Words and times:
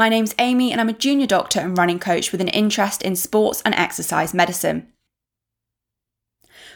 My 0.00 0.08
name's 0.08 0.34
Amy, 0.38 0.72
and 0.72 0.80
I'm 0.80 0.88
a 0.88 0.94
junior 0.94 1.26
doctor 1.26 1.60
and 1.60 1.76
running 1.76 1.98
coach 1.98 2.32
with 2.32 2.40
an 2.40 2.48
interest 2.48 3.02
in 3.02 3.14
sports 3.14 3.60
and 3.66 3.74
exercise 3.74 4.32
medicine. 4.32 4.86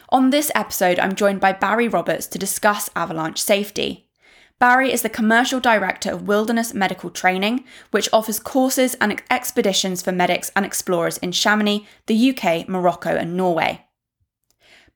On 0.09 0.29
this 0.29 0.51
episode, 0.53 0.99
I'm 0.99 1.15
joined 1.15 1.39
by 1.39 1.51
Barry 1.51 1.87
Roberts 1.87 2.27
to 2.27 2.37
discuss 2.37 2.91
avalanche 2.95 3.41
safety. 3.41 4.11
Barry 4.59 4.93
is 4.93 5.01
the 5.01 5.09
commercial 5.09 5.59
director 5.59 6.11
of 6.11 6.27
Wilderness 6.27 6.75
Medical 6.75 7.09
Training, 7.09 7.63
which 7.89 8.09
offers 8.13 8.39
courses 8.39 8.93
and 9.01 9.19
expeditions 9.31 10.03
for 10.03 10.11
medics 10.11 10.51
and 10.55 10.63
explorers 10.63 11.17
in 11.17 11.31
Chamonix, 11.31 11.87
the 12.05 12.29
UK, 12.29 12.69
Morocco, 12.69 13.09
and 13.09 13.35
Norway. 13.35 13.87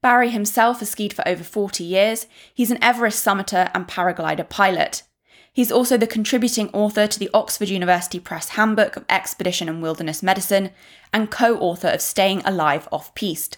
Barry 0.04 0.30
himself 0.30 0.82
has 0.82 0.92
skied 0.92 1.14
for 1.14 1.28
over 1.28 1.44
40 1.44 1.84
years. 1.84 2.28
He's 2.54 2.70
an 2.70 2.78
Everest 2.84 3.26
summiter 3.26 3.72
and 3.74 3.88
paraglider 3.88 4.48
pilot. 4.48 5.02
He's 5.60 5.74
also 5.74 5.98
the 5.98 6.08
contributing 6.08 6.70
author 6.72 7.06
to 7.06 7.20
the 7.20 7.30
Oxford 7.34 7.68
University 7.68 8.18
Press 8.18 8.48
Handbook 8.52 8.96
of 8.96 9.04
Expedition 9.10 9.68
and 9.68 9.82
Wilderness 9.82 10.24
Medicine 10.24 10.70
and 11.12 11.30
co 11.30 11.58
author 11.58 11.90
of 11.90 12.00
Staying 12.00 12.42
Alive 12.46 12.88
Off 12.94 13.14
Piste. 13.14 13.58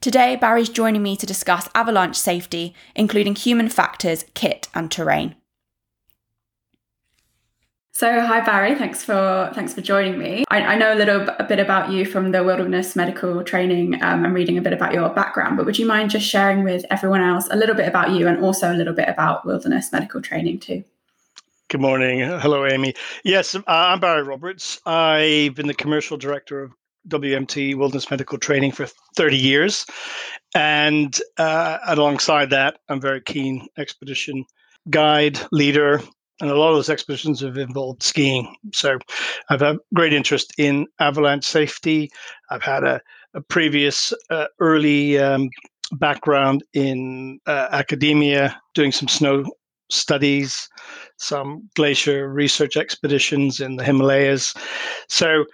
Today, 0.00 0.34
Barry's 0.34 0.68
joining 0.68 1.00
me 1.00 1.16
to 1.16 1.24
discuss 1.24 1.68
avalanche 1.76 2.16
safety, 2.16 2.74
including 2.96 3.36
human 3.36 3.68
factors, 3.68 4.24
kit, 4.34 4.66
and 4.74 4.90
terrain. 4.90 5.36
So, 7.92 8.20
hi 8.20 8.40
Barry, 8.40 8.74
thanks 8.74 9.04
for 9.04 9.52
thanks 9.54 9.72
for 9.72 9.80
joining 9.80 10.18
me. 10.18 10.44
I, 10.48 10.74
I 10.74 10.76
know 10.76 10.92
a 10.92 10.96
little 10.96 11.28
a 11.38 11.44
bit 11.44 11.60
about 11.60 11.92
you 11.92 12.04
from 12.04 12.32
the 12.32 12.42
wilderness 12.42 12.96
medical 12.96 13.44
training 13.44 14.02
um, 14.02 14.24
and 14.24 14.34
reading 14.34 14.58
a 14.58 14.60
bit 14.60 14.72
about 14.72 14.92
your 14.92 15.08
background, 15.10 15.56
but 15.56 15.66
would 15.66 15.78
you 15.78 15.86
mind 15.86 16.10
just 16.10 16.26
sharing 16.26 16.64
with 16.64 16.84
everyone 16.90 17.20
else 17.20 17.46
a 17.52 17.56
little 17.56 17.76
bit 17.76 17.86
about 17.86 18.10
you 18.10 18.26
and 18.26 18.42
also 18.42 18.72
a 18.72 18.74
little 18.74 18.92
bit 18.92 19.08
about 19.08 19.46
wilderness 19.46 19.92
medical 19.92 20.20
training 20.20 20.58
too? 20.58 20.82
Good 21.72 21.80
morning. 21.80 22.20
Hello, 22.20 22.66
Amy. 22.66 22.92
Yes, 23.24 23.54
uh, 23.54 23.62
I'm 23.66 23.98
Barry 23.98 24.22
Roberts. 24.22 24.78
I've 24.84 25.54
been 25.54 25.68
the 25.68 25.72
commercial 25.72 26.18
director 26.18 26.64
of 26.64 26.72
WMT 27.08 27.76
Wilderness 27.76 28.10
Medical 28.10 28.36
Training 28.36 28.72
for 28.72 28.84
30 29.16 29.38
years. 29.38 29.86
And 30.54 31.18
uh, 31.38 31.78
alongside 31.86 32.50
that, 32.50 32.76
I'm 32.90 33.00
very 33.00 33.22
keen 33.22 33.68
expedition 33.78 34.44
guide, 34.90 35.40
leader, 35.50 36.02
and 36.42 36.50
a 36.50 36.56
lot 36.56 36.72
of 36.72 36.76
those 36.76 36.90
expeditions 36.90 37.40
have 37.40 37.56
involved 37.56 38.02
skiing. 38.02 38.54
So 38.74 38.98
I've 39.48 39.62
had 39.62 39.78
great 39.94 40.12
interest 40.12 40.52
in 40.58 40.86
avalanche 41.00 41.46
safety. 41.46 42.10
I've 42.50 42.62
had 42.62 42.84
a, 42.84 43.00
a 43.32 43.40
previous 43.40 44.12
uh, 44.28 44.48
early 44.60 45.18
um, 45.18 45.48
background 45.92 46.64
in 46.74 47.40
uh, 47.46 47.68
academia, 47.70 48.60
doing 48.74 48.92
some 48.92 49.08
snow 49.08 49.46
studies, 49.92 50.68
some 51.16 51.68
glacier 51.74 52.28
research 52.28 52.76
expeditions 52.76 53.60
in 53.60 53.76
the 53.76 53.84
Himalayas. 53.84 54.54
So 55.08 55.44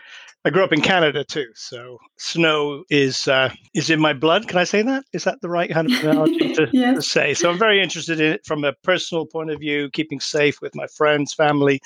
I 0.49 0.51
grew 0.51 0.65
up 0.65 0.73
in 0.73 0.81
Canada 0.81 1.25
too, 1.25 1.49
so 1.55 1.99
snow 2.17 2.83
is 2.89 3.29
uh, 3.29 3.53
is 3.75 3.91
in 3.91 4.01
my 4.01 4.15
blood. 4.15 4.49
Can 4.49 4.57
I 4.57 4.65
say 4.65 4.81
that? 4.81 5.05
Is 5.13 5.25
that 5.25 5.43
the 5.43 5.51
right 5.51 5.69
kind 5.69 5.93
of 5.93 6.03
analogy 6.03 6.55
to, 6.55 6.67
yes. 6.73 6.97
to, 6.97 7.03
say? 7.03 7.35
So 7.35 7.51
I'm 7.51 7.59
very 7.59 7.83
interested 7.83 8.19
in 8.19 8.33
it 8.33 8.47
from 8.47 8.65
a 8.65 8.73
personal 8.73 9.27
point 9.27 9.51
of 9.51 9.61
view, 9.61 9.91
keeping 9.91 10.21
safe 10.21 10.63
with 10.63 10.75
my 10.75 10.87
friends, 10.87 11.35
family, 11.35 11.83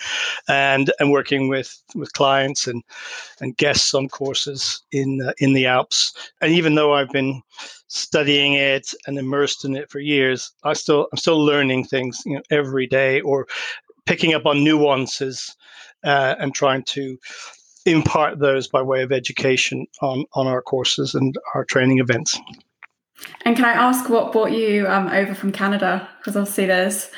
and 0.46 0.92
and 1.00 1.10
working 1.10 1.48
with 1.48 1.76
with 1.96 2.12
clients 2.12 2.68
and 2.68 2.84
and 3.40 3.56
guests 3.56 3.94
on 3.94 4.08
courses 4.08 4.80
in 4.92 5.20
uh, 5.22 5.32
in 5.38 5.54
the 5.54 5.66
Alps. 5.66 6.12
And 6.40 6.52
even 6.52 6.76
though 6.76 6.94
I've 6.94 7.10
been 7.10 7.42
studying 7.88 8.52
it 8.52 8.94
and 9.08 9.18
immersed 9.18 9.64
in 9.64 9.74
it 9.74 9.90
for 9.90 9.98
years, 9.98 10.52
I 10.62 10.74
still 10.74 11.08
I'm 11.10 11.18
still 11.18 11.44
learning 11.44 11.86
things 11.86 12.22
you 12.24 12.36
know 12.36 12.42
every 12.52 12.86
day 12.86 13.22
or 13.22 13.48
picking 14.06 14.34
up 14.34 14.46
on 14.46 14.62
nuances 14.62 15.56
uh, 16.04 16.36
and 16.38 16.54
trying 16.54 16.84
to 16.84 17.18
impart 17.86 18.38
those 18.38 18.68
by 18.68 18.82
way 18.82 19.02
of 19.02 19.12
education 19.12 19.86
on, 20.00 20.24
on 20.34 20.46
our 20.46 20.62
courses 20.62 21.14
and 21.14 21.36
our 21.54 21.64
training 21.64 21.98
events. 21.98 22.38
And 23.44 23.56
can 23.56 23.64
I 23.64 23.72
ask 23.72 24.08
what 24.08 24.32
brought 24.32 24.52
you 24.52 24.86
um, 24.88 25.08
over 25.08 25.34
from 25.34 25.52
Canada? 25.52 26.08
Because 26.18 26.36
obviously 26.36 26.66
there's 26.66 27.10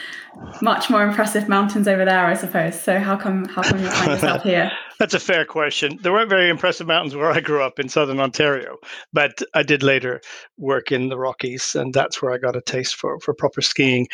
much 0.60 0.90
more 0.90 1.02
impressive 1.02 1.48
mountains 1.48 1.86
over 1.86 2.04
there, 2.04 2.26
I 2.26 2.34
suppose. 2.34 2.80
So 2.80 2.98
how 2.98 3.16
come 3.16 3.44
how 3.46 3.62
come 3.62 3.80
you 3.80 3.88
find 3.88 4.10
yourself 4.12 4.42
here? 4.44 4.70
That's 4.98 5.14
a 5.14 5.20
fair 5.20 5.44
question. 5.44 5.98
There 6.02 6.12
weren't 6.12 6.30
very 6.30 6.48
impressive 6.48 6.86
mountains 6.86 7.14
where 7.14 7.30
I 7.30 7.40
grew 7.40 7.62
up 7.62 7.78
in 7.78 7.88
southern 7.88 8.20
Ontario, 8.20 8.76
but 9.12 9.42
I 9.54 9.62
did 9.62 9.82
later 9.82 10.20
work 10.56 10.92
in 10.92 11.08
the 11.08 11.18
Rockies, 11.18 11.74
and 11.74 11.92
that's 11.92 12.22
where 12.22 12.32
I 12.32 12.38
got 12.38 12.56
a 12.56 12.60
taste 12.60 12.96
for 12.96 13.18
for 13.20 13.34
proper 13.34 13.60
skiing. 13.60 14.08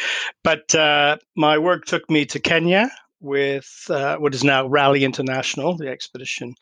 But 0.44 0.74
uh, 0.74 1.18
my 1.36 1.58
work 1.58 1.84
took 1.84 2.08
me 2.10 2.26
to 2.26 2.40
Kenya, 2.40 2.90
with 3.20 3.86
uh, 3.90 4.16
what 4.16 4.34
is 4.34 4.44
now 4.44 4.66
Raleigh 4.66 5.04
International, 5.04 5.76
the 5.76 5.88
expedition 5.88 6.54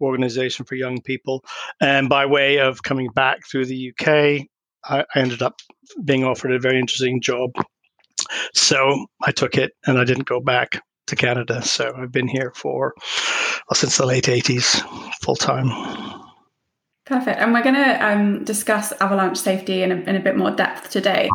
organization 0.00 0.64
for 0.64 0.74
young 0.74 1.00
people. 1.00 1.44
And 1.80 2.08
by 2.08 2.26
way 2.26 2.58
of 2.58 2.82
coming 2.82 3.08
back 3.14 3.46
through 3.48 3.66
the 3.66 3.92
UK, 3.92 4.08
I, 4.84 5.04
I 5.14 5.18
ended 5.18 5.42
up 5.42 5.60
being 6.04 6.24
offered 6.24 6.52
a 6.52 6.58
very 6.58 6.78
interesting 6.78 7.20
job. 7.20 7.50
So 8.54 9.06
I 9.22 9.32
took 9.32 9.56
it 9.56 9.72
and 9.86 9.98
I 9.98 10.04
didn't 10.04 10.26
go 10.26 10.40
back 10.40 10.82
to 11.06 11.16
Canada. 11.16 11.62
So 11.62 11.92
I've 11.96 12.12
been 12.12 12.28
here 12.28 12.52
for 12.54 12.94
well, 13.68 13.74
since 13.74 13.96
the 13.96 14.06
late 14.06 14.24
80s, 14.24 14.80
full 15.22 15.36
time. 15.36 15.68
Perfect. 17.10 17.40
And 17.40 17.52
we're 17.52 17.64
going 17.64 17.74
to 17.74 18.08
um, 18.08 18.44
discuss 18.44 18.92
avalanche 19.00 19.36
safety 19.36 19.82
in 19.82 19.90
a, 19.90 19.96
in 19.96 20.14
a 20.14 20.20
bit 20.20 20.36
more 20.36 20.52
depth 20.52 20.90
today. 20.90 21.28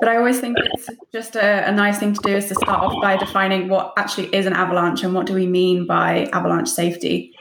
But 0.00 0.08
I 0.08 0.16
always 0.16 0.40
think 0.40 0.56
it's 0.58 0.88
just 1.12 1.36
a, 1.36 1.68
a, 1.68 1.72
nice 1.72 1.98
thing 1.98 2.14
to 2.14 2.20
do 2.24 2.34
is 2.34 2.48
to 2.48 2.54
start 2.54 2.82
off 2.82 3.02
by 3.02 3.18
defining 3.18 3.68
what 3.68 3.92
actually 3.98 4.34
is 4.34 4.46
an 4.46 4.54
avalanche 4.54 5.02
and 5.02 5.12
what 5.12 5.26
do 5.26 5.34
we 5.34 5.46
mean 5.46 5.86
by 5.86 6.24
avalanche 6.32 6.70
safety. 6.70 7.34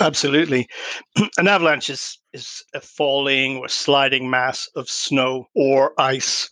Absolutely. 0.00 0.68
An 1.38 1.48
avalanche 1.48 1.88
is, 1.88 2.18
is 2.34 2.62
a 2.74 2.80
falling 2.82 3.56
or 3.56 3.68
sliding 3.68 4.28
mass 4.28 4.68
of 4.76 4.90
snow 4.90 5.48
or 5.54 5.94
ice. 5.98 6.46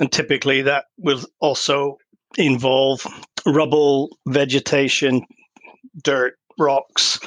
And 0.00 0.10
typically 0.10 0.62
that 0.62 0.86
will 0.96 1.20
also 1.40 1.98
involve 2.38 3.06
rubble, 3.44 4.16
vegetation, 4.26 5.26
dirt, 6.02 6.38
rocks, 6.58 7.20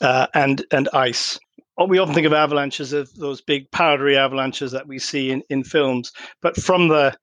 uh, 0.00 0.28
and, 0.32 0.64
and 0.70 0.88
ice 0.94 1.38
Oh, 1.78 1.86
we 1.86 1.98
often 1.98 2.14
think 2.14 2.26
of 2.26 2.32
avalanches 2.32 2.94
as 2.94 3.12
those 3.12 3.40
big 3.40 3.70
powdery 3.70 4.16
avalanches 4.16 4.72
that 4.72 4.86
we 4.88 4.98
see 4.98 5.30
in, 5.30 5.42
in 5.50 5.62
films, 5.62 6.12
but 6.40 6.56
from 6.56 6.88
the 6.88 7.14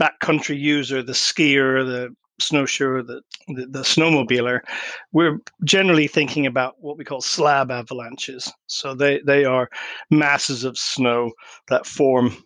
backcountry 0.00 0.58
user, 0.58 1.02
the 1.02 1.12
skier, 1.12 1.84
the 1.84 2.14
snowshoer, 2.40 3.02
the, 3.02 3.22
the, 3.48 3.66
the 3.66 3.82
snowmobiler, 3.82 4.60
we're 5.12 5.38
generally 5.64 6.08
thinking 6.08 6.46
about 6.46 6.74
what 6.80 6.98
we 6.98 7.04
call 7.04 7.20
slab 7.20 7.70
avalanches. 7.70 8.52
So 8.66 8.94
they, 8.94 9.20
they 9.24 9.44
are 9.44 9.68
masses 10.10 10.64
of 10.64 10.76
snow 10.76 11.30
that 11.68 11.86
form 11.86 12.36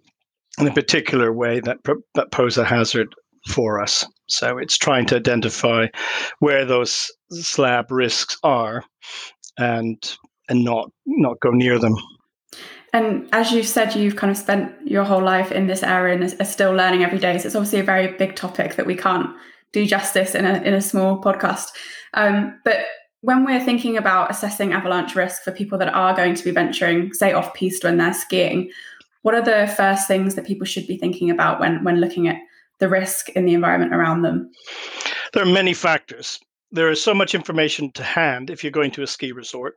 in 0.58 0.68
a 0.68 0.74
particular 0.74 1.32
way 1.32 1.60
that, 1.60 1.78
that 2.14 2.32
pose 2.32 2.58
a 2.58 2.64
hazard 2.64 3.14
for 3.48 3.80
us. 3.80 4.04
So 4.28 4.58
it's 4.58 4.76
trying 4.76 5.06
to 5.06 5.16
identify 5.16 5.86
where 6.40 6.64
those 6.64 7.10
slab 7.30 7.90
risks 7.90 8.36
are 8.42 8.84
and 9.58 10.16
and 10.48 10.64
not 10.64 10.90
not 11.06 11.40
go 11.40 11.50
near 11.50 11.78
them. 11.78 11.96
And 12.92 13.28
as 13.32 13.52
you 13.52 13.62
said, 13.62 13.94
you've 13.94 14.16
kind 14.16 14.30
of 14.30 14.36
spent 14.36 14.72
your 14.86 15.04
whole 15.04 15.22
life 15.22 15.52
in 15.52 15.66
this 15.66 15.82
area 15.82 16.14
and 16.14 16.40
are 16.40 16.44
still 16.44 16.72
learning 16.72 17.04
every 17.04 17.18
day. 17.18 17.36
So 17.38 17.46
it's 17.46 17.56
obviously 17.56 17.80
a 17.80 17.84
very 17.84 18.16
big 18.16 18.36
topic 18.36 18.76
that 18.76 18.86
we 18.86 18.94
can't 18.94 19.28
do 19.72 19.84
justice 19.84 20.34
in 20.34 20.46
a 20.46 20.54
in 20.62 20.72
a 20.72 20.80
small 20.80 21.20
podcast. 21.20 21.72
Um, 22.14 22.58
but 22.64 22.78
when 23.20 23.44
we're 23.44 23.64
thinking 23.64 23.96
about 23.96 24.30
assessing 24.30 24.72
avalanche 24.72 25.14
risk 25.16 25.42
for 25.42 25.50
people 25.50 25.78
that 25.78 25.92
are 25.92 26.14
going 26.14 26.34
to 26.34 26.44
be 26.44 26.52
venturing, 26.52 27.12
say 27.12 27.32
off 27.32 27.52
piste 27.54 27.84
when 27.84 27.98
they're 27.98 28.14
skiing, 28.14 28.70
what 29.22 29.34
are 29.34 29.42
the 29.42 29.72
first 29.76 30.06
things 30.06 30.34
that 30.36 30.46
people 30.46 30.66
should 30.66 30.86
be 30.86 30.96
thinking 30.96 31.30
about 31.30 31.60
when 31.60 31.82
when 31.84 32.00
looking 32.00 32.28
at 32.28 32.36
the 32.78 32.88
risk 32.88 33.28
in 33.30 33.44
the 33.44 33.54
environment 33.54 33.94
around 33.94 34.22
them? 34.22 34.50
There 35.32 35.42
are 35.42 35.52
many 35.52 35.74
factors 35.74 36.40
there 36.76 36.90
is 36.90 37.02
so 37.02 37.14
much 37.14 37.34
information 37.34 37.90
to 37.92 38.02
hand 38.04 38.50
if 38.50 38.62
you're 38.62 38.70
going 38.70 38.92
to 38.92 39.02
a 39.02 39.06
ski 39.06 39.32
resort. 39.32 39.76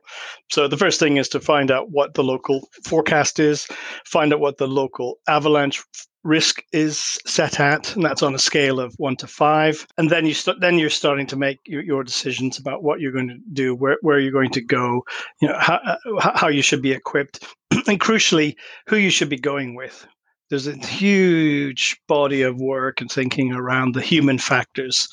So 0.50 0.68
the 0.68 0.76
first 0.76 1.00
thing 1.00 1.16
is 1.16 1.28
to 1.30 1.40
find 1.40 1.70
out 1.70 1.90
what 1.90 2.14
the 2.14 2.22
local 2.22 2.68
forecast 2.84 3.40
is, 3.40 3.66
find 4.04 4.32
out 4.32 4.40
what 4.40 4.58
the 4.58 4.68
local 4.68 5.18
avalanche 5.26 5.82
risk 6.22 6.62
is 6.72 7.18
set 7.26 7.58
at, 7.58 7.96
and 7.96 8.04
that's 8.04 8.22
on 8.22 8.34
a 8.34 8.38
scale 8.38 8.78
of 8.78 8.94
one 8.98 9.16
to 9.16 9.26
five. 9.26 9.86
And 9.96 10.10
then 10.10 10.26
you 10.26 10.34
start, 10.34 10.60
then 10.60 10.78
you're 10.78 10.90
starting 10.90 11.26
to 11.28 11.36
make 11.36 11.58
your, 11.64 11.82
your, 11.82 12.04
decisions 12.04 12.58
about 12.58 12.82
what 12.82 13.00
you're 13.00 13.12
going 13.12 13.28
to 13.28 13.38
do, 13.52 13.74
where 13.74 13.96
where 14.02 14.20
you're 14.20 14.30
going 14.30 14.50
to 14.50 14.60
go, 14.60 15.02
you 15.40 15.48
know, 15.48 15.58
how 15.58 15.80
uh, 15.86 16.30
how 16.34 16.48
you 16.48 16.60
should 16.60 16.82
be 16.82 16.92
equipped, 16.92 17.44
and 17.70 17.98
crucially, 17.98 18.54
who 18.86 18.96
you 18.96 19.10
should 19.10 19.30
be 19.30 19.38
going 19.38 19.74
with 19.74 20.06
there's 20.50 20.66
a 20.66 20.76
huge 20.76 21.96
body 22.08 22.42
of 22.42 22.60
work 22.60 23.00
and 23.00 23.10
thinking 23.10 23.52
around 23.52 23.94
the 23.94 24.00
human 24.00 24.36
factors 24.36 25.08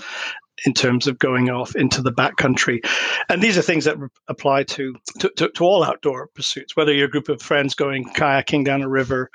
in 0.65 0.73
terms 0.73 1.07
of 1.07 1.19
going 1.19 1.49
off 1.49 1.75
into 1.75 2.01
the 2.01 2.11
backcountry. 2.11 2.79
And 3.29 3.41
these 3.41 3.57
are 3.57 3.61
things 3.61 3.85
that 3.85 3.97
apply 4.27 4.63
to, 4.63 4.95
to, 5.19 5.29
to, 5.29 5.49
to, 5.49 5.63
all 5.63 5.83
outdoor 5.83 6.27
pursuits, 6.27 6.75
whether 6.75 6.93
you're 6.93 7.07
a 7.07 7.11
group 7.11 7.29
of 7.29 7.41
friends 7.41 7.75
going 7.75 8.05
kayaking 8.15 8.65
down 8.65 8.81
a 8.81 8.89
river 8.89 9.29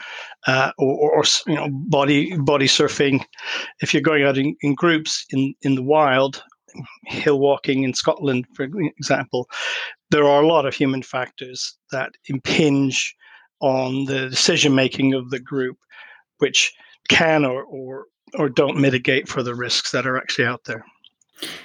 uh, 0.46 0.72
or, 0.78 1.12
or, 1.12 1.24
you 1.46 1.54
know, 1.54 1.68
body, 1.70 2.36
body 2.36 2.66
surfing. 2.66 3.24
If 3.80 3.94
you're 3.94 4.02
going 4.02 4.24
out 4.24 4.38
in, 4.38 4.56
in 4.62 4.74
groups 4.74 5.24
in, 5.30 5.54
in 5.62 5.74
the 5.74 5.82
wild, 5.82 6.42
hill 7.04 7.38
walking 7.38 7.84
in 7.84 7.94
Scotland, 7.94 8.46
for 8.54 8.66
example, 8.98 9.48
there 10.10 10.24
are 10.24 10.42
a 10.42 10.46
lot 10.46 10.66
of 10.66 10.74
human 10.74 11.02
factors 11.02 11.76
that 11.90 12.12
impinge 12.26 13.14
on 13.60 14.06
the 14.06 14.28
decision 14.28 14.74
making 14.74 15.14
of 15.14 15.30
the 15.30 15.38
group, 15.38 15.76
which 16.38 16.72
can 17.08 17.44
or, 17.44 17.62
or 17.64 18.06
or 18.34 18.48
don't 18.48 18.80
mitigate 18.80 19.28
for 19.28 19.42
the 19.42 19.54
risks 19.54 19.92
that 19.92 20.06
are 20.06 20.16
actually 20.16 20.46
out 20.46 20.64
there. 20.64 20.84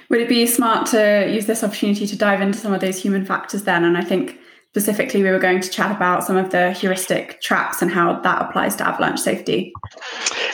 Would 0.08 0.20
it 0.20 0.28
be 0.28 0.46
smart 0.46 0.86
to 0.88 1.28
use 1.30 1.46
this 1.46 1.62
opportunity 1.62 2.06
to 2.06 2.16
dive 2.16 2.40
into 2.40 2.58
some 2.58 2.72
of 2.72 2.80
those 2.80 3.00
human 3.00 3.24
factors 3.24 3.64
then? 3.64 3.84
And 3.84 3.96
I 3.96 4.02
think 4.02 4.38
specifically 4.70 5.22
we 5.22 5.30
were 5.30 5.38
going 5.38 5.60
to 5.60 5.70
chat 5.70 5.94
about 5.94 6.24
some 6.24 6.36
of 6.36 6.50
the 6.50 6.72
heuristic 6.72 7.40
traps 7.40 7.82
and 7.82 7.90
how 7.90 8.20
that 8.20 8.42
applies 8.42 8.76
to 8.76 8.86
avalanche 8.86 9.20
safety. 9.20 9.72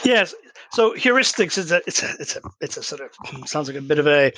Yes. 0.04 0.34
So 0.72 0.92
heuristics 0.94 1.56
is 1.56 1.70
a 1.70 1.80
it's 1.86 2.02
a 2.02 2.10
it's 2.18 2.36
a 2.36 2.40
it's 2.60 2.76
a 2.76 2.82
sort 2.82 3.00
of 3.00 3.10
hmm, 3.24 3.44
sounds 3.44 3.68
like 3.68 3.76
a 3.76 3.80
bit 3.80 3.98
of 4.00 4.08
a 4.08 4.32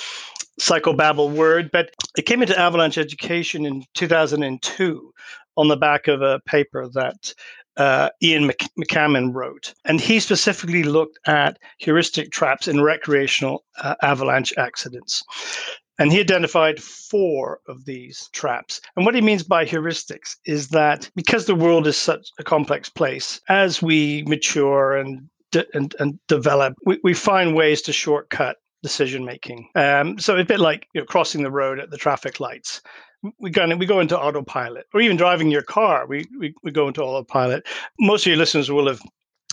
psychobabble 0.60 1.34
word, 1.34 1.70
but 1.72 1.90
it 2.16 2.22
came 2.22 2.42
into 2.42 2.58
avalanche 2.58 2.98
education 2.98 3.64
in 3.64 3.84
2002 3.94 5.12
on 5.56 5.68
the 5.68 5.76
back 5.76 6.08
of 6.08 6.20
a 6.20 6.40
paper 6.40 6.88
that 6.88 7.32
uh, 7.76 8.10
Ian 8.22 8.50
McCammon 8.78 9.34
wrote. 9.34 9.74
And 9.84 10.00
he 10.00 10.20
specifically 10.20 10.82
looked 10.82 11.18
at 11.26 11.58
heuristic 11.78 12.30
traps 12.30 12.68
in 12.68 12.82
recreational 12.82 13.64
uh, 13.82 13.94
avalanche 14.02 14.52
accidents. 14.56 15.22
And 15.98 16.12
he 16.12 16.20
identified 16.20 16.82
four 16.82 17.60
of 17.68 17.86
these 17.86 18.28
traps. 18.32 18.80
And 18.96 19.06
what 19.06 19.14
he 19.14 19.22
means 19.22 19.42
by 19.42 19.64
heuristics 19.64 20.36
is 20.44 20.68
that 20.68 21.10
because 21.14 21.46
the 21.46 21.54
world 21.54 21.86
is 21.86 21.96
such 21.96 22.28
a 22.38 22.44
complex 22.44 22.88
place, 22.88 23.40
as 23.48 23.80
we 23.80 24.22
mature 24.26 24.96
and 24.96 25.28
de- 25.52 25.66
and, 25.74 25.94
and 25.98 26.18
develop, 26.28 26.74
we, 26.84 26.98
we 27.02 27.14
find 27.14 27.54
ways 27.54 27.80
to 27.82 27.92
shortcut 27.92 28.56
decision 28.82 29.24
making. 29.24 29.68
Um, 29.74 30.18
so 30.18 30.36
a 30.36 30.44
bit 30.44 30.60
like 30.60 30.86
you 30.92 31.00
know, 31.00 31.06
crossing 31.06 31.42
the 31.42 31.50
road 31.50 31.80
at 31.80 31.90
the 31.90 31.96
traffic 31.96 32.40
lights 32.40 32.82
we 33.38 33.50
go 33.50 33.74
we 33.76 33.86
go 33.86 34.00
into 34.00 34.18
autopilot, 34.18 34.86
or 34.94 35.00
even 35.00 35.16
driving 35.16 35.50
your 35.50 35.62
car. 35.62 36.06
We, 36.06 36.26
we 36.38 36.54
we 36.62 36.70
go 36.70 36.88
into 36.88 37.02
autopilot. 37.02 37.66
Most 38.00 38.26
of 38.26 38.30
your 38.30 38.38
listeners 38.38 38.70
will 38.70 38.88
have 38.88 39.00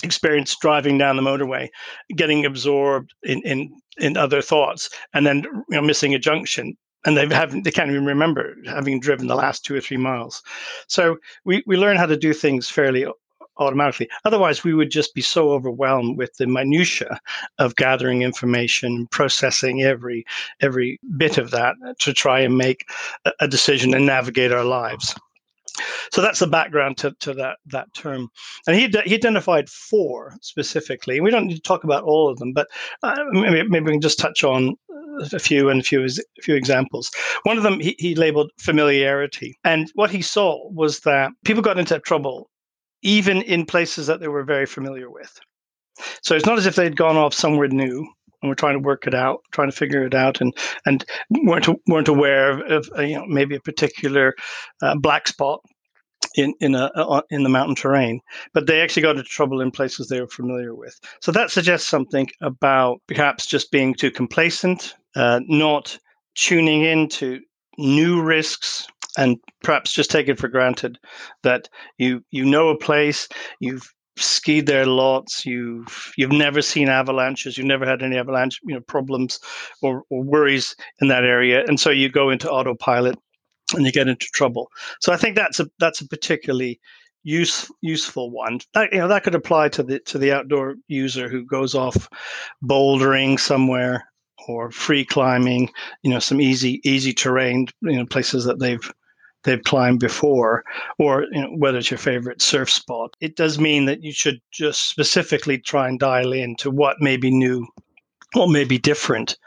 experienced 0.04 0.60
driving 0.60 0.98
down 0.98 1.16
the 1.16 1.22
motorway, 1.22 1.70
getting 2.16 2.46
absorbed 2.46 3.14
in 3.24 3.42
in 3.44 3.74
in 3.98 4.18
other 4.18 4.42
thoughts, 4.42 4.90
and 5.14 5.26
then 5.26 5.44
you 5.44 5.64
know 5.70 5.82
missing 5.82 6.14
a 6.14 6.20
junction. 6.20 6.76
And 7.06 7.18
they 7.18 7.28
haven't, 7.28 7.64
they 7.64 7.72
can't 7.72 7.92
even 7.92 8.06
remember 8.06 8.56
having 8.66 9.02
driven 9.02 9.28
the 9.28 9.36
last 9.36 9.66
two 9.66 9.76
or 9.76 9.82
three 9.82 9.98
miles. 9.98 10.42
So 10.88 11.18
we, 11.44 11.62
we 11.68 11.76
learn 11.76 11.98
how 11.98 12.06
to 12.06 12.16
do 12.16 12.34
things 12.34 12.70
fairly 12.70 13.06
automatically. 13.58 14.10
Otherwise, 14.26 14.64
we 14.64 14.74
would 14.74 14.92
just 14.92 15.14
be 15.14 15.22
so 15.22 15.52
overwhelmed 15.52 16.18
with 16.18 16.34
the 16.38 16.48
minutia 16.48 17.20
of 17.60 17.76
gathering 17.76 18.22
information, 18.22 19.08
processing 19.08 19.82
every 19.82 20.26
every 20.62 21.00
bit 21.18 21.38
of 21.38 21.52
that 21.52 21.76
to 22.00 22.14
try 22.14 22.40
and 22.40 22.58
make 22.58 22.86
a 23.40 23.48
decision 23.48 23.94
and 23.94 24.06
navigate 24.06 24.52
our 24.52 24.66
lives. 24.66 25.16
So 26.12 26.22
that's 26.22 26.40
the 26.40 26.48
background 26.48 26.98
to, 26.98 27.16
to 27.22 27.34
that 27.34 27.58
that 27.68 27.94
term. 27.94 28.30
And 28.68 28.76
he, 28.76 28.88
he 29.06 29.16
identified 29.16 29.70
four 29.70 30.36
specifically. 30.42 31.20
We 31.20 31.32
don't 31.32 31.48
need 31.48 31.56
to 31.56 31.62
talk 31.62 31.84
about 31.84 32.04
all 32.04 32.30
of 32.30 32.38
them, 32.38 32.54
but 32.54 32.68
uh, 33.02 33.24
maybe, 33.32 33.68
maybe 33.68 33.86
we 33.86 33.92
can 33.94 34.02
just 34.02 34.20
touch 34.20 34.44
on 34.44 34.76
a 35.32 35.40
few 35.40 35.70
and 35.70 35.82
a 35.82 35.84
few, 35.84 36.06
a 36.06 36.42
few 36.42 36.56
examples. 36.56 37.12
One 37.44 37.58
of 37.58 37.64
them 37.64 37.80
he, 37.80 37.96
he 37.98 38.16
labeled 38.16 38.52
familiarity. 38.60 39.58
And 39.64 39.92
what 39.96 40.12
he 40.12 40.22
saw 40.22 40.70
was 40.72 41.02
that 41.02 41.32
people 41.44 41.64
got 41.64 41.80
into 41.80 42.00
trouble 42.00 42.50
even 43.04 43.42
in 43.44 43.66
places 43.66 44.08
that 44.08 44.20
they 44.20 44.28
were 44.28 44.44
very 44.44 44.66
familiar 44.66 45.10
with. 45.10 45.40
So 46.22 46.36
it's 46.36 46.46
not 46.46 46.58
as 46.58 46.66
if 46.66 46.76
they'd 46.76 46.96
gone 46.96 47.18
off 47.18 47.34
somewhere 47.34 47.68
new 47.68 48.08
and 48.42 48.50
were 48.50 48.56
trying 48.56 48.74
to 48.74 48.80
work 48.80 49.06
it 49.08 49.14
out, 49.14 49.42
trying 49.52 49.70
to 49.70 49.76
figure 49.76 50.06
it 50.06 50.16
out, 50.16 50.42
and 50.42 50.54
and 50.86 51.06
weren't 51.30 51.68
weren't 51.88 52.08
aware 52.08 52.52
of, 52.52 52.72
of 52.72 52.90
uh, 52.98 53.02
you 53.02 53.16
know 53.16 53.26
maybe 53.28 53.56
a 53.56 53.62
particular 53.62 54.34
uh, 54.82 54.96
black 54.98 55.28
spot 55.28 55.62
in 56.36 56.54
in 56.60 56.76
a 56.76 56.92
uh, 56.96 57.22
in 57.30 57.44
the 57.44 57.50
mountain 57.50 57.76
terrain, 57.76 58.20
but 58.54 58.68
they 58.68 58.82
actually 58.82 59.04
got 59.04 59.16
into 59.18 59.24
trouble 59.24 59.62
in 59.62 59.72
places 59.72 60.08
they 60.08 60.20
were 60.20 60.28
familiar 60.28 60.74
with. 60.74 61.00
So 61.22 61.32
that 61.32 61.52
suggests 61.52 61.88
something 61.88 62.30
about 62.42 63.02
perhaps 63.08 63.46
just 63.46 63.72
being 63.72 63.94
too 63.94 64.12
complacent, 64.12 64.96
uh, 65.16 65.42
not 65.48 65.98
tuning 66.36 66.84
into 66.84 67.40
new 67.78 68.22
risks 68.22 68.88
and 69.18 69.38
perhaps 69.64 69.94
just 69.94 70.12
take 70.12 70.28
it 70.28 70.40
for 70.40 70.48
granted 70.48 70.98
that 71.44 71.70
you 71.98 72.24
you 72.32 72.44
know 72.44 72.70
a 72.70 72.78
place 72.78 73.28
you've 73.60 73.88
skied 74.16 74.68
there 74.68 74.86
lots 74.86 75.46
you've 75.46 76.12
you've 76.18 76.32
never 76.32 76.62
seen 76.62 76.88
avalanches 76.88 77.58
you've 77.58 77.68
never 77.68 77.86
had 77.86 78.04
any 78.04 78.18
avalanche 78.18 78.60
you 78.64 78.74
know 78.74 78.82
problems 78.82 79.40
or, 79.82 80.04
or 80.10 80.24
worries 80.24 80.76
in 81.02 81.08
that 81.08 81.24
area 81.24 81.64
and 81.68 81.80
so 81.80 81.90
you 81.90 82.10
go 82.10 82.30
into 82.30 82.50
autopilot 82.50 83.16
and 83.74 83.86
you 83.86 83.92
get 83.92 84.08
into 84.08 84.28
trouble. 84.34 84.70
So 85.02 85.14
i 85.14 85.18
think 85.18 85.36
that's 85.36 85.60
a 85.60 85.68
that's 85.80 86.02
a 86.02 86.08
particularly 86.08 86.80
use, 87.24 87.72
useful 87.82 88.32
one. 88.32 88.60
That 88.74 88.92
you 88.92 89.00
know 89.00 89.08
that 89.08 89.24
could 89.24 89.36
apply 89.36 89.70
to 89.70 89.84
the 89.84 90.00
to 90.00 90.18
the 90.18 90.32
outdoor 90.32 90.76
user 90.88 91.30
who 91.30 91.46
goes 91.46 91.76
off 91.76 92.10
bouldering 92.64 93.40
somewhere 93.40 94.06
or 94.48 94.72
free 94.72 95.06
climbing, 95.06 95.72
you 96.02 96.12
know, 96.12 96.20
some 96.20 96.42
easy 96.42 96.82
easy 96.84 97.14
terrain, 97.14 97.68
you 97.82 97.98
know, 97.98 98.06
places 98.06 98.46
that 98.46 98.60
they've 98.60 98.92
they've 99.44 99.64
climbed 99.64 100.00
before, 100.00 100.64
or 100.98 101.26
you 101.32 101.42
know, 101.42 101.50
whether 101.58 101.78
it's 101.78 101.92
your 101.92 101.98
favorite 101.98 102.42
surf 102.42 102.70
spot. 102.70 103.16
It 103.22 103.36
does 103.36 103.60
mean 103.60 103.86
that 103.86 104.04
you 104.04 104.12
should 104.12 104.40
just 104.52 104.90
specifically 104.90 105.58
try 105.58 105.88
and 105.88 106.00
dial 106.00 106.34
into 106.34 106.72
what 106.72 107.02
may 107.02 107.18
be 107.18 107.32
new, 107.32 107.68
what 108.34 108.50
may 108.50 108.64
be 108.64 108.78
different, 108.78 109.38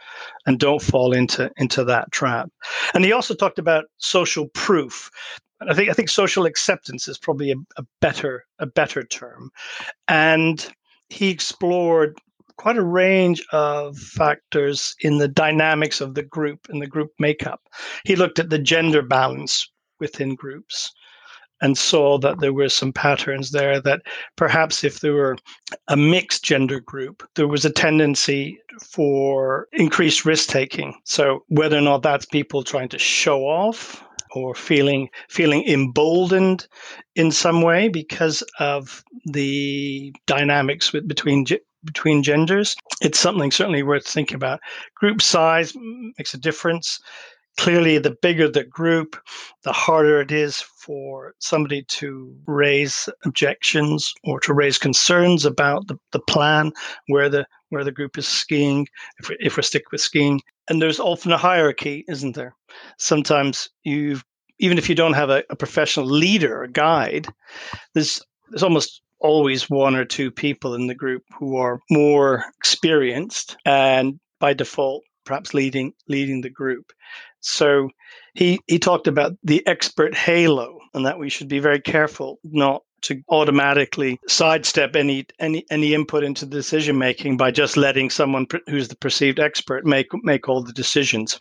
and 0.47 0.59
don't 0.59 0.83
fall 0.83 1.13
into 1.13 1.51
into 1.57 1.85
that 1.85 2.13
trap. 2.13 2.51
And 2.95 3.05
he 3.05 3.13
also 3.13 3.35
talked 3.35 3.59
about 3.59 3.87
social 3.99 4.49
proof. 4.49 5.11
I 5.61 5.75
think 5.75 5.89
I 5.89 5.93
think 5.95 6.09
social 6.09 6.45
acceptance 6.47 7.09
is 7.09 7.19
probably 7.19 7.51
a, 7.51 7.57
a 7.77 7.85
better 8.01 8.45
a 8.59 8.67
better 8.67 9.03
term, 9.03 9.51
and 10.09 10.67
he 11.09 11.31
explored 11.31 12.19
quite 12.57 12.77
a 12.77 12.85
range 12.85 13.45
of 13.53 13.99
factors 13.99 14.95
in 15.01 15.19
the 15.19 15.29
dynamics 15.29 16.01
of 16.01 16.15
the 16.15 16.23
group 16.23 16.67
and 16.69 16.81
the 16.81 16.87
group 16.87 17.11
makeup. 17.19 17.61
He 18.05 18.17
looked 18.17 18.39
at 18.39 18.51
the 18.51 18.59
gender 18.59 19.03
balance 19.03 19.69
within 20.01 20.35
groups 20.35 20.93
and 21.63 21.79
saw 21.79 22.19
that 22.19 22.41
there 22.41 22.53
were 22.53 22.69
some 22.69 22.93
patterns 22.93 23.51
there 23.51 23.81
that 23.81 24.03
perhaps 24.37 24.85
if 24.85 25.01
there 25.01 25.15
were 25.15 25.37
a 25.89 25.97
mixed 25.97 26.45
gender 26.45 26.81
group, 26.81 27.27
there 27.35 27.49
was 27.49 27.65
a 27.65 27.71
tendency 27.71 28.59
for 28.83 29.69
increased 29.73 30.25
risk 30.25 30.49
taking. 30.49 30.95
So 31.05 31.45
whether 31.49 31.79
or 31.79 31.83
not 31.83 32.03
that's 32.03 32.27
people 32.27 32.63
trying 32.63 32.91
to 32.91 32.99
show 32.99 33.43
off 33.43 34.03
or 34.33 34.55
feeling 34.55 35.09
feeling 35.29 35.67
emboldened 35.67 36.67
in 37.15 37.31
some 37.31 37.63
way 37.63 37.89
because 37.89 38.43
of 38.59 39.03
the 39.25 40.13
dynamics 40.27 40.93
with, 40.93 41.09
between 41.09 41.47
between 41.85 42.23
genders, 42.23 42.77
it's 43.01 43.19
something 43.19 43.51
certainly 43.51 43.83
worth 43.83 44.07
thinking 44.07 44.35
about. 44.35 44.61
Group 44.97 45.23
size 45.23 45.73
makes 46.19 46.35
a 46.35 46.39
difference 46.39 47.01
clearly 47.57 47.99
the 47.99 48.17
bigger 48.23 48.49
the 48.49 48.65
group 48.65 49.17
the 49.63 49.73
harder 49.73 50.21
it 50.21 50.31
is 50.31 50.61
for 50.61 51.35
somebody 51.39 51.83
to 51.85 52.35
raise 52.47 53.09
objections 53.25 54.13
or 54.25 54.39
to 54.41 54.55
raise 54.55 54.79
concerns 54.79 55.45
about 55.45 55.87
the, 55.89 55.97
the 56.13 56.21
plan 56.21 56.73
where 57.09 57.29
the 57.29 57.47
where 57.71 57.85
the 57.85 57.93
group 57.93 58.17
is 58.17 58.29
skiing 58.29 58.87
if 59.19 59.29
we, 59.29 59.37
if 59.41 59.57
we 59.57 59.63
stick 59.63 59.91
with 59.91 60.01
skiing. 60.01 60.41
And 60.69 60.81
there's 60.81 61.01
often 61.01 61.33
a 61.33 61.39
hierarchy 61.39 62.05
isn't 62.09 62.35
there? 62.35 62.55
Sometimes 62.99 63.69
you've 63.85 64.25
even 64.59 64.79
if 64.79 64.89
you 64.89 64.95
don't 64.95 65.15
have 65.15 65.31
a, 65.31 65.43
a 65.51 65.57
professional 65.57 66.07
leader 66.07 66.63
a 66.63 66.71
guide 66.71 67.27
there's 67.95 68.23
there's 68.51 68.63
almost 68.63 69.03
always 69.21 69.69
one 69.69 69.97
or 69.97 70.05
two 70.05 70.31
people 70.31 70.75
in 70.75 70.87
the 70.87 70.95
group 70.95 71.23
who 71.39 71.57
are 71.57 71.81
more 71.91 72.45
experienced 72.59 73.57
and 73.65 74.21
by 74.41 74.53
default 74.53 75.03
perhaps 75.25 75.55
leading 75.55 75.93
leading 76.09 76.41
the 76.41 76.51
group 76.51 76.93
so 77.47 77.89
he 78.35 78.59
he 78.67 78.79
talked 78.79 79.07
about 79.07 79.33
the 79.45 79.65
expert 79.67 80.15
halo 80.15 80.79
and 80.95 81.07
that 81.07 81.19
we 81.19 81.31
should 81.31 81.49
be 81.49 81.61
very 81.61 81.81
careful 81.81 82.39
not 82.43 82.83
to 83.03 83.23
automatically 83.29 84.19
sidestep 84.27 84.97
any 84.97 85.25
any 85.39 85.65
any 85.71 85.95
input 85.95 86.25
into 86.25 86.45
decision 86.45 86.99
making 86.99 87.37
by 87.37 87.51
just 87.53 87.77
letting 87.77 88.11
someone 88.11 88.47
who's 88.67 88.89
the 88.89 88.97
perceived 88.97 89.39
expert 89.39 89.87
make 89.87 90.09
make 90.25 90.49
all 90.49 90.63
the 90.63 90.73
decisions 90.73 91.39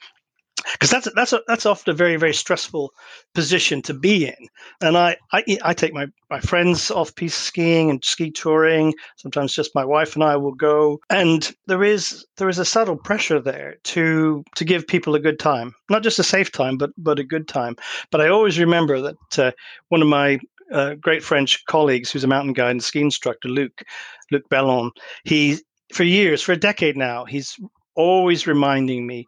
because 0.74 0.89
that's 0.89 1.07
that's 1.15 1.34
a, 1.34 1.41
that's 1.48 1.65
often 1.65 1.91
a 1.91 1.95
very 1.95 2.15
very 2.15 2.34
stressful 2.34 2.91
position 3.34 3.81
to 3.84 3.93
be 3.93 4.25
in. 4.25 4.48
And 4.81 4.98
I 4.98 5.17
I, 5.31 5.57
I 5.63 5.74
take 5.74 5.93
my 5.93 6.07
my 6.29 6.39
friends 6.39 6.91
off 6.91 7.15
piste 7.15 7.39
skiing 7.39 7.89
and 7.89 8.03
ski 8.03 8.31
touring. 8.31 8.93
Sometimes 9.17 9.53
just 9.53 9.75
my 9.75 9.86
wife 9.86 10.15
and 10.15 10.24
I 10.24 10.36
will 10.38 10.53
go, 10.53 11.00
and 11.10 11.53
there 11.67 11.84
is 11.84 12.25
there 12.38 12.50
is 12.50 12.60
a 12.60 12.65
subtle 12.65 12.98
pressure 12.98 13.39
there 13.39 13.77
to 13.86 14.43
to 14.55 14.65
give 14.65 14.88
people 14.88 15.15
a 15.15 15.19
good 15.19 15.39
time, 15.39 15.74
not 15.89 16.03
just 16.03 16.19
a 16.19 16.24
safe 16.24 16.51
time, 16.51 16.77
but 16.77 16.91
but 16.98 17.19
a 17.19 17.24
good 17.24 17.48
time. 17.48 17.75
But 18.12 18.22
I 18.22 18.29
always 18.29 18.60
remember 18.60 19.01
that 19.01 19.39
uh, 19.39 19.51
one 19.89 20.01
of 20.01 20.07
my 20.07 20.39
uh, 20.72 20.95
great 20.95 21.24
French 21.24 21.63
colleagues, 21.65 22.12
who's 22.12 22.24
a 22.24 22.27
mountain 22.27 22.53
guide 22.53 22.72
and 22.72 22.84
ski 22.84 23.01
instructor, 23.01 23.50
Luc 23.50 23.84
Luc 24.31 24.43
Bellon, 24.50 24.91
he 25.24 25.60
for 25.93 26.03
years, 26.03 26.41
for 26.41 26.51
a 26.53 26.57
decade 26.57 26.98
now, 26.98 27.25
he's 27.25 27.60
always 27.95 28.48
reminding 28.48 29.05
me 29.07 29.27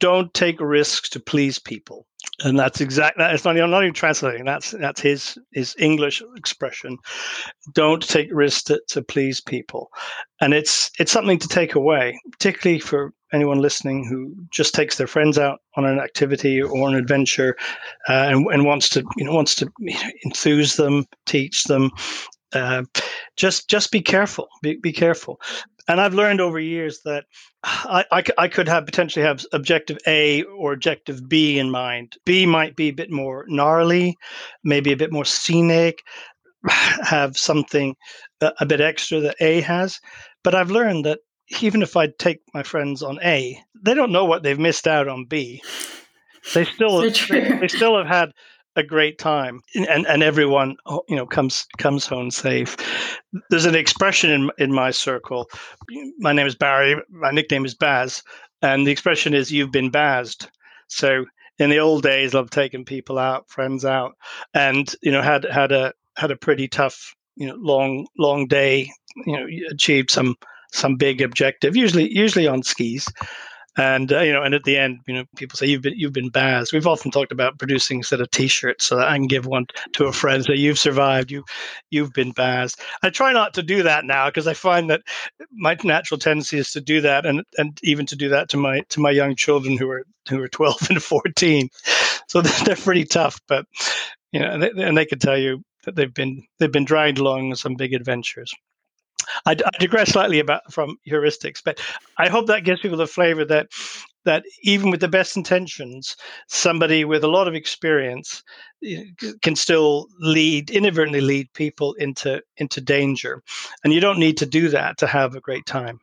don't 0.00 0.32
take 0.34 0.60
risks 0.60 1.08
to 1.10 1.20
please 1.20 1.58
people 1.58 2.06
and 2.44 2.58
that's 2.58 2.80
exactly 2.80 3.22
that. 3.22 3.34
It's 3.34 3.44
not. 3.44 3.58
I'm 3.58 3.70
not 3.70 3.82
even 3.82 3.94
translating. 3.94 4.44
That's 4.44 4.70
that's 4.72 5.00
his 5.00 5.38
his 5.52 5.74
English 5.78 6.22
expression. 6.36 6.98
Don't 7.74 8.06
take 8.06 8.28
risks 8.32 8.62
to, 8.64 8.80
to 8.88 9.02
please 9.02 9.40
people, 9.40 9.90
and 10.40 10.54
it's 10.54 10.90
it's 10.98 11.12
something 11.12 11.38
to 11.38 11.48
take 11.48 11.74
away, 11.74 12.18
particularly 12.30 12.80
for 12.80 13.12
anyone 13.32 13.58
listening 13.58 14.06
who 14.06 14.34
just 14.50 14.74
takes 14.74 14.96
their 14.96 15.06
friends 15.06 15.38
out 15.38 15.60
on 15.76 15.84
an 15.84 15.98
activity 15.98 16.62
or 16.62 16.88
an 16.88 16.94
adventure, 16.94 17.56
uh, 18.08 18.28
and, 18.30 18.46
and 18.46 18.64
wants 18.64 18.88
to 18.90 19.04
you 19.16 19.24
know 19.24 19.32
wants 19.32 19.54
to 19.56 19.70
you 19.78 19.94
know, 19.94 20.10
enthuse 20.24 20.76
them, 20.76 21.06
teach 21.26 21.64
them. 21.64 21.90
Uh, 22.52 22.84
just 23.36 23.68
just 23.68 23.92
be 23.92 24.00
careful. 24.00 24.48
Be, 24.62 24.76
be 24.76 24.92
careful. 24.92 25.40
And 25.86 26.00
I've 26.00 26.14
learned 26.14 26.40
over 26.40 26.58
years 26.60 27.00
that 27.06 27.24
I, 27.64 28.04
I, 28.12 28.22
I, 28.36 28.48
could 28.48 28.68
have 28.68 28.84
potentially 28.84 29.24
have 29.24 29.44
objective 29.54 29.96
A 30.06 30.42
or 30.42 30.74
objective 30.74 31.26
B 31.26 31.58
in 31.58 31.70
mind. 31.70 32.16
B 32.26 32.44
might 32.44 32.76
be 32.76 32.88
a 32.88 32.94
bit 32.94 33.10
more 33.10 33.46
gnarly, 33.48 34.16
maybe 34.62 34.92
a 34.92 34.98
bit 34.98 35.10
more 35.10 35.24
scenic, 35.24 36.02
have 36.68 37.38
something 37.38 37.96
a, 38.42 38.52
a 38.60 38.66
bit 38.66 38.82
extra 38.82 39.20
that 39.20 39.36
A 39.40 39.62
has. 39.62 39.98
But 40.44 40.54
I've 40.54 40.70
learned 40.70 41.06
that 41.06 41.20
even 41.60 41.80
if 41.80 41.96
I 41.96 42.08
take 42.18 42.40
my 42.52 42.62
friends 42.62 43.02
on 43.02 43.18
A, 43.24 43.58
they 43.82 43.94
don't 43.94 44.12
know 44.12 44.26
what 44.26 44.42
they've 44.42 44.58
missed 44.58 44.86
out 44.86 45.08
on 45.08 45.24
B. 45.24 45.62
They 46.54 46.64
still 46.64 47.00
they, 47.00 47.58
they 47.60 47.68
still 47.68 47.96
have 47.96 48.06
had 48.06 48.32
a 48.78 48.82
great 48.82 49.18
time. 49.18 49.60
And 49.74 50.06
and 50.06 50.22
everyone 50.22 50.76
you 51.08 51.16
know 51.16 51.26
comes 51.26 51.66
comes 51.78 52.06
home 52.06 52.30
safe. 52.30 52.76
There's 53.50 53.66
an 53.66 53.74
expression 53.74 54.30
in 54.30 54.50
in 54.58 54.72
my 54.72 54.90
circle. 54.90 55.50
My 56.18 56.32
name 56.32 56.46
is 56.46 56.54
barry. 56.54 56.96
My 57.10 57.30
nickname 57.30 57.64
is 57.64 57.74
baz. 57.74 58.22
And 58.62 58.86
the 58.86 58.90
expression 58.90 59.34
is 59.34 59.52
you've 59.52 59.72
been 59.72 59.90
bazed. 59.90 60.48
So 60.88 61.26
in 61.58 61.70
the 61.70 61.78
old 61.78 62.02
days 62.02 62.34
i've 62.34 62.50
taken 62.50 62.84
people 62.84 63.18
out 63.18 63.48
friends 63.48 63.84
out 63.84 64.16
and 64.54 64.94
you 65.02 65.10
know 65.10 65.22
had 65.22 65.44
had 65.44 65.72
a 65.72 65.92
had 66.16 66.30
a 66.30 66.36
pretty 66.36 66.68
tough 66.68 67.14
you 67.36 67.46
know 67.46 67.56
long 67.56 68.06
long 68.18 68.46
day 68.46 68.88
you 69.26 69.36
know 69.36 69.46
achieved 69.70 70.10
some 70.10 70.36
some 70.72 70.96
big 70.96 71.20
objective 71.20 71.76
usually 71.76 72.08
usually 72.12 72.46
on 72.46 72.62
skis 72.62 73.06
and 73.78 74.12
uh, 74.12 74.20
you 74.20 74.32
know, 74.32 74.42
and 74.42 74.54
at 74.54 74.64
the 74.64 74.76
end, 74.76 75.00
you 75.06 75.14
know, 75.14 75.24
people 75.36 75.56
say 75.56 75.66
you've 75.66 75.82
been 75.82 75.94
you've 75.96 76.12
been 76.12 76.30
bazzed. 76.30 76.72
We've 76.72 76.86
often 76.86 77.12
talked 77.12 77.30
about 77.30 77.58
producing 77.58 78.02
set 78.02 78.20
of 78.20 78.30
T-shirts 78.30 78.84
so 78.84 78.96
that 78.96 79.08
I 79.08 79.16
can 79.16 79.28
give 79.28 79.46
one 79.46 79.66
to 79.94 80.06
a 80.06 80.12
friend 80.12 80.44
say 80.44 80.54
you've 80.56 80.78
survived, 80.78 81.30
you 81.30 81.44
you've 81.90 82.12
been 82.12 82.32
bazzed. 82.32 82.80
I 83.02 83.10
try 83.10 83.32
not 83.32 83.54
to 83.54 83.62
do 83.62 83.84
that 83.84 84.04
now 84.04 84.28
because 84.28 84.48
I 84.48 84.54
find 84.54 84.90
that 84.90 85.02
my 85.52 85.76
natural 85.84 86.18
tendency 86.18 86.58
is 86.58 86.72
to 86.72 86.80
do 86.80 87.00
that, 87.02 87.24
and 87.24 87.44
and 87.56 87.78
even 87.84 88.04
to 88.06 88.16
do 88.16 88.30
that 88.30 88.48
to 88.50 88.56
my 88.56 88.80
to 88.90 89.00
my 89.00 89.12
young 89.12 89.36
children 89.36 89.76
who 89.76 89.88
are 89.88 90.04
who 90.28 90.42
are 90.42 90.48
twelve 90.58 90.90
and 90.90 91.02
fourteen. 91.02 91.68
So 92.28 92.42
they're 92.64 92.76
pretty 92.76 93.04
tough, 93.04 93.40
but 93.46 93.64
you 94.32 94.40
know, 94.40 94.50
and 94.50 94.62
they, 94.62 94.70
and 94.70 94.98
they 94.98 95.06
could 95.06 95.20
tell 95.20 95.38
you 95.38 95.62
that 95.84 95.94
they've 95.94 96.12
been 96.12 96.42
they've 96.58 96.72
been 96.72 96.84
dragged 96.84 97.18
along 97.18 97.54
some 97.54 97.76
big 97.76 97.94
adventures. 97.94 98.52
I, 99.46 99.52
I 99.52 99.78
digress 99.78 100.10
slightly 100.10 100.38
about 100.38 100.72
from 100.72 100.96
heuristics, 101.06 101.62
but 101.64 101.80
I 102.16 102.28
hope 102.28 102.46
that 102.46 102.64
gives 102.64 102.80
people 102.80 102.98
the 102.98 103.06
flavor 103.06 103.44
that 103.46 103.68
that 104.24 104.44
even 104.62 104.90
with 104.90 105.00
the 105.00 105.08
best 105.08 105.36
intentions, 105.36 106.16
somebody 106.48 107.04
with 107.04 107.24
a 107.24 107.28
lot 107.28 107.48
of 107.48 107.54
experience 107.54 108.42
eh, 108.84 109.04
can 109.42 109.56
still 109.56 110.06
lead 110.18 110.70
inadvertently 110.70 111.20
lead 111.20 111.52
people 111.54 111.94
into 111.94 112.42
into 112.56 112.80
danger, 112.80 113.42
and 113.84 113.92
you 113.92 114.00
don't 114.00 114.18
need 114.18 114.36
to 114.38 114.46
do 114.46 114.68
that 114.68 114.98
to 114.98 115.06
have 115.06 115.34
a 115.34 115.40
great 115.40 115.66
time. 115.66 116.00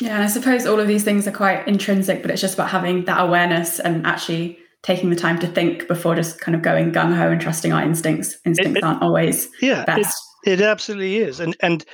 Yeah, 0.00 0.14
and 0.14 0.22
I 0.22 0.26
suppose 0.26 0.66
all 0.66 0.78
of 0.78 0.88
these 0.88 1.04
things 1.04 1.26
are 1.26 1.32
quite 1.32 1.66
intrinsic, 1.66 2.22
but 2.22 2.30
it's 2.30 2.40
just 2.40 2.54
about 2.54 2.70
having 2.70 3.04
that 3.06 3.20
awareness 3.20 3.80
and 3.80 4.06
actually 4.06 4.58
taking 4.82 5.10
the 5.10 5.16
time 5.16 5.38
to 5.38 5.46
think 5.46 5.88
before 5.88 6.14
just 6.14 6.40
kind 6.40 6.54
of 6.54 6.62
going 6.62 6.92
gung 6.92 7.14
ho 7.14 7.30
and 7.30 7.40
trusting 7.40 7.72
our 7.72 7.82
instincts. 7.82 8.36
Instincts 8.44 8.76
it, 8.76 8.78
it, 8.78 8.84
aren't 8.84 9.02
always 9.02 9.48
yeah, 9.60 9.84
best. 9.84 10.16
It 10.44 10.62
absolutely 10.62 11.18
is, 11.18 11.38
and 11.38 11.54
and 11.60 11.84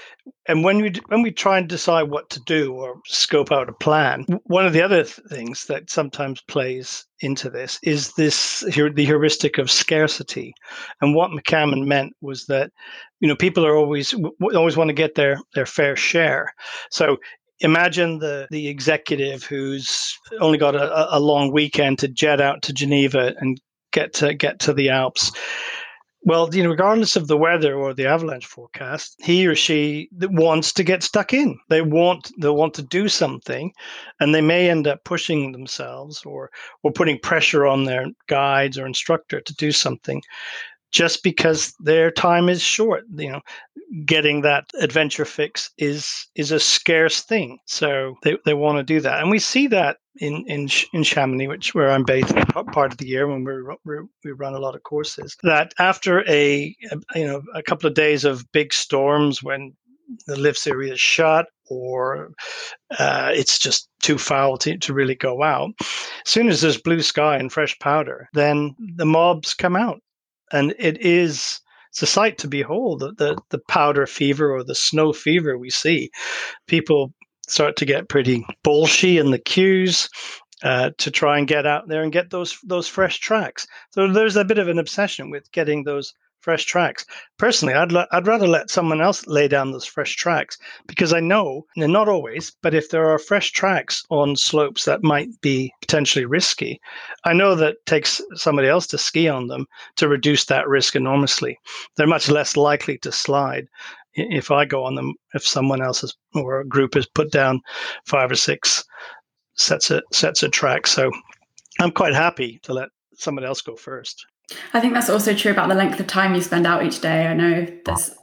and 0.47 0.63
when 0.63 0.81
we 0.81 0.93
when 1.09 1.23
we 1.23 1.33
try 1.33 1.59
and 1.59 1.69
decide 1.69 2.05
what 2.05 2.31
to 2.31 2.41
do 2.41 2.75
or 2.75 3.01
scope 3.07 3.51
out 3.51 3.69
a 3.69 3.73
plan, 3.73 4.25
one 4.45 4.65
of 4.65 4.73
the 4.73 4.83
other 4.83 5.03
things 5.03 5.65
that 5.65 5.91
sometimes 5.91 6.41
plays 6.43 7.05
into 7.21 7.51
this 7.51 7.81
is 7.83 8.13
this 8.13 8.61
the 8.61 9.05
heuristic 9.05 9.59
of 9.59 9.69
scarcity, 9.69 10.55
and 11.01 11.15
what 11.15 11.33
McCammon 11.33 11.87
meant 11.87 12.13
was 12.21 12.47
that 12.47 12.71
you 13.19 13.27
know 13.27 13.35
people 13.35 13.67
are 13.67 13.77
always 13.77 14.15
always 14.55 14.77
want 14.77 14.89
to 14.89 14.95
get 14.95 15.17
their 15.17 15.39
their 15.55 15.67
fair 15.67 15.97
share. 15.97 16.53
So 16.93 17.17
imagine 17.59 18.21
the 18.21 18.47
the 18.53 18.69
executive 18.69 19.43
who's 19.43 20.17
only 20.41 20.59
got 20.59 20.77
a, 20.77 21.17
a 21.17 21.19
long 21.19 21.51
weekend 21.53 21.99
to 21.99 22.09
jet 22.09 22.41
out 22.41 22.63
to 22.63 22.73
Geneva 22.73 23.35
and 23.39 23.61
get 23.93 24.13
to 24.15 24.35
get 24.35 24.61
to 24.61 24.73
the 24.73 24.91
Alps 24.91 25.33
well, 26.27 26.53
you 26.53 26.65
know, 26.65 26.71
regardless 26.71 27.15
of 27.15 27.29
the 27.29 27.37
weather 27.37 27.77
or 27.77 27.95
the 27.95 28.07
avalanche 28.07 28.47
forecast, 28.47 29.17
he 29.23 29.47
or 29.47 29.55
she 29.55 30.09
wants 30.13 30.73
to 30.73 30.83
get 30.83 31.05
stuck 31.05 31.33
in. 31.33 31.57
They 31.69 31.83
want 31.83 32.33
they 32.41 32.49
want 32.49 32.75
to 32.75 32.83
do 32.83 33.09
something, 33.09 33.73
and 34.19 34.35
they 34.35 34.41
may 34.41 34.69
end 34.69 34.89
up 34.89 35.05
pushing 35.05 35.53
themselves 35.53 36.25
or 36.27 36.51
or 36.83 36.93
putting 36.93 37.21
pressure 37.21 37.65
on 37.65 37.85
their 37.85 38.07
guides 38.27 38.77
or 38.77 38.87
instructor 38.87 39.41
to 39.41 39.55
do 39.55 39.71
something 39.71 40.21
just 40.97 41.23
because 41.23 41.75
their 41.79 42.11
time 42.11 42.49
is 42.49 42.63
short. 42.63 43.05
You 43.15 43.33
know, 43.33 43.41
getting 44.07 44.41
that 44.41 44.65
adventure 44.81 45.27
fix 45.27 45.71
is 45.77 46.27
is 46.35 46.53
a 46.53 46.59
scarce 46.59 47.21
thing, 47.21 47.59
so 47.67 48.15
they, 48.23 48.39
they 48.47 48.55
want 48.55 48.79
to 48.79 48.83
do 48.83 49.01
that, 49.03 49.21
and 49.21 49.31
we 49.31 49.39
see 49.39 49.67
that 49.67 49.99
in 50.17 50.43
in 50.47 50.69
in 50.95 51.03
Chamonix, 51.03 51.49
which 51.49 51.75
where 51.75 51.91
I'm 51.91 52.05
based 52.05 52.35
part 52.73 52.93
of 52.93 52.99
the 52.99 53.07
year 53.07 53.27
when 53.29 53.45
we 53.45 53.97
we 54.25 54.33
run 54.33 54.55
a 54.55 54.59
lot 54.59 54.75
of 54.75 54.85
courses. 54.85 55.37
That 55.43 55.75
after 55.79 56.27
a, 56.27 56.75
a 56.91 57.19
you 57.19 57.27
know 57.27 57.43
a 57.55 57.63
couple 57.63 57.87
of 57.87 57.95
days 57.95 58.25
of 58.25 58.51
big 58.53 58.73
storms 58.73 59.43
when 59.43 59.77
the 60.27 60.37
lifts 60.37 60.67
area 60.67 60.95
is 60.95 61.01
shut 61.01 61.47
or 61.69 62.31
uh, 62.99 63.33
it's 63.35 63.59
just 63.59 63.89
too 64.01 64.17
foul 64.17 64.57
to, 64.57 64.79
to 64.79 64.95
really 64.95 65.17
go 65.17 65.43
out. 65.43 65.71
As 65.81 66.31
soon 66.31 66.49
as 66.49 66.61
there's 66.61 66.81
blue 66.81 67.03
sky 67.03 67.37
and 67.37 67.53
fresh 67.53 67.77
powder, 67.81 68.29
then 68.33 68.77
the 68.95 69.05
mobs 69.05 69.53
come 69.53 69.75
out 69.75 70.01
and 70.53 70.75
it 70.79 71.01
is 71.01 71.61
it's 71.91 72.03
a 72.03 72.07
sight 72.07 72.37
to 72.39 72.49
behold 72.49 73.01
the, 73.01 73.13
the, 73.13 73.39
the 73.49 73.59
powder 73.69 74.07
fever 74.07 74.55
or 74.55 74.63
the 74.63 74.75
snow 74.75 75.15
fever 75.15 75.57
we 75.57 75.71
see. 75.71 76.11
People 76.67 77.15
start 77.49 77.77
to 77.77 77.87
get 77.87 78.11
pretty 78.11 78.45
bolshy 78.63 79.19
in 79.19 79.31
the 79.31 79.39
queues 79.39 80.11
uh, 80.63 80.91
to 80.99 81.11
try 81.11 81.39
and 81.39 81.49
get 81.49 81.65
out 81.67 81.89
there 81.89 82.03
and 82.03 82.13
get 82.13 82.29
those 82.29 82.59
those 82.65 82.89
fresh 82.89 83.19
tracks. 83.19 83.67
So 83.93 84.13
there's 84.13 84.37
a 84.37 84.45
bit 84.45 84.59
of 84.59 84.69
an 84.69 84.79
obsession 84.79 85.31
with 85.31 85.51
getting 85.53 85.85
those 85.85 86.13
fresh 86.47 86.65
tracks. 86.65 87.05
Personally, 87.39 87.75
I'd 87.75 87.93
l- 87.93 88.07
I'd 88.13 88.29
rather 88.29 88.47
let 88.47 88.71
someone 88.71 89.01
else 89.01 89.27
lay 89.27 89.49
down 89.49 89.73
those 89.73 89.85
fresh 89.85 90.15
tracks 90.15 90.57
because 90.87 91.13
I 91.13 91.19
know, 91.19 91.67
and 91.77 91.93
not 91.93 92.09
always, 92.09 92.53
but 92.63 92.73
if 92.73 92.89
there 92.89 93.11
are 93.11 93.19
fresh 93.19 93.51
tracks 93.51 94.05
on 94.11 94.37
slopes 94.37 94.85
that 94.85 95.03
might 95.03 95.29
be 95.41 95.73
potentially 95.81 96.25
risky, 96.25 96.81
I 97.25 97.33
know 97.33 97.57
that 97.57 97.85
takes 97.85 98.21
somebody 98.35 98.69
else 98.69 98.87
to 98.89 98.97
ski 98.99 99.29
on 99.29 99.49
them 99.49 99.67
to 99.97 100.07
reduce 100.07 100.45
that 100.45 100.69
risk 100.69 100.95
enormously. 100.95 101.59
They're 101.97 102.07
much 102.07 102.29
less 102.29 102.57
likely 102.57 102.99
to 102.99 103.11
slide 103.11 103.67
if 104.15 104.53
I 104.53 104.67
go 104.67 104.85
on 104.85 104.95
them 104.95 105.15
if 105.35 105.45
someone 105.45 105.83
else 105.83 106.03
has, 106.03 106.15
or 106.33 106.61
a 106.61 106.69
group 106.69 106.95
has 106.95 107.07
put 107.07 107.33
down 107.33 107.61
five 108.07 108.31
or 108.31 108.37
six 108.37 108.85
sets 109.57 109.91
of 109.91 110.05
sets 110.13 110.45
of 110.45 110.53
tracks. 110.53 110.93
So 110.93 111.11
I'm 111.81 111.91
quite 111.91 112.15
happy 112.15 112.61
to 112.63 112.73
let 112.73 112.91
someone 113.15 113.45
else 113.45 113.63
go 113.63 113.75
first. 113.75 114.25
I 114.73 114.81
think 114.81 114.95
that's 114.95 115.11
also 115.11 115.35
true 115.35 115.51
about 115.51 115.69
the 115.69 115.75
length 115.75 115.99
of 115.99 116.07
time 116.07 116.35
you 116.35 116.41
spend 116.41 116.67
out 116.67 116.85
each 116.85 117.01
day. 117.01 117.27
I 117.27 117.35
know 117.35 117.67
there's 117.85 118.15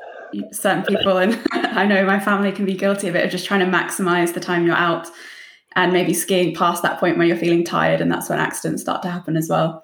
certain 0.51 0.84
people, 0.84 1.18
and 1.18 1.39
I 1.51 1.86
know 1.86 2.06
my 2.06 2.20
family 2.20 2.51
can 2.51 2.65
be 2.65 2.75
guilty 2.75 3.08
of 3.08 3.15
it, 3.15 3.25
of 3.25 3.32
just 3.32 3.46
trying 3.46 3.60
to 3.60 3.65
maximize 3.65 4.34
the 4.34 4.39
time 4.39 4.65
you're 4.65 4.75
out 4.75 5.10
and 5.75 5.92
maybe 5.92 6.13
skiing 6.13 6.56
past 6.56 6.84
that 6.84 7.00
point 7.00 7.18
where 7.18 7.27
you're 7.27 7.38
feeling 7.38 7.63
tired, 7.63 8.00
and 8.00 8.12
that's 8.12 8.30
when 8.30 8.39
accidents 8.39 8.82
start 8.82 9.01
to 9.03 9.10
happen 9.10 9.36
as 9.36 9.50
well. 9.50 9.84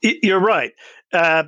You're 0.00 0.40
right. 0.40 0.72
Uh, 1.12 1.44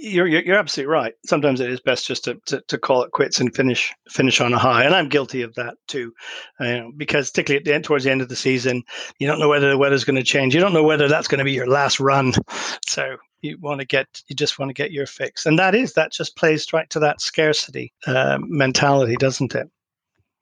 you're, 0.00 0.26
you're 0.26 0.58
absolutely 0.58 0.92
right. 0.92 1.14
Sometimes 1.26 1.60
it 1.60 1.70
is 1.70 1.80
best 1.80 2.06
just 2.06 2.24
to, 2.24 2.40
to, 2.46 2.62
to, 2.68 2.78
call 2.78 3.02
it 3.02 3.12
quits 3.12 3.40
and 3.40 3.54
finish 3.54 3.92
finish 4.08 4.40
on 4.40 4.52
a 4.54 4.58
high, 4.58 4.84
and 4.84 4.94
I'm 4.94 5.08
guilty 5.08 5.42
of 5.42 5.54
that 5.56 5.74
too. 5.88 6.12
Uh, 6.58 6.82
because 6.96 7.30
particularly 7.30 7.58
at 7.58 7.64
the 7.64 7.74
end, 7.74 7.84
towards 7.84 8.04
the 8.04 8.10
end 8.10 8.22
of 8.22 8.28
the 8.28 8.36
season, 8.36 8.84
you 9.18 9.26
don't 9.26 9.38
know 9.38 9.48
whether 9.48 9.70
the 9.70 9.78
weather's 9.78 10.04
going 10.04 10.16
to 10.16 10.22
change. 10.22 10.54
You 10.54 10.60
don't 10.60 10.72
know 10.72 10.84
whether 10.84 11.08
that's 11.08 11.28
going 11.28 11.40
to 11.40 11.44
be 11.44 11.52
your 11.52 11.68
last 11.68 12.00
run. 12.00 12.32
So 12.86 13.16
you 13.42 13.58
want 13.60 13.80
to 13.80 13.86
get 13.86 14.22
you 14.28 14.36
just 14.36 14.58
want 14.58 14.70
to 14.70 14.74
get 14.74 14.92
your 14.92 15.06
fix. 15.06 15.46
And 15.46 15.58
that 15.58 15.74
is 15.74 15.92
that 15.94 16.12
just 16.12 16.36
plays 16.36 16.72
right 16.72 16.88
to 16.90 17.00
that 17.00 17.20
scarcity 17.20 17.92
uh, 18.06 18.38
mentality 18.40 19.16
doesn't 19.16 19.54
it? 19.54 19.68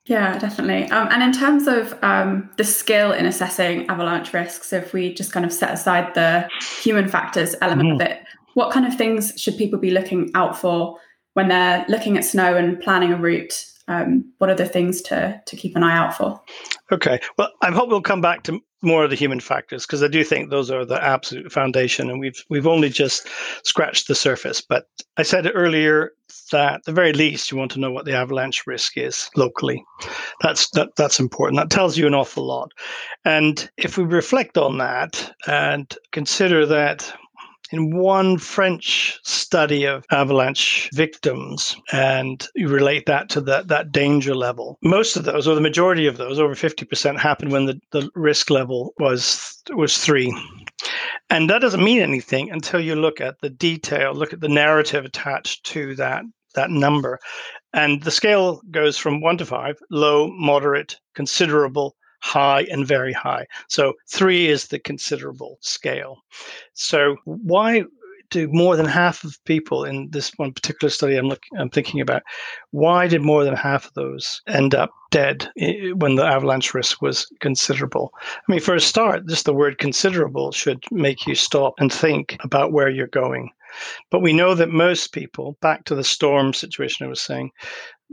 Yeah 0.06 0.38
definitely. 0.38 0.90
Um, 0.90 1.08
and 1.10 1.22
in 1.22 1.32
terms 1.32 1.66
of 1.66 1.98
um, 2.02 2.50
the 2.56 2.64
skill 2.64 3.12
in 3.12 3.26
assessing 3.26 3.88
avalanche 3.88 4.32
risks 4.32 4.72
if 4.72 4.92
we 4.92 5.12
just 5.12 5.32
kind 5.32 5.44
of 5.44 5.52
set 5.52 5.72
aside 5.72 6.14
the 6.14 6.48
human 6.82 7.08
factors 7.08 7.54
element 7.60 7.88
mm. 7.88 7.94
of 7.96 8.00
it 8.02 8.22
what 8.54 8.72
kind 8.72 8.86
of 8.86 8.96
things 8.96 9.32
should 9.36 9.56
people 9.56 9.78
be 9.78 9.90
looking 9.90 10.30
out 10.34 10.58
for 10.58 10.98
when 11.34 11.48
they're 11.48 11.84
looking 11.88 12.16
at 12.16 12.24
snow 12.24 12.56
and 12.56 12.80
planning 12.80 13.12
a 13.12 13.16
route 13.16 13.64
um, 13.90 14.32
what 14.38 14.48
are 14.48 14.54
the 14.54 14.66
things 14.66 15.02
to 15.02 15.40
to 15.44 15.56
keep 15.56 15.76
an 15.76 15.82
eye 15.82 15.96
out 15.96 16.16
for 16.16 16.40
Okay. 16.92 17.20
Well, 17.38 17.50
I 17.62 17.70
hope 17.70 17.88
we'll 17.88 18.02
come 18.02 18.20
back 18.20 18.42
to 18.44 18.60
more 18.82 19.04
of 19.04 19.10
the 19.10 19.16
human 19.16 19.40
factors 19.40 19.86
because 19.86 20.02
I 20.02 20.08
do 20.08 20.24
think 20.24 20.50
those 20.50 20.70
are 20.70 20.84
the 20.84 21.02
absolute 21.02 21.52
foundation, 21.52 22.10
and 22.10 22.18
we've 22.18 22.44
we've 22.48 22.66
only 22.66 22.88
just 22.88 23.28
scratched 23.62 24.08
the 24.08 24.14
surface. 24.14 24.60
But 24.60 24.86
I 25.16 25.22
said 25.22 25.50
earlier 25.54 26.12
that 26.50 26.74
at 26.74 26.84
the 26.84 26.92
very 26.92 27.12
least 27.12 27.50
you 27.50 27.58
want 27.58 27.70
to 27.72 27.80
know 27.80 27.92
what 27.92 28.06
the 28.06 28.16
avalanche 28.16 28.66
risk 28.66 28.96
is 28.96 29.30
locally. 29.36 29.84
That's 30.40 30.70
that 30.70 30.96
that's 30.96 31.20
important. 31.20 31.60
That 31.60 31.70
tells 31.70 31.96
you 31.96 32.06
an 32.06 32.14
awful 32.14 32.44
lot. 32.44 32.72
And 33.24 33.70
if 33.76 33.96
we 33.96 34.04
reflect 34.04 34.58
on 34.58 34.78
that 34.78 35.32
and 35.46 35.94
consider 36.10 36.66
that 36.66 37.12
in 37.72 37.96
one 37.96 38.38
French 38.38 39.18
study 39.22 39.84
of 39.84 40.04
avalanche 40.10 40.90
victims 40.92 41.76
and 41.92 42.48
you 42.54 42.68
relate 42.68 43.06
that 43.06 43.28
to 43.30 43.40
that, 43.42 43.68
that 43.68 43.92
danger 43.92 44.34
level. 44.34 44.78
Most 44.82 45.16
of 45.16 45.24
those, 45.24 45.46
or 45.46 45.54
the 45.54 45.60
majority 45.60 46.06
of 46.06 46.16
those, 46.16 46.38
over 46.38 46.54
50%, 46.54 47.18
happened 47.18 47.52
when 47.52 47.66
the, 47.66 47.80
the 47.92 48.10
risk 48.14 48.50
level 48.50 48.92
was 48.98 49.62
was 49.70 49.98
three. 49.98 50.36
And 51.28 51.48
that 51.48 51.60
doesn't 51.60 51.84
mean 51.84 52.00
anything 52.00 52.50
until 52.50 52.80
you 52.80 52.94
look 52.94 53.20
at 53.20 53.40
the 53.40 53.50
detail, 53.50 54.14
look 54.14 54.32
at 54.32 54.40
the 54.40 54.48
narrative 54.48 55.04
attached 55.04 55.64
to 55.66 55.94
that 55.96 56.24
that 56.54 56.70
number. 56.70 57.18
And 57.72 58.02
the 58.02 58.10
scale 58.10 58.60
goes 58.70 58.96
from 58.96 59.20
one 59.20 59.38
to 59.38 59.46
five, 59.46 59.78
low, 59.90 60.28
moderate, 60.32 60.98
considerable, 61.14 61.94
high 62.20 62.62
and 62.70 62.86
very 62.86 63.12
high. 63.12 63.46
So 63.68 63.94
three 64.08 64.48
is 64.48 64.68
the 64.68 64.78
considerable 64.78 65.58
scale. 65.60 66.18
So 66.74 67.16
why 67.24 67.84
do 68.30 68.48
more 68.52 68.76
than 68.76 68.86
half 68.86 69.24
of 69.24 69.42
people 69.44 69.84
in 69.84 70.08
this 70.10 70.30
one 70.36 70.52
particular 70.52 70.88
study 70.88 71.16
I'm 71.16 71.26
looking, 71.26 71.58
I'm 71.58 71.68
thinking 71.68 72.00
about, 72.00 72.22
why 72.70 73.08
did 73.08 73.22
more 73.22 73.44
than 73.44 73.56
half 73.56 73.86
of 73.86 73.94
those 73.94 74.40
end 74.46 74.74
up 74.74 74.90
dead 75.10 75.50
when 75.96 76.14
the 76.14 76.24
avalanche 76.24 76.72
risk 76.72 77.02
was 77.02 77.26
considerable? 77.40 78.12
I 78.14 78.52
mean, 78.52 78.60
for 78.60 78.74
a 78.74 78.80
start, 78.80 79.26
just 79.26 79.46
the 79.46 79.52
word 79.52 79.78
considerable 79.78 80.52
should 80.52 80.84
make 80.92 81.26
you 81.26 81.34
stop 81.34 81.74
and 81.78 81.92
think 81.92 82.36
about 82.44 82.72
where 82.72 82.88
you're 82.88 83.08
going. 83.08 83.50
But 84.10 84.20
we 84.20 84.32
know 84.32 84.54
that 84.54 84.70
most 84.70 85.12
people, 85.12 85.56
back 85.60 85.84
to 85.84 85.94
the 85.94 86.04
storm 86.04 86.52
situation 86.54 87.06
I 87.06 87.08
was 87.08 87.20
saying, 87.20 87.50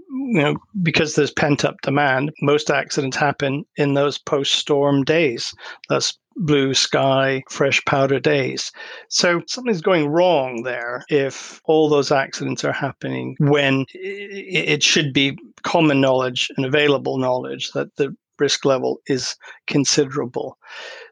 you 0.10 0.42
know, 0.42 0.58
because 0.82 1.16
there's 1.16 1.32
pent 1.32 1.66
up 1.66 1.76
demand, 1.82 2.32
most 2.42 2.70
accidents 2.70 3.18
happen 3.18 3.66
in 3.76 3.94
those 3.94 4.18
post 4.18 4.54
storm 4.54 5.04
days. 5.04 5.54
those 5.90 6.18
blue 6.38 6.74
sky, 6.74 7.44
fresh 7.50 7.84
powder 7.86 8.20
days. 8.20 8.72
So 9.10 9.42
something's 9.48 9.82
going 9.82 10.08
wrong 10.08 10.64
there 10.64 11.04
if 11.10 11.60
all 11.66 11.90
those 11.90 12.12
accidents 12.12 12.64
are 12.64 12.72
happening 12.72 13.36
when 13.40 13.86
it 13.94 14.84
should 14.84 15.14
be 15.14 15.38
common 15.64 16.00
knowledge 16.00 16.50
and 16.56 16.66
available 16.66 17.18
knowledge 17.18 17.72
that 17.74 17.96
the 17.96 18.16
risk 18.40 18.66
level 18.66 19.02
is 19.08 19.36
considerable. 19.66 20.58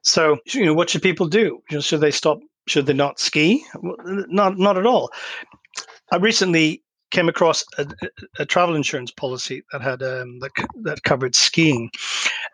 So, 0.04 0.38
you 0.46 0.66
know, 0.66 0.76
what 0.76 0.92
should 0.92 1.02
people 1.02 1.28
do? 1.28 1.60
Should 1.80 2.02
they 2.02 2.12
stop? 2.12 2.40
Should 2.68 2.86
they 2.86 2.94
not 2.94 3.20
ski? 3.20 3.66
Not, 3.84 4.58
not 4.58 4.78
at 4.78 4.86
all. 4.86 5.12
I 6.12 6.18
recently 6.18 6.84
came 7.16 7.30
across 7.30 7.64
a, 7.78 7.88
a, 8.40 8.46
travel 8.46 8.76
insurance 8.76 9.10
policy 9.10 9.64
that 9.72 9.82
had 9.82 10.04
um, 10.04 10.40
that, 10.40 10.52
that 10.82 11.04
covered 11.04 11.34
skiing, 11.34 11.90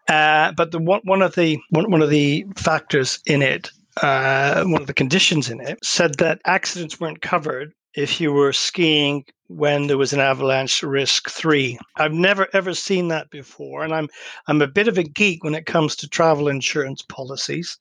uh, 0.08 0.52
but 0.52 0.72
the 0.72 0.78
one, 0.78 1.02
one 1.04 1.24
of 1.24 1.34
the 1.34 1.60
one, 1.72 1.90
one 1.90 2.04
of 2.04 2.12
the 2.12 2.46
factors 2.56 3.20
in 3.26 3.42
it, 3.42 3.72
uh, 4.04 4.64
one 4.66 4.80
of 4.82 4.88
the 4.88 4.94
conditions 4.94 5.50
in 5.50 5.60
it, 5.60 5.84
said 5.84 6.16
that 6.20 6.40
accidents 6.46 7.00
weren't 7.00 7.24
covered 7.24 7.74
if 7.96 8.22
you 8.22 8.32
were 8.32 8.54
skiing 8.54 9.26
when 9.56 9.88
there 9.88 9.98
was 9.98 10.14
an 10.14 10.20
avalanche 10.20 10.82
risk 10.82 11.30
three. 11.30 11.78
I've 11.98 12.14
never 12.14 12.48
ever 12.54 12.74
seen 12.74 13.10
that 13.10 13.30
before, 13.30 13.84
and 13.84 13.94
I'm 13.94 14.08
I'm 14.48 14.62
a 14.62 14.68
bit 14.68 14.88
of 14.88 14.98
a 14.98 15.04
geek 15.04 15.44
when 15.44 15.56
it 15.56 15.66
comes 15.66 15.96
to 15.98 16.08
travel 16.08 16.48
insurance 16.48 17.02
policies, 17.02 17.78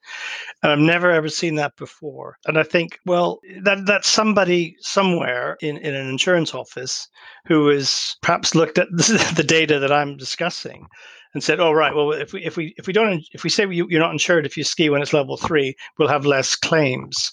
and 0.63 0.73
I've 0.73 0.79
never 0.79 1.11
ever 1.11 1.29
seen 1.29 1.55
that 1.57 1.77
before. 1.77 2.39
And 2.47 2.59
I 2.59 2.63
think, 2.63 2.99
well, 3.07 3.41
that 3.63 3.87
that's 3.87 4.09
somebody 4.09 4.77
somewhere 4.81 5.57
in, 5.61 5.77
in 5.79 5.95
an 5.95 6.09
insurance 6.09 6.55
office 6.55 7.09
who 7.47 7.69
has 7.69 8.17
perhaps 8.23 8.55
looked 8.55 8.79
at 8.79 8.89
the 8.93 9.45
data 9.47 9.79
that 9.79 9.93
I'm 9.93 10.17
discussing 10.17 10.87
and 11.35 11.43
said, 11.43 11.61
"Oh, 11.61 11.73
right. 11.73 11.95
Well, 11.95 12.13
if 12.13 12.33
we 12.33 12.45
if 12.45 12.57
we 12.57 12.75
if 12.77 12.87
we 12.87 12.93
don't 12.93 13.25
if 13.33 13.45
we 13.45 13.51
say 13.51 13.67
you're 13.71 14.01
not 14.01 14.13
insured 14.13 14.47
if 14.47 14.57
you 14.57 14.65
ski 14.65 14.91
when 14.91 15.03
it's 15.03 15.13
level 15.13 15.37
three, 15.37 15.77
we'll 15.99 16.09
have 16.09 16.27
less 16.27 16.57
claims." 16.57 17.33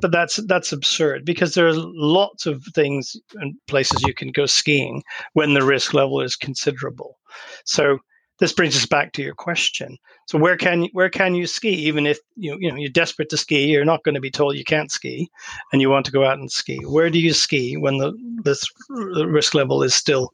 But 0.00 0.12
that's 0.12 0.36
that's 0.46 0.72
absurd 0.72 1.24
because 1.24 1.54
there 1.54 1.66
are 1.66 1.74
lots 1.74 2.46
of 2.46 2.64
things 2.74 3.16
and 3.36 3.54
places 3.66 4.02
you 4.02 4.14
can 4.14 4.32
go 4.32 4.46
skiing 4.46 5.02
when 5.34 5.54
the 5.54 5.64
risk 5.64 5.94
level 5.94 6.20
is 6.20 6.36
considerable. 6.36 7.18
So 7.64 7.98
this 8.38 8.52
brings 8.52 8.76
us 8.76 8.86
back 8.86 9.12
to 9.12 9.22
your 9.22 9.34
question. 9.34 9.96
So 10.26 10.38
where 10.38 10.56
can 10.56 10.88
where 10.92 11.08
can 11.08 11.34
you 11.34 11.46
ski 11.46 11.70
even 11.70 12.06
if 12.06 12.18
you 12.36 12.56
you 12.60 12.70
know 12.70 12.76
you're 12.76 12.90
desperate 12.90 13.30
to 13.30 13.36
ski, 13.36 13.66
you're 13.66 13.84
not 13.84 14.02
going 14.04 14.14
to 14.14 14.20
be 14.20 14.30
told 14.30 14.56
you 14.56 14.64
can't 14.64 14.90
ski 14.90 15.30
and 15.72 15.80
you 15.80 15.88
want 15.88 16.04
to 16.06 16.12
go 16.12 16.24
out 16.24 16.38
and 16.38 16.50
ski. 16.50 16.78
Where 16.84 17.10
do 17.10 17.18
you 17.18 17.32
ski 17.32 17.76
when 17.76 17.98
the 17.98 18.12
this 18.42 18.66
risk 18.88 19.54
level 19.54 19.82
is 19.82 19.94
still 19.94 20.32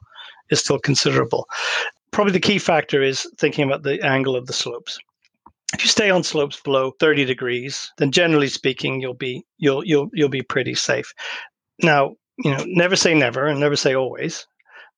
is 0.50 0.60
still 0.60 0.78
considerable? 0.78 1.48
Probably 2.10 2.32
the 2.32 2.40
key 2.40 2.58
factor 2.58 3.02
is 3.02 3.26
thinking 3.38 3.64
about 3.64 3.84
the 3.84 4.04
angle 4.04 4.36
of 4.36 4.46
the 4.46 4.52
slopes 4.52 4.98
if 5.74 5.82
you 5.82 5.88
stay 5.88 6.10
on 6.10 6.22
slopes 6.22 6.60
below 6.60 6.92
30 7.00 7.24
degrees, 7.24 7.90
then 7.98 8.10
generally 8.10 8.48
speaking, 8.48 9.00
you'll 9.00 9.14
be 9.14 9.44
you'll 9.58 9.84
you'll 9.84 10.08
you'll 10.12 10.28
be 10.28 10.42
pretty 10.42 10.74
safe. 10.74 11.12
Now, 11.82 12.16
you 12.38 12.50
know, 12.50 12.64
never 12.66 12.96
say 12.96 13.14
never 13.14 13.46
and 13.46 13.60
never 13.60 13.76
say 13.76 13.94
always 13.94 14.46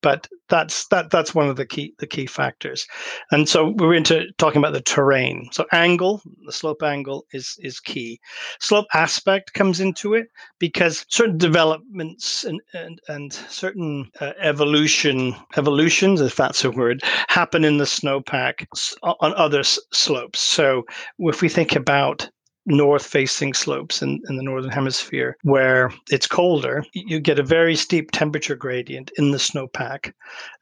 but 0.05 0.29
that's 0.51 0.87
that 0.88 1.11
that's 1.11 1.35
one 1.35 1.49
of 1.49 1.57
the 1.57 1.64
key 1.67 1.95
the 1.99 2.07
key 2.07 2.27
factors. 2.27 2.87
And 3.33 3.49
so 3.49 3.71
we're 3.79 3.95
into 3.95 4.27
talking 4.37 4.59
about 4.59 4.75
the 4.75 4.83
terrain. 4.83 5.49
So 5.53 5.64
angle 5.73 6.21
the 6.45 6.53
slope 6.53 6.83
angle 6.83 7.25
is 7.33 7.57
is 7.61 7.81
key. 7.81 8.21
Slope 8.61 8.87
aspect 8.93 9.55
comes 9.55 9.81
into 9.81 10.12
it 10.12 10.27
because 10.59 11.07
certain 11.09 11.38
developments 11.38 12.45
and 12.45 12.61
and, 12.75 13.01
and 13.09 13.33
certain 13.33 14.11
uh, 14.21 14.33
evolution 14.40 15.35
evolutions 15.57 16.21
if 16.21 16.37
that's 16.37 16.64
a 16.67 16.71
word 16.71 17.01
happen 17.31 17.64
in 17.64 17.79
the 17.79 17.85
snowpack 17.87 18.67
on 19.03 19.33
other 19.35 19.61
s- 19.61 19.79
slopes. 19.95 20.40
So 20.40 20.85
if 21.21 21.40
we 21.40 21.49
think 21.49 21.75
about 21.75 22.29
north 22.66 23.05
facing 23.05 23.53
slopes 23.53 24.03
in, 24.03 24.20
in 24.29 24.37
the 24.37 24.42
northern 24.42 24.70
hemisphere 24.70 25.37
where 25.42 25.92
it's 26.11 26.27
colder, 26.27 26.85
you 26.92 27.20
get 27.20 27.38
a 27.38 27.42
very 27.42 27.77
steep 27.77 28.11
temperature 28.11 28.57
gradient 28.57 29.11
in 29.16 29.31
the 29.31 29.38
snowpack. 29.38 30.12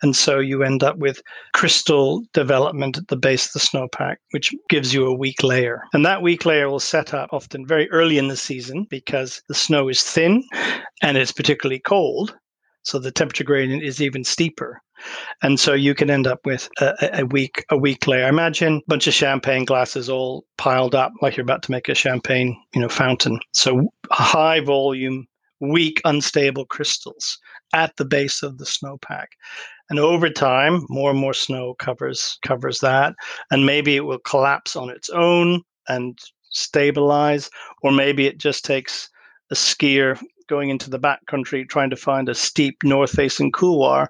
And 0.03 0.17
so 0.17 0.39
you 0.39 0.63
end 0.63 0.83
up 0.83 0.99
with 0.99 1.23
crystal 1.53 2.23
development 2.33 2.99
at 2.99 3.09
the 3.09 3.17
base 3.17 3.47
of 3.47 3.53
the 3.53 3.67
snowpack, 3.67 4.17
which 4.33 4.55
gives 4.69 4.93
you 4.93 5.07
a 5.07 5.15
weak 5.15 5.43
layer. 5.43 5.83
And 5.93 6.05
that 6.05 6.23
weak 6.23 6.45
layer 6.45 6.69
will 6.69 6.81
set 6.81 7.15
up 7.15 7.31
often 7.33 7.67
very 7.67 7.91
early 7.91 8.19
in 8.19 8.29
the 8.29 8.37
season 8.37 8.87
because 8.91 9.43
the 9.49 9.55
snow 9.55 9.89
is 9.89 10.03
thin 10.03 10.45
and 11.03 11.17
it's 11.17 11.33
particularly 11.33 11.81
cold. 11.81 12.37
So 12.85 12.99
the 12.99 13.13
temperature 13.13 13.45
gradient 13.45 13.85
is 13.85 14.03
even 14.03 14.25
steeper 14.25 14.83
and 15.43 15.59
so 15.59 15.73
you 15.73 15.95
can 15.95 16.11
end 16.11 16.27
up 16.27 16.45
with 16.45 16.69
a, 16.81 17.21
a 17.21 17.27
weak 17.27 17.65
a 17.71 17.77
weak 17.77 18.07
layer. 18.07 18.29
Imagine 18.29 18.77
a 18.77 18.83
bunch 18.87 19.07
of 19.07 19.15
champagne 19.15 19.65
glasses 19.65 20.09
all 20.09 20.45
piled 20.59 20.95
up 20.95 21.13
like 21.21 21.37
you're 21.37 21.43
about 21.45 21.63
to 21.65 21.71
make 21.71 21.89
a 21.89 21.95
champagne 21.95 22.57
you 22.75 22.81
know 22.81 22.89
fountain. 22.89 23.39
So 23.53 23.93
high 24.11 24.61
volume, 24.61 25.27
weak, 25.61 26.01
unstable 26.05 26.67
crystals 26.67 27.39
at 27.75 27.97
the 27.97 28.05
base 28.05 28.43
of 28.43 28.59
the 28.59 28.65
snowpack. 28.65 29.27
And 29.91 29.99
over 29.99 30.31
time, 30.31 30.87
more 30.89 31.11
and 31.11 31.19
more 31.19 31.35
snow 31.35 31.75
covers 31.75 32.39
covers 32.43 32.81
that, 32.81 33.15
and 33.51 33.67
maybe 33.67 33.97
it 33.97 34.05
will 34.05 34.21
collapse 34.21 34.77
on 34.77 34.91
its 34.91 35.11
own 35.11 35.63
and 35.89 36.19
stabilize, 36.51 37.51
or 37.83 37.93
maybe 37.93 38.27
it 38.27 38.39
just 38.39 38.65
takes 38.65 39.09
a 39.51 39.55
skier 39.55 40.19
going 40.49 40.71
into 40.71 40.91
the 40.91 40.99
backcountry 40.99 41.69
trying 41.69 41.91
to 41.91 41.97
find 41.97 42.29
a 42.29 42.35
steep 42.35 42.77
north 42.85 43.11
facing 43.11 43.51
couloir 43.53 44.09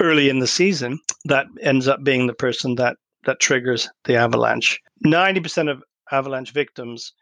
early 0.00 0.28
in 0.28 0.38
the 0.38 0.46
season 0.46 0.98
that 1.24 1.46
ends 1.60 1.88
up 1.88 2.02
being 2.02 2.26
the 2.26 2.34
person 2.34 2.74
that 2.76 2.96
that 3.24 3.40
triggers 3.40 3.88
the 4.04 4.16
avalanche. 4.16 4.80
90% 5.06 5.70
of 5.70 5.82
avalanche 6.10 6.52
victims 6.52 7.12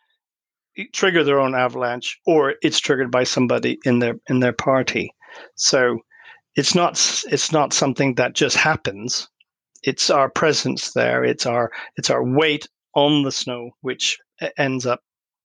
trigger 0.93 1.23
their 1.25 1.41
own 1.41 1.55
avalanche 1.55 2.19
or 2.27 2.55
it's 2.63 2.81
triggered 2.81 3.11
by 3.11 3.25
somebody 3.25 3.79
in 3.85 3.99
their 3.99 4.15
in 4.29 4.41
their 4.41 4.53
party. 4.53 5.13
So 5.57 5.99
it's 6.57 6.75
not 6.75 6.93
it's 7.31 7.53
not 7.53 7.73
something 7.73 8.15
that 8.15 8.35
just 8.35 8.57
happens. 8.57 9.29
It's 9.83 10.11
our 10.11 10.31
presence 10.31 10.93
there. 10.93 11.25
It's 11.25 11.47
our 11.47 11.71
it's 11.97 12.11
our 12.11 12.25
weight 12.25 12.67
on 12.95 13.23
the 13.23 13.33
snow 13.33 13.71
which 13.83 14.19
ends 14.57 14.87
up 14.87 15.03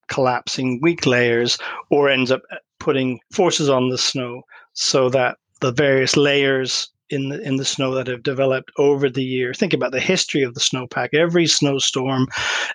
collapsing 0.07 0.79
weak 0.81 1.05
layers 1.05 1.57
or 1.89 2.09
ends 2.09 2.31
up 2.31 2.41
uh, 2.51 2.57
putting 2.79 3.19
forces 3.31 3.69
on 3.69 3.89
the 3.89 3.97
snow 3.97 4.43
so 4.73 5.09
that 5.09 5.37
the 5.61 5.71
various 5.71 6.15
layers 6.15 6.89
in 7.09 7.29
the 7.29 7.41
in 7.41 7.57
the 7.57 7.65
snow 7.65 7.93
that 7.95 8.07
have 8.07 8.23
developed 8.23 8.71
over 8.77 9.09
the 9.09 9.23
year. 9.23 9.53
Think 9.53 9.73
about 9.73 9.91
the 9.91 9.99
history 9.99 10.43
of 10.43 10.53
the 10.53 10.59
snowpack. 10.59 11.09
Every 11.13 11.47
snowstorm, 11.47 12.27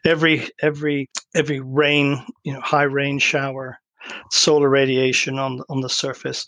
every 0.05 0.49
every 0.63 1.09
every 1.35 1.61
rain, 1.61 2.25
you 2.45 2.53
know, 2.53 2.61
high 2.61 2.85
rain 2.85 3.19
shower, 3.19 3.79
solar 4.31 4.69
radiation 4.69 5.39
on 5.39 5.63
on 5.69 5.81
the 5.81 5.89
surface 5.89 6.47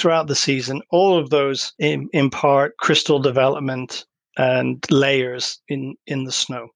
throughout 0.00 0.26
the 0.26 0.34
season. 0.34 0.82
All 0.90 1.16
of 1.18 1.30
those 1.30 1.72
in, 1.78 2.08
impart 2.12 2.76
crystal 2.78 3.20
development 3.20 4.04
and 4.36 4.84
layers 4.90 5.60
in 5.68 5.94
in 6.06 6.24
the 6.24 6.32
snow. 6.32 6.68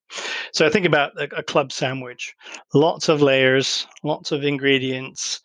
So 0.53 0.67
I 0.67 0.71
think 0.71 0.87
about 0.87 1.13
a, 1.21 1.39
a 1.39 1.43
club 1.43 1.73
sandwich, 1.73 2.35
lots 2.73 3.09
of 3.09 3.23
layers, 3.23 3.87
lots 4.03 4.33
of 4.33 4.45
ingredients, 4.45 5.41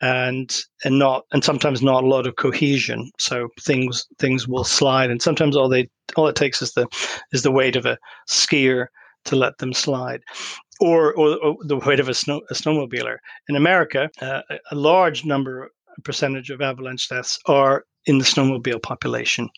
and 0.00 0.54
and 0.84 0.98
not 0.98 1.24
and 1.32 1.42
sometimes 1.42 1.82
not 1.82 2.04
a 2.04 2.06
lot 2.06 2.26
of 2.26 2.36
cohesion. 2.36 3.10
So 3.18 3.48
things 3.60 4.06
things 4.18 4.46
will 4.46 4.64
slide, 4.64 5.10
and 5.10 5.22
sometimes 5.22 5.56
all 5.56 5.68
they 5.68 5.88
all 6.16 6.28
it 6.28 6.36
takes 6.36 6.62
is 6.62 6.72
the 6.72 6.86
is 7.32 7.42
the 7.42 7.52
weight 7.52 7.76
of 7.76 7.86
a 7.86 7.98
skier 8.28 8.86
to 9.24 9.36
let 9.36 9.58
them 9.58 9.72
slide. 9.72 10.22
Or, 10.78 11.14
or, 11.14 11.38
or 11.42 11.56
the 11.62 11.78
weight 11.78 12.00
of 12.00 12.08
a, 12.10 12.14
snow, 12.14 12.42
a 12.50 12.54
snowmobiler. 12.54 13.16
In 13.48 13.56
America, 13.56 14.10
uh, 14.20 14.42
a 14.70 14.74
large 14.74 15.24
number 15.24 15.70
percentage 16.04 16.50
of 16.50 16.60
avalanche 16.60 17.08
deaths 17.08 17.38
are 17.46 17.84
in 18.04 18.18
the 18.18 18.24
snowmobile 18.24 18.82
population. 18.82 19.48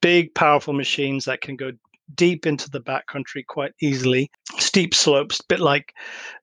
Big, 0.00 0.34
powerful 0.34 0.74
machines 0.74 1.24
that 1.26 1.42
can 1.42 1.54
go 1.54 1.70
deep 2.16 2.44
into 2.44 2.68
the 2.70 2.80
backcountry 2.80 3.46
quite 3.46 3.72
easily. 3.80 4.30
Steep 4.58 4.94
slopes, 4.94 5.40
bit 5.42 5.60
like, 5.60 5.92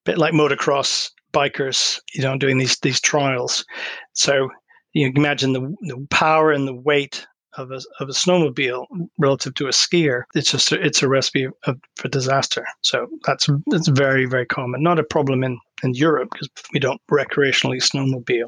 bit 0.06 0.18
like 0.18 0.34
motocross 0.34 1.12
bikers, 1.34 2.00
you 2.14 2.22
know, 2.22 2.38
doing 2.38 2.58
these 2.58 2.78
these 2.80 3.02
trials. 3.02 3.66
So 4.14 4.50
you 4.94 5.12
imagine 5.16 5.54
the, 5.54 5.76
the 5.82 6.08
power 6.10 6.52
and 6.52 6.68
the 6.68 6.74
weight 6.74 7.26
of 7.58 7.72
a, 7.72 7.82
of 8.00 8.10
a 8.10 8.14
snowmobile 8.14 8.86
relative 9.18 9.54
to 9.56 9.66
a 9.66 9.72
skier. 9.72 10.24
It's 10.36 10.52
just 10.52 10.72
a, 10.72 10.84
it's 10.84 11.02
a 11.02 11.10
recipe 11.10 11.48
of, 11.66 11.80
for 11.96 12.08
disaster. 12.08 12.66
So 12.82 13.08
that's 13.26 13.50
that's 13.68 13.88
very 13.88 14.26
very 14.26 14.46
common. 14.46 14.84
Not 14.84 15.00
a 15.00 15.04
problem 15.04 15.44
in 15.44 15.60
in 15.84 15.94
Europe 15.94 16.30
because 16.32 16.50
we 16.74 16.80
don't 16.80 17.02
recreationally 17.12 17.82
snowmobile. 17.82 18.48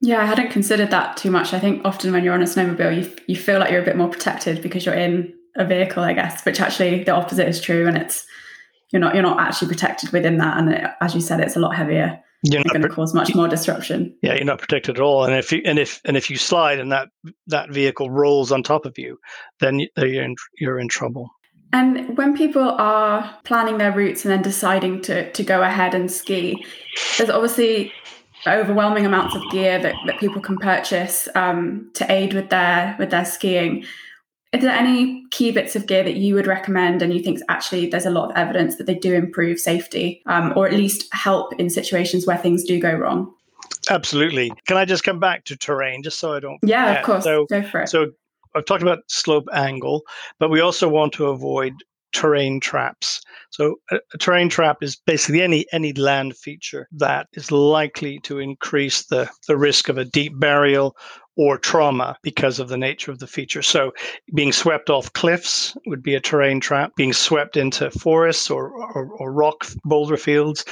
Yeah, 0.00 0.22
I 0.22 0.26
hadn't 0.26 0.50
considered 0.50 0.90
that 0.90 1.16
too 1.16 1.30
much. 1.30 1.52
I 1.52 1.58
think 1.58 1.84
often 1.84 2.12
when 2.12 2.22
you're 2.22 2.34
on 2.34 2.42
a 2.42 2.46
snowmobile, 2.46 2.96
you 2.96 3.16
you 3.26 3.36
feel 3.36 3.58
like 3.58 3.70
you're 3.70 3.82
a 3.82 3.84
bit 3.84 3.96
more 3.96 4.08
protected 4.08 4.62
because 4.62 4.86
you're 4.86 4.94
in 4.94 5.34
a 5.56 5.64
vehicle, 5.64 6.02
I 6.04 6.12
guess. 6.12 6.44
Which 6.44 6.60
actually 6.60 7.04
the 7.04 7.12
opposite 7.12 7.48
is 7.48 7.60
true, 7.60 7.86
and 7.86 7.96
it's 7.96 8.24
you're 8.90 9.00
not 9.00 9.14
you're 9.14 9.22
not 9.22 9.40
actually 9.40 9.68
protected 9.68 10.10
within 10.10 10.38
that, 10.38 10.58
and 10.58 10.72
it, 10.72 10.84
as 11.00 11.14
you 11.14 11.20
said, 11.20 11.40
it's 11.40 11.56
a 11.56 11.60
lot 11.60 11.74
heavier. 11.74 12.20
You're 12.44 12.62
going 12.62 12.82
to 12.82 12.88
cause 12.88 13.14
much 13.14 13.34
more 13.34 13.48
disruption. 13.48 14.16
Yeah, 14.22 14.34
you're 14.34 14.44
not 14.44 14.60
protected 14.60 14.96
at 14.96 15.02
all. 15.02 15.24
And 15.24 15.34
if 15.34 15.50
you 15.50 15.60
and 15.64 15.78
if 15.78 16.00
and 16.04 16.16
if 16.16 16.30
you 16.30 16.36
slide 16.36 16.78
and 16.78 16.92
that 16.92 17.08
that 17.48 17.70
vehicle 17.70 18.10
rolls 18.10 18.52
on 18.52 18.62
top 18.62 18.86
of 18.86 18.96
you, 18.96 19.18
then 19.60 19.80
you're 19.96 20.22
in, 20.22 20.36
you're 20.58 20.78
in 20.78 20.88
trouble. 20.88 21.30
And 21.72 22.16
when 22.16 22.36
people 22.36 22.62
are 22.62 23.38
planning 23.44 23.78
their 23.78 23.92
routes 23.92 24.24
and 24.24 24.32
then 24.32 24.42
deciding 24.42 25.02
to 25.02 25.30
to 25.32 25.42
go 25.42 25.62
ahead 25.62 25.94
and 25.94 26.10
ski, 26.10 26.64
there's 27.16 27.28
obviously 27.28 27.92
overwhelming 28.46 29.04
amounts 29.04 29.34
of 29.34 29.42
gear 29.50 29.80
that, 29.80 29.96
that 30.06 30.20
people 30.20 30.40
can 30.40 30.56
purchase 30.58 31.28
um, 31.34 31.90
to 31.94 32.10
aid 32.10 32.34
with 32.34 32.50
their 32.50 32.94
with 33.00 33.10
their 33.10 33.24
skiing. 33.24 33.84
Is 34.52 34.62
there 34.62 34.70
any 34.70 35.26
key 35.30 35.52
bits 35.52 35.76
of 35.76 35.86
gear 35.86 36.02
that 36.02 36.16
you 36.16 36.34
would 36.34 36.46
recommend 36.46 37.02
and 37.02 37.12
you 37.12 37.22
think 37.22 37.40
actually 37.50 37.86
there's 37.86 38.06
a 38.06 38.10
lot 38.10 38.30
of 38.30 38.36
evidence 38.36 38.76
that 38.76 38.86
they 38.86 38.94
do 38.94 39.12
improve 39.12 39.60
safety 39.60 40.22
um, 40.24 40.54
or 40.56 40.66
at 40.66 40.72
least 40.72 41.12
help 41.12 41.52
in 41.60 41.68
situations 41.68 42.26
where 42.26 42.38
things 42.38 42.64
do 42.64 42.80
go 42.80 42.94
wrong? 42.94 43.34
Absolutely. 43.90 44.50
Can 44.66 44.78
I 44.78 44.86
just 44.86 45.04
come 45.04 45.20
back 45.20 45.44
to 45.46 45.56
terrain 45.56 46.02
just 46.02 46.18
so 46.18 46.32
I 46.32 46.40
don't? 46.40 46.58
Yeah, 46.62 46.86
forget. 46.86 47.00
of 47.00 47.06
course. 47.06 47.24
So, 47.24 47.46
go 47.46 47.62
for 47.62 47.82
it. 47.82 47.88
So 47.88 48.12
I've 48.54 48.64
talked 48.64 48.82
about 48.82 49.00
slope 49.08 49.48
angle, 49.52 50.02
but 50.38 50.48
we 50.48 50.60
also 50.60 50.88
want 50.88 51.12
to 51.14 51.26
avoid 51.26 51.74
terrain 52.12 52.58
traps. 52.60 53.20
So 53.50 53.76
a, 53.90 54.00
a, 54.14 54.18
terrain 54.18 54.48
trap 54.48 54.78
is 54.82 54.96
basically 54.96 55.42
any 55.42 55.66
any 55.72 55.92
land 55.92 56.36
feature 56.36 56.88
that 56.92 57.28
is 57.34 57.52
likely 57.52 58.18
to 58.20 58.38
increase 58.38 59.04
the, 59.06 59.30
the 59.46 59.56
risk 59.56 59.88
of 59.88 59.98
a 59.98 60.04
deep 60.04 60.38
burial 60.38 60.96
or 61.38 61.56
trauma 61.56 62.18
because 62.22 62.58
of 62.58 62.68
the 62.68 62.76
nature 62.76 63.12
of 63.12 63.20
the 63.20 63.26
feature. 63.26 63.62
So 63.62 63.92
being 64.34 64.52
swept 64.52 64.90
off 64.90 65.12
cliffs 65.12 65.76
would 65.86 66.02
be 66.02 66.16
a 66.16 66.20
terrain 66.20 66.58
trap, 66.58 66.96
being 66.96 67.12
swept 67.12 67.56
into 67.56 67.92
forests 67.92 68.50
or, 68.50 68.72
or, 68.72 69.08
or 69.12 69.32
rock 69.32 69.64
boulder 69.84 70.16
fields, 70.16 70.64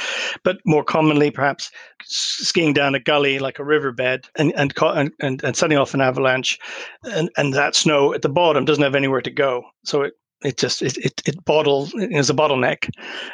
but 0.42 0.59
more 0.66 0.83
commonly 0.83 1.31
perhaps 1.31 1.70
skiing 2.02 2.72
down 2.72 2.96
a 2.96 3.00
gully 3.00 3.38
like 3.38 3.61
a 3.61 3.64
riverbed 3.64 4.26
and, 4.37 4.52
and, 4.57 4.74
and, 5.20 5.44
and 5.44 5.57
setting 5.57 5.79
off 5.79 5.94
an 5.94 6.00
avalanche 6.00 6.59
and, 7.05 7.31
and 7.37 7.55
that 7.55 7.76
snow 7.76 8.12
at 8.12 8.22
the 8.22 8.29
bottom 8.29 8.64
doesn't 8.64 8.83
have 8.83 8.96
anywhere 8.96 9.22
to 9.22 9.31
go. 9.31 9.62
So 9.85 10.02
it 10.02 10.14
it 10.44 10.59
just 10.59 10.83
it 10.83 10.98
it, 10.98 11.22
it 11.24 11.44
bottles 11.46 11.94
is 11.94 12.29
a 12.29 12.35
bottleneck 12.35 12.90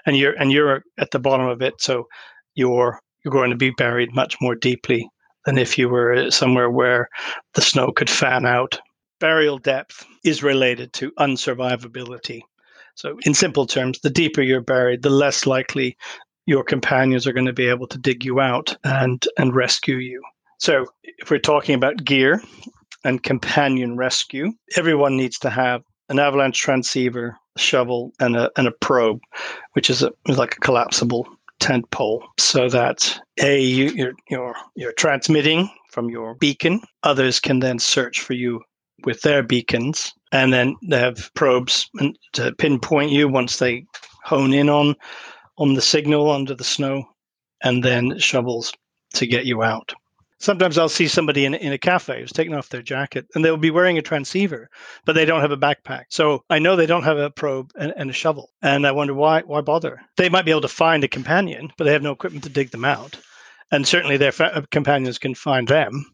and 0.07 0.17
you're 0.17 0.35
and 0.35 0.53
you're 0.53 0.85
at 0.99 1.11
the 1.11 1.19
bottom 1.19 1.49
of 1.49 1.61
it 1.61 1.75
so 1.81 2.07
you're 2.55 3.01
you're 3.25 3.33
going 3.33 3.51
to 3.51 3.57
be 3.57 3.71
buried 3.71 4.15
much 4.15 4.37
more 4.41 4.55
deeply 4.55 5.09
than 5.45 5.59
if 5.59 5.79
you 5.79 5.89
were 5.89 6.31
somewhere 6.31 6.71
where 6.71 7.09
the 7.55 7.63
snow 7.63 7.93
could 7.93 8.11
fan 8.11 8.47
out. 8.47 8.79
Burial 9.21 9.59
depth 9.59 10.07
is 10.25 10.43
related 10.43 10.93
to 10.95 11.13
unsurvivability. 11.13 12.43
So 12.95 13.19
in 13.25 13.35
simple 13.35 13.67
terms 13.67 14.01
the 14.01 14.11
deeper 14.11 14.43
you're 14.43 14.61
buried 14.61 15.03
the 15.03 15.11
less 15.11 15.47
likely 15.47 15.97
your 16.47 16.65
companions 16.65 17.27
are 17.27 17.33
going 17.33 17.47
to 17.47 17.53
be 17.53 17.69
able 17.69 17.87
to 17.87 17.99
dig 17.99 18.25
you 18.25 18.41
out 18.41 18.77
and 18.85 19.27
and 19.39 19.55
rescue 19.55 19.97
you. 19.97 20.23
So 20.59 20.87
if 21.03 21.31
we're 21.31 21.39
talking 21.39 21.75
about 21.75 22.05
gear 22.05 22.43
and 23.05 23.23
companion 23.23 23.97
rescue 23.97 24.53
everyone 24.77 25.17
needs 25.17 25.39
to 25.41 25.51
have 25.51 25.83
an 26.09 26.19
avalanche 26.19 26.61
transceiver, 26.61 27.39
a 27.57 27.59
shovel, 27.59 28.13
and 28.21 28.37
a 28.37 28.51
and 28.57 28.69
a 28.69 28.73
probe, 28.73 29.21
which 29.73 29.89
is 29.89 30.03
a 30.03 30.13
like 30.29 30.57
a 30.57 30.61
collapsible 30.61 31.27
tent 31.63 31.89
pole, 31.93 32.25
so 32.41 32.69
that 32.69 33.21
a 33.41 33.61
you, 33.61 33.91
you're 33.95 34.15
you're 34.29 34.57
you're 34.75 34.93
transmitting 34.93 35.71
from 35.91 36.11
your 36.11 36.35
beacon. 36.35 36.81
Others 37.05 37.39
can 37.39 37.61
then 37.61 37.79
search 37.79 38.21
for 38.21 38.33
you 38.33 38.61
with 39.05 39.23
their 39.23 39.45
beacons, 39.45 40.13
and 40.33 40.53
then 40.53 40.75
they 40.89 40.99
have 40.99 41.31
probes 41.35 41.89
to 42.33 42.53
pinpoint 42.57 43.13
you 43.13 43.29
once 43.29 43.59
they 43.59 43.85
hone 44.25 44.53
in 44.53 44.69
on 44.69 44.97
on 45.59 45.75
the 45.75 45.83
signal 45.83 46.31
under 46.31 46.55
the 46.55 46.65
snow, 46.65 47.05
and 47.63 47.85
then 47.85 48.19
shovels 48.19 48.73
to 49.15 49.27
get 49.27 49.45
you 49.45 49.63
out 49.63 49.93
sometimes 50.43 50.77
I'll 50.77 50.89
see 50.89 51.09
somebody 51.09 51.45
in, 51.45 51.55
in 51.55 51.73
a 51.73 51.79
cafe 51.79 52.21
who's 52.21 52.33
taking 52.33 52.55
off 52.55 52.69
their 52.69 52.83
jacket 52.83 53.27
and 53.35 53.45
they'll 53.45 53.57
be 53.57 53.71
wearing 53.71 53.97
a 53.97 54.03
transceiver, 54.03 54.69
but 55.05 55.15
they 55.15 55.25
don't 55.25 55.41
have 55.41 55.53
a 55.53 55.57
backpack. 55.57 56.05
So 56.11 56.45
I 56.51 56.59
know 56.59 56.77
they 56.77 56.87
don't 56.87 57.05
have 57.05 57.17
a 57.17 57.31
probe 57.31 57.71
and, 57.79 57.93
and, 57.97 58.11
a 58.11 58.13
shovel. 58.13 58.51
And 58.61 58.87
I 58.87 58.93
wonder 58.93 59.15
why 59.15 59.43
why 59.43 59.61
bother? 59.61 60.01
They 60.17 60.29
might 60.29 60.45
be 60.45 60.51
able 60.51 60.61
to 60.63 60.69
find 60.69 61.05
a 61.05 61.09
companion, 61.09 61.73
but 61.79 61.85
they 61.85 61.93
have 61.93 62.03
no 62.03 62.13
equipment 62.13 62.45
to 62.45 62.51
dig 62.51 62.71
them 62.71 62.85
out. 62.85 63.17
And 63.71 63.87
certainly 63.87 64.17
their 64.17 64.33
fa- 64.33 64.67
companions 64.71 65.19
can 65.19 65.35
find 65.35 65.67
them, 65.67 66.05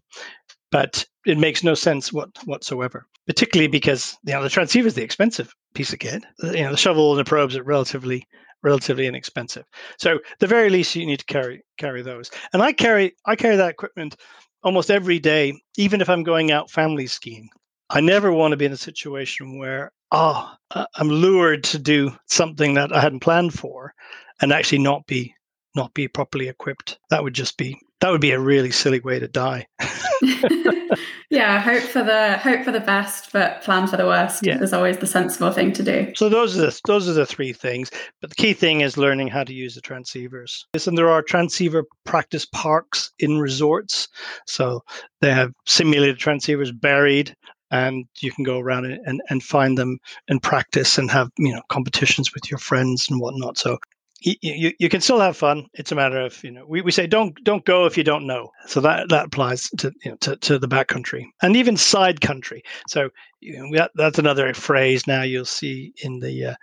but 0.71 1.05
it 1.27 1.39
makes 1.39 1.65
no 1.65 1.75
sense 1.75 2.13
what, 2.13 2.31
whatsoever. 2.45 3.07
Particularly 3.27 3.69
because 3.69 4.17
you 4.25 4.33
know 4.33 4.43
the 4.43 4.49
transceiver 4.49 4.89
is 4.89 4.95
the 4.95 5.03
expensive 5.03 5.53
piece 5.75 5.93
of 5.93 5.99
kit. 5.99 6.25
You 6.43 6.63
know 6.63 6.71
the 6.71 6.77
shovel 6.77 7.13
and 7.13 7.21
the 7.21 7.29
probes 7.29 7.57
are 7.57 7.63
relatively 7.63 8.27
relatively 8.63 9.07
inexpensive. 9.07 9.65
So 9.99 10.19
the 10.41 10.47
very 10.47 10.71
least 10.71 10.95
you 10.97 11.07
need 11.07 11.21
to 11.21 11.25
carry 11.25 11.63
carry 11.79 12.03
those. 12.03 12.31
And 12.53 12.63
I 12.63 12.73
carry 12.73 13.15
I 13.25 13.37
carry 13.37 13.57
that 13.57 13.71
equipment 13.71 14.17
almost 14.63 14.91
every 14.91 15.19
day, 15.19 15.55
even 15.77 16.01
if 16.01 16.09
I'm 16.09 16.23
going 16.23 16.51
out 16.51 16.71
family 16.71 17.07
skiing. 17.07 17.49
I 17.91 18.01
never 18.01 18.33
want 18.33 18.53
to 18.53 18.57
be 18.57 18.67
in 18.67 18.73
a 18.73 18.77
situation 18.77 19.59
where 19.59 19.93
oh 20.13 20.53
I'm 20.73 21.09
lured 21.09 21.65
to 21.65 21.79
do 21.79 22.13
something 22.27 22.75
that 22.75 22.93
I 22.93 23.01
hadn't 23.01 23.21
planned 23.21 23.55
for 23.55 23.95
and 24.41 24.53
actually 24.53 24.79
not 24.79 25.07
be 25.07 25.35
not 25.75 25.95
be 25.95 26.09
properly 26.09 26.49
equipped. 26.49 26.99
That 27.11 27.23
would 27.23 27.35
just 27.35 27.57
be 27.57 27.79
that 28.01 28.11
would 28.11 28.21
be 28.21 28.31
a 28.33 28.41
really 28.41 28.71
silly 28.71 29.01
way 29.01 29.19
to 29.19 29.29
die. 29.29 29.67
yeah, 31.31 31.61
hope 31.61 31.83
for 31.83 32.03
the 32.03 32.39
hope 32.39 32.65
for 32.65 32.73
the 32.73 32.81
best, 32.81 33.33
but 33.33 33.63
plan 33.63 33.87
for 33.87 33.97
the 33.97 34.07
worst 34.07 34.47
yeah. 34.47 34.61
is 34.63 34.73
always 34.73 34.99
the 34.99 35.07
sensible 35.07 35.51
thing 35.51 35.73
to 35.73 35.83
do. 35.83 36.13
So 36.17 36.29
those 36.29 36.57
are 36.57 36.63
the 36.63 36.81
those 36.87 37.09
are 37.09 37.13
the 37.13 37.27
three 37.27 37.53
things. 37.53 37.91
But 38.21 38.31
the 38.31 38.37
key 38.37 38.53
thing 38.53 38.81
is 38.81 38.97
learning 38.97 39.29
how 39.29 39.45
to 39.45 39.53
use 39.53 39.75
the 39.75 39.81
transceivers. 39.81 40.65
Yes, 40.75 40.87
and 40.87 40.97
there 40.97 41.11
are 41.11 41.23
transceiver 41.23 41.85
practice 42.05 42.47
parks 42.47 43.13
in 43.19 43.39
resorts. 43.39 44.09
So 44.47 44.83
they 45.21 45.33
have 45.33 45.53
simulated 45.67 46.19
transceivers 46.19 46.71
buried 46.79 47.35
and 47.71 48.07
you 48.21 48.31
can 48.31 48.45
go 48.45 48.59
around 48.59 48.87
and, 48.87 49.21
and 49.29 49.43
find 49.43 49.77
them 49.77 49.99
and 50.29 50.43
practice 50.43 50.99
and 50.99 51.11
have 51.11 51.29
you 51.39 51.53
know 51.53 51.63
competitions 51.69 52.33
with 52.33 52.51
your 52.51 52.59
friends 52.59 53.09
and 53.11 53.21
whatnot 53.21 53.59
so 53.59 53.77
you, 54.21 54.73
you 54.79 54.89
can 54.89 55.01
still 55.01 55.21
have 55.21 55.37
fun. 55.37 55.67
It's 55.75 55.93
a 55.93 55.95
matter 55.95 56.21
of 56.21 56.43
you 56.43 56.51
know 56.51 56.65
we, 56.67 56.81
we 56.81 56.91
say 56.91 57.07
don't 57.07 57.35
don't 57.45 57.65
go 57.65 57.87
if 57.87 57.97
you 57.97 58.05
don't 58.05 58.27
know. 58.27 58.51
So 58.67 58.81
that 58.81 59.09
that 59.11 59.27
applies 59.27 59.69
to 59.79 59.93
you 60.05 60.11
know 60.11 60.17
to, 60.19 60.37
to 60.37 60.59
the 60.59 60.69
backcountry 60.69 61.27
and 61.43 61.57
even 61.57 61.77
side 61.77 62.21
country. 62.21 62.63
So 62.89 63.11
you 63.41 63.59
know, 63.59 63.79
that, 63.79 63.93
that's 63.95 64.19
another 64.19 64.53
phrase 64.55 65.07
now 65.07 65.23
you'll 65.23 65.45
see 65.45 65.93
in 66.03 66.19
the 66.19 66.47
uh, 66.47 66.55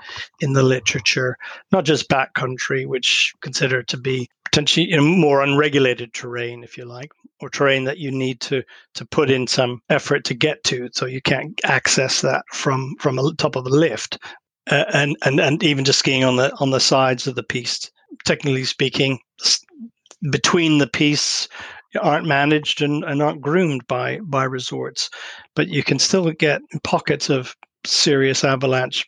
in 0.41 0.54
the 0.54 0.63
literature, 0.63 1.38
not 1.72 1.86
just 1.86 2.10
backcountry, 2.10 2.86
which 2.86 3.34
consider 3.41 3.84
to 3.84 3.98
be 3.98 4.30
potentially 4.44 4.89
you 4.89 4.98
know, 4.98 5.04
more 5.04 5.41
unregulated 5.41 6.13
terrain, 6.13 6.63
if 6.63 6.78
you 6.78 6.86
like, 6.86 7.12
or 7.41 7.50
terrain 7.50 7.86
that 7.86 7.98
you 7.98 8.12
need 8.12 8.39
to 8.41 8.63
to 8.96 9.06
put 9.06 9.30
in 9.30 9.48
some 9.48 9.82
effort 9.89 10.26
to 10.26 10.34
get 10.34 10.63
to, 10.65 10.89
so 10.94 11.06
you 11.06 11.22
can't 11.22 11.60
access 11.63 12.22
that 12.22 12.44
from 12.52 12.96
from 13.00 13.15
the 13.15 13.34
top 13.38 13.56
of 13.56 13.65
a 13.65 13.70
lift 13.70 14.18
uh, 14.69 14.86
and 14.93 15.17
and 15.23 15.39
and 15.39 15.63
even 15.63 15.86
just 15.86 15.99
skiing 15.99 16.23
on 16.23 16.38
the 16.38 16.54
on 16.60 16.71
the 16.71 16.80
sides 16.80 17.28
of 17.28 17.36
the 17.36 17.43
piste. 17.43 17.91
Technically 18.25 18.63
speaking, 18.63 19.19
between 20.32 20.78
the 20.78 20.88
pistes 20.88 21.47
aren't 22.01 22.28
managed 22.28 22.82
and, 22.82 23.04
and 23.04 23.21
aren't 23.21 23.41
groomed 23.41 23.86
by 23.88 24.19
by 24.23 24.43
resorts, 24.43 25.10
but 25.56 25.67
you 25.67 25.84
can 25.84 25.99
still 25.99 26.32
get 26.32 26.62
pockets 26.84 27.30
of 27.30 27.56
serious 27.86 28.43
avalanche 28.43 29.06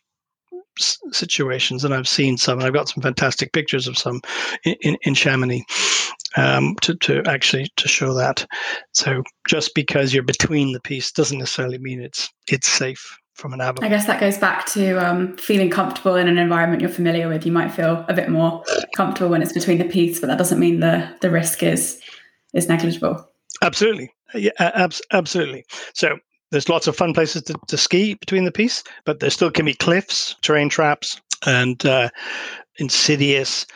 situations, 1.10 1.84
and 1.84 1.92
I've 1.92 2.08
seen 2.08 2.36
some, 2.36 2.58
and 2.58 2.66
I've 2.66 2.74
got 2.74 2.88
some 2.88 3.02
fantastic 3.02 3.52
pictures 3.52 3.88
of 3.88 3.98
some 3.98 4.20
in, 4.64 4.76
in, 4.82 4.96
in 5.02 5.14
Chamonix 5.14 5.64
um, 6.36 6.76
to, 6.82 6.94
to 6.96 7.22
actually 7.26 7.66
to 7.76 7.88
show 7.88 8.14
that. 8.14 8.46
So 8.92 9.22
just 9.48 9.74
because 9.74 10.14
you're 10.14 10.22
between 10.22 10.72
the 10.72 10.80
piste 10.80 11.16
doesn't 11.16 11.38
necessarily 11.38 11.78
mean 11.78 12.00
it's 12.00 12.28
it's 12.48 12.68
safe 12.68 13.18
from 13.38 13.52
an 13.52 13.60
avalanche. 13.60 13.90
I 13.90 13.94
guess 13.94 14.06
that 14.06 14.20
goes 14.20 14.36
back 14.36 14.66
to 14.66 14.96
um, 14.96 15.36
feeling 15.36 15.70
comfortable 15.70 16.16
in 16.16 16.28
an 16.28 16.38
environment 16.38 16.82
you're 16.82 16.90
familiar 16.90 17.28
with. 17.28 17.46
You 17.46 17.52
might 17.52 17.70
feel 17.70 18.04
a 18.08 18.14
bit 18.14 18.28
more 18.28 18.64
comfortable 18.96 19.30
when 19.30 19.42
it's 19.42 19.52
between 19.52 19.78
the 19.78 19.84
piste, 19.84 20.20
but 20.20 20.26
that 20.26 20.38
doesn't 20.38 20.58
mean 20.58 20.80
the 20.80 21.08
the 21.20 21.30
risk 21.30 21.62
is 21.62 22.00
is 22.52 22.68
negligible. 22.68 23.26
Absolutely, 23.62 24.12
yeah, 24.34 24.50
ab- 24.58 24.94
absolutely. 25.12 25.64
So 25.94 26.18
there's 26.50 26.68
lots 26.68 26.86
of 26.86 26.96
fun 26.96 27.14
places 27.14 27.42
to, 27.42 27.54
to 27.68 27.76
ski 27.76 28.14
between 28.14 28.44
the 28.44 28.52
piste, 28.52 28.88
but 29.04 29.20
there 29.20 29.30
still 29.30 29.50
can 29.50 29.66
be 29.66 29.74
cliffs, 29.74 30.34
terrain 30.42 30.68
traps, 30.68 31.20
and 31.46 31.84
uh, 31.86 32.10
insidious 32.76 33.66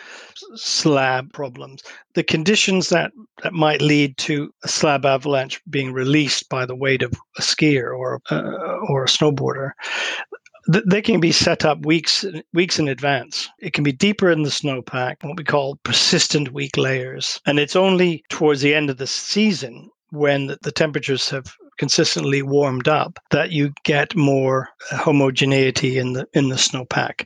slab 0.55 1.33
problems. 1.33 1.83
The 2.15 2.23
conditions 2.23 2.89
that, 2.89 3.13
that 3.43 3.53
might 3.53 3.83
lead 3.83 4.17
to 4.19 4.53
a 4.65 4.69
slab 4.69 5.05
avalanche 5.05 5.61
being 5.71 5.93
released 5.93 6.49
by 6.49 6.67
the 6.67 6.77
weight 6.77 7.03
of 7.03 7.13
a 7.39 7.43
skier 7.43 7.97
or 7.97 8.21
uh, 8.31 8.79
or 8.89 9.05
a 9.05 9.09
snowboarder, 9.09 9.73
they 10.67 11.03
can 11.03 11.21
be 11.21 11.33
set 11.33 11.65
up 11.65 11.85
weeks 11.85 12.25
weeks 12.53 12.79
in 12.79 12.89
advance. 12.89 13.49
It 13.59 13.73
can 13.73 13.85
be 13.85 13.93
deeper 13.93 14.31
in 14.31 14.43
the 14.43 14.51
snowpack, 14.51 15.17
what 15.23 15.37
we 15.37 15.45
call 15.45 15.77
persistent 15.85 16.53
weak 16.53 16.77
layers, 16.77 17.41
and 17.47 17.59
it's 17.59 17.77
only 17.77 18.25
towards 18.29 18.61
the 18.61 18.75
end 18.75 18.91
of 18.91 18.99
the 18.99 19.07
season 19.07 19.91
when 20.11 20.47
the, 20.47 20.59
the 20.63 20.73
temperatures 20.73 21.31
have 21.31 21.55
consistently 21.79 22.43
warmed 22.43 22.87
up 22.87 23.19
that 23.31 23.51
you 23.51 23.73
get 23.85 24.15
more 24.15 24.69
homogeneity 24.91 25.99
in 25.99 26.13
the 26.13 26.27
in 26.35 26.49
the 26.49 26.57
snowpack 26.57 27.25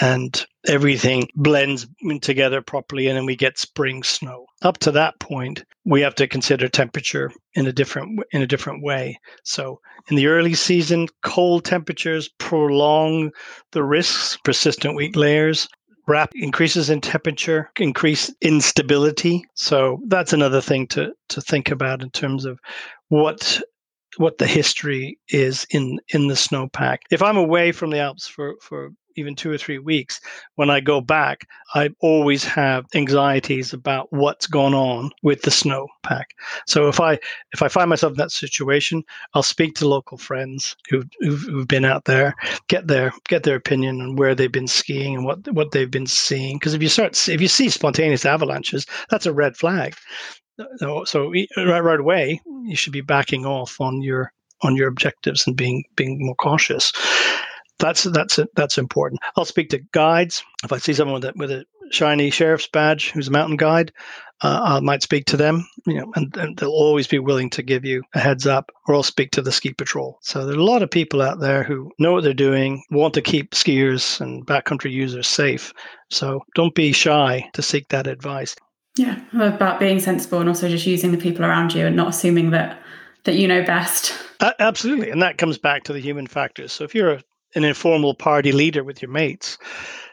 and 0.00 0.46
everything 0.66 1.28
blends 1.34 1.86
together 2.20 2.62
properly 2.62 3.08
and 3.08 3.16
then 3.16 3.26
we 3.26 3.34
get 3.34 3.58
spring 3.58 4.02
snow. 4.02 4.46
Up 4.62 4.78
to 4.78 4.92
that 4.92 5.18
point 5.20 5.64
we 5.84 6.00
have 6.02 6.14
to 6.16 6.28
consider 6.28 6.68
temperature 6.68 7.32
in 7.54 7.66
a 7.66 7.72
different 7.72 8.20
in 8.32 8.42
a 8.42 8.46
different 8.46 8.82
way. 8.82 9.18
So 9.44 9.80
in 10.08 10.16
the 10.16 10.26
early 10.26 10.54
season 10.54 11.08
cold 11.22 11.64
temperatures 11.64 12.28
prolong 12.38 13.30
the 13.72 13.82
risks 13.82 14.38
persistent 14.44 14.94
weak 14.94 15.16
layers 15.16 15.68
rapid 16.06 16.42
increases 16.42 16.90
in 16.90 17.00
temperature 17.00 17.70
increase 17.78 18.32
instability. 18.40 19.44
So 19.54 20.00
that's 20.08 20.32
another 20.32 20.60
thing 20.60 20.86
to 20.88 21.12
to 21.30 21.40
think 21.40 21.70
about 21.70 22.02
in 22.02 22.10
terms 22.10 22.44
of 22.44 22.58
what 23.08 23.60
what 24.16 24.38
the 24.38 24.46
history 24.46 25.18
is 25.28 25.66
in 25.70 26.00
in 26.08 26.26
the 26.26 26.34
snowpack. 26.34 26.98
If 27.10 27.22
I'm 27.22 27.36
away 27.36 27.72
from 27.72 27.90
the 27.90 28.00
Alps 28.00 28.26
for 28.26 28.54
for 28.60 28.90
even 29.16 29.34
two 29.34 29.50
or 29.50 29.58
three 29.58 29.78
weeks, 29.78 30.20
when 30.56 30.70
I 30.70 30.80
go 30.80 31.00
back, 31.00 31.46
I 31.74 31.90
always 32.00 32.44
have 32.44 32.86
anxieties 32.94 33.72
about 33.72 34.12
what's 34.12 34.46
gone 34.46 34.74
on 34.74 35.10
with 35.22 35.42
the 35.42 35.50
snowpack. 35.50 36.24
So 36.66 36.88
if 36.88 37.00
I 37.00 37.18
if 37.52 37.62
I 37.62 37.68
find 37.68 37.88
myself 37.88 38.12
in 38.12 38.18
that 38.18 38.32
situation, 38.32 39.02
I'll 39.34 39.42
speak 39.42 39.74
to 39.76 39.88
local 39.88 40.18
friends 40.18 40.76
who've, 40.88 41.08
who've, 41.20 41.42
who've 41.42 41.68
been 41.68 41.84
out 41.84 42.04
there, 42.04 42.34
get 42.68 42.86
their 42.86 43.12
get 43.28 43.42
their 43.42 43.56
opinion 43.56 44.00
on 44.00 44.16
where 44.16 44.34
they've 44.34 44.50
been 44.50 44.68
skiing 44.68 45.14
and 45.14 45.24
what 45.24 45.52
what 45.52 45.72
they've 45.72 45.90
been 45.90 46.06
seeing. 46.06 46.56
Because 46.56 46.74
if 46.74 46.82
you 46.82 46.88
start 46.88 47.28
if 47.28 47.40
you 47.40 47.48
see 47.48 47.68
spontaneous 47.68 48.24
avalanches, 48.24 48.86
that's 49.08 49.26
a 49.26 49.32
red 49.32 49.56
flag. 49.56 49.94
So, 50.76 51.32
right, 51.56 51.80
right 51.80 52.00
away, 52.00 52.40
you 52.64 52.76
should 52.76 52.92
be 52.92 53.00
backing 53.00 53.46
off 53.46 53.80
on 53.80 54.02
your 54.02 54.32
on 54.62 54.76
your 54.76 54.88
objectives 54.88 55.46
and 55.46 55.56
being 55.56 55.84
being 55.96 56.18
more 56.20 56.34
cautious. 56.34 56.92
That's 57.80 58.04
that's 58.04 58.38
that's 58.54 58.78
important. 58.78 59.20
I'll 59.36 59.44
speak 59.44 59.70
to 59.70 59.78
guides 59.78 60.44
if 60.62 60.72
I 60.72 60.78
see 60.78 60.94
someone 60.94 61.14
with 61.14 61.24
a, 61.24 61.32
with 61.34 61.50
a 61.50 61.64
shiny 61.90 62.30
sheriff's 62.30 62.68
badge 62.68 63.10
who's 63.10 63.28
a 63.28 63.32
mountain 63.32 63.56
guide. 63.56 63.92
Uh, 64.42 64.76
I 64.76 64.80
might 64.80 65.02
speak 65.02 65.26
to 65.26 65.36
them, 65.36 65.68
you 65.86 66.00
know, 66.00 66.12
and, 66.14 66.34
and, 66.38 66.56
they'll 66.56 66.70
always 66.70 67.06
be 67.06 67.18
willing 67.18 67.50
to 67.50 67.62
give 67.62 67.84
you 67.84 68.02
a 68.14 68.18
heads 68.18 68.46
up, 68.46 68.72
or 68.88 68.94
I'll 68.94 69.02
speak 69.02 69.32
to 69.32 69.42
the 69.42 69.52
ski 69.52 69.74
patrol. 69.74 70.18
So 70.22 70.46
there 70.46 70.56
are 70.56 70.58
a 70.58 70.64
lot 70.64 70.82
of 70.82 70.90
people 70.90 71.20
out 71.20 71.40
there 71.40 71.62
who 71.62 71.90
know 71.98 72.14
what 72.14 72.24
they're 72.24 72.32
doing, 72.32 72.82
want 72.90 73.12
to 73.14 73.20
keep 73.20 73.50
skiers 73.50 74.18
and 74.18 74.46
backcountry 74.46 74.92
users 74.92 75.28
safe. 75.28 75.74
So 76.08 76.40
don't 76.54 76.74
be 76.74 76.92
shy 76.92 77.50
to 77.52 77.60
seek 77.60 77.88
that 77.88 78.06
advice. 78.06 78.56
Yeah, 78.96 79.20
about 79.34 79.78
being 79.78 80.00
sensible 80.00 80.40
and 80.40 80.48
also 80.48 80.70
just 80.70 80.86
using 80.86 81.12
the 81.12 81.18
people 81.18 81.44
around 81.44 81.74
you 81.74 81.86
and 81.86 81.94
not 81.94 82.08
assuming 82.08 82.50
that 82.50 82.80
that 83.24 83.34
you 83.34 83.46
know 83.46 83.62
best. 83.62 84.14
Uh, 84.40 84.52
absolutely, 84.58 85.10
and 85.10 85.20
that 85.20 85.36
comes 85.36 85.58
back 85.58 85.84
to 85.84 85.92
the 85.92 86.00
human 86.00 86.26
factors. 86.26 86.72
So 86.72 86.84
if 86.84 86.94
you're 86.94 87.12
a, 87.12 87.22
an 87.54 87.64
informal 87.64 88.14
party 88.14 88.52
leader 88.52 88.84
with 88.84 89.02
your 89.02 89.10
mates, 89.10 89.58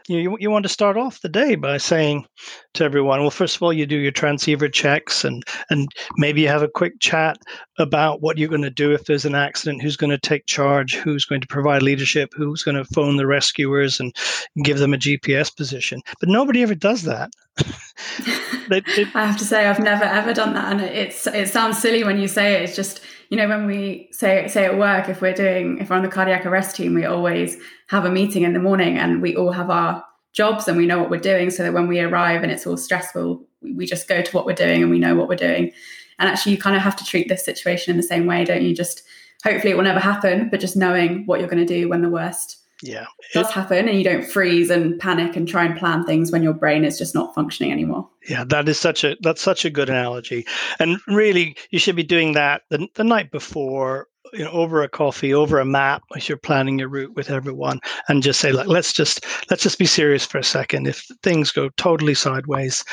you, 0.07 0.19
you, 0.19 0.37
you 0.39 0.49
want 0.49 0.63
to 0.63 0.69
start 0.69 0.97
off 0.97 1.21
the 1.21 1.29
day 1.29 1.55
by 1.55 1.77
saying 1.77 2.25
to 2.73 2.83
everyone, 2.83 3.21
well, 3.21 3.29
first 3.29 3.55
of 3.55 3.63
all, 3.63 3.73
you 3.73 3.85
do 3.85 3.97
your 3.97 4.11
transceiver 4.11 4.69
checks 4.69 5.25
and 5.25 5.43
and 5.69 5.89
maybe 6.17 6.41
you 6.41 6.47
have 6.47 6.63
a 6.63 6.69
quick 6.69 6.99
chat 6.99 7.37
about 7.77 8.21
what 8.21 8.37
you're 8.37 8.49
going 8.49 8.61
to 8.61 8.69
do 8.69 8.91
if 8.91 9.05
there's 9.05 9.25
an 9.25 9.35
accident, 9.35 9.81
who's 9.81 9.97
going 9.97 10.09
to 10.09 10.17
take 10.17 10.45
charge, 10.45 10.95
who's 10.95 11.25
going 11.25 11.41
to 11.41 11.47
provide 11.47 11.81
leadership, 11.81 12.31
who's 12.35 12.63
going 12.63 12.77
to 12.77 12.85
phone 12.85 13.17
the 13.17 13.27
rescuers 13.27 13.99
and 13.99 14.15
give 14.63 14.79
them 14.79 14.93
a 14.93 14.97
GPS 14.97 15.55
position. 15.55 16.01
But 16.19 16.29
nobody 16.29 16.63
ever 16.63 16.75
does 16.75 17.03
that. 17.03 17.31
they, 18.69 18.79
they, 18.95 19.05
I 19.13 19.25
have 19.25 19.37
to 19.37 19.45
say, 19.45 19.67
I've 19.67 19.79
never 19.79 20.05
ever 20.05 20.33
done 20.33 20.53
that, 20.53 20.71
and 20.71 20.81
it's 20.81 21.27
it 21.27 21.49
sounds 21.49 21.79
silly 21.79 22.03
when 22.03 22.19
you 22.19 22.27
say 22.27 22.53
it. 22.53 22.63
It's 22.63 22.75
just 22.75 23.01
you 23.29 23.37
know 23.37 23.47
when 23.47 23.65
we 23.65 24.09
say 24.11 24.47
say 24.47 24.65
at 24.65 24.77
work, 24.77 25.09
if 25.09 25.21
we're 25.21 25.33
doing 25.33 25.79
if 25.79 25.89
we're 25.89 25.97
on 25.97 26.03
the 26.03 26.09
cardiac 26.09 26.45
arrest 26.45 26.75
team, 26.75 26.93
we 26.93 27.05
always 27.05 27.57
have 27.87 28.05
a 28.05 28.11
meeting 28.11 28.43
in 28.43 28.53
the 28.53 28.59
morning, 28.59 28.97
and 28.97 29.21
we 29.21 29.35
all 29.35 29.51
have 29.51 29.69
our 29.69 30.03
jobs 30.33 30.67
and 30.67 30.77
we 30.77 30.85
know 30.85 30.99
what 30.99 31.09
we're 31.09 31.19
doing, 31.19 31.49
so 31.49 31.63
that 31.63 31.73
when 31.73 31.87
we 31.87 31.99
arrive 31.99 32.43
and 32.43 32.51
it's 32.51 32.67
all 32.67 32.77
stressful, 32.77 33.43
we 33.61 33.85
just 33.85 34.07
go 34.07 34.21
to 34.21 34.31
what 34.31 34.45
we're 34.45 34.53
doing 34.53 34.81
and 34.81 34.91
we 34.91 34.99
know 34.99 35.15
what 35.15 35.27
we're 35.27 35.35
doing. 35.35 35.71
And 36.19 36.29
actually, 36.29 36.53
you 36.53 36.57
kind 36.57 36.75
of 36.75 36.81
have 36.81 36.95
to 36.95 37.05
treat 37.05 37.27
this 37.27 37.45
situation 37.45 37.91
in 37.91 37.97
the 37.97 38.03
same 38.03 38.25
way, 38.25 38.43
don't 38.43 38.63
you? 38.63 38.75
Just 38.75 39.03
hopefully 39.43 39.71
it 39.71 39.77
will 39.77 39.83
never 39.83 39.99
happen, 39.99 40.49
but 40.49 40.59
just 40.59 40.75
knowing 40.75 41.25
what 41.25 41.39
you're 41.39 41.49
going 41.49 41.65
to 41.65 41.73
do 41.73 41.89
when 41.89 42.01
the 42.01 42.09
worst 42.09 42.57
yeah. 42.81 43.05
does 43.33 43.51
happen 43.51 43.87
and 43.87 43.97
you 43.97 44.03
don't 44.03 44.25
freeze 44.25 44.69
and 44.69 44.99
panic 44.99 45.35
and 45.35 45.47
try 45.47 45.65
and 45.65 45.77
plan 45.77 46.03
things 46.05 46.31
when 46.31 46.43
your 46.43 46.53
brain 46.53 46.85
is 46.85 46.97
just 46.97 47.15
not 47.15 47.33
functioning 47.33 47.71
anymore. 47.71 48.07
Yeah 48.27 48.43
that 48.45 48.67
is 48.69 48.79
such 48.79 49.03
a 49.03 49.15
that's 49.21 49.41
such 49.41 49.65
a 49.65 49.69
good 49.69 49.89
analogy. 49.89 50.45
And 50.79 50.99
really 51.07 51.55
you 51.71 51.79
should 51.79 51.95
be 51.95 52.03
doing 52.03 52.33
that 52.33 52.63
the, 52.69 52.87
the 52.95 53.03
night 53.03 53.31
before 53.31 54.07
you 54.33 54.43
know 54.43 54.51
over 54.51 54.83
a 54.83 54.89
coffee 54.89 55.33
over 55.33 55.59
a 55.59 55.65
map 55.65 56.03
as 56.15 56.27
you're 56.27 56.37
planning 56.37 56.79
your 56.79 56.89
route 56.89 57.15
with 57.15 57.29
everyone 57.29 57.79
and 58.09 58.23
just 58.23 58.39
say 58.39 58.51
like 58.51 58.67
let's 58.67 58.91
just 58.91 59.25
let's 59.49 59.63
just 59.63 59.79
be 59.79 59.85
serious 59.85 60.25
for 60.25 60.37
a 60.37 60.43
second. 60.43 60.87
If 60.87 61.07
things 61.23 61.51
go 61.51 61.69
totally 61.77 62.13
sideways 62.13 62.83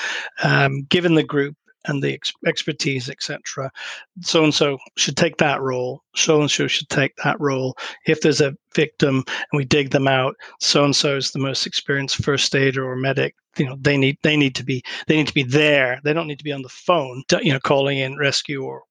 um, 0.43 0.83
given 0.85 1.15
the 1.15 1.25
group 1.25 1.57
and 1.87 2.03
the 2.03 2.15
ex- 2.15 2.33
expertise, 2.47 3.09
etc. 3.09 3.71
So 4.21 4.45
and 4.45 4.55
so 4.55 4.79
should 4.97 5.17
take 5.17 5.37
that 5.39 5.61
role. 5.61 6.03
So 6.15 6.41
and 6.41 6.51
so 6.51 6.67
should 6.67 6.89
take 6.89 7.17
that 7.17 7.41
role. 7.41 7.77
If 8.07 8.21
there's 8.21 8.41
a 8.41 8.57
victim 8.75 9.25
and 9.27 9.59
we 9.59 9.65
dig 9.65 9.91
them 9.91 10.09
out, 10.09 10.37
so 10.61 10.85
and 10.85 10.97
so 10.97 11.17
is 11.17 11.31
the 11.31 11.39
most 11.39 11.67
experienced 11.67 12.23
first 12.25 12.55
aider 12.55 12.89
or 12.89 12.97
medic. 12.97 13.35
You 13.57 13.67
know, 13.67 13.77
they 13.81 13.97
need 13.97 14.19
they 14.23 14.37
need 14.37 14.55
to 14.57 14.65
be 14.65 14.83
they 15.07 15.17
need 15.17 15.29
to 15.29 15.35
be 15.35 15.45
there. 15.45 16.01
They 16.05 16.13
don't 16.13 16.27
need 16.27 16.39
to 16.39 16.45
be 16.45 16.53
on 16.53 16.63
the 16.63 16.69
phone, 16.69 17.23
to, 17.29 17.41
you 17.43 17.53
know, 17.53 17.61
calling 17.61 17.99
in 17.99 18.17
rescue 18.17 18.63
or 18.65 18.83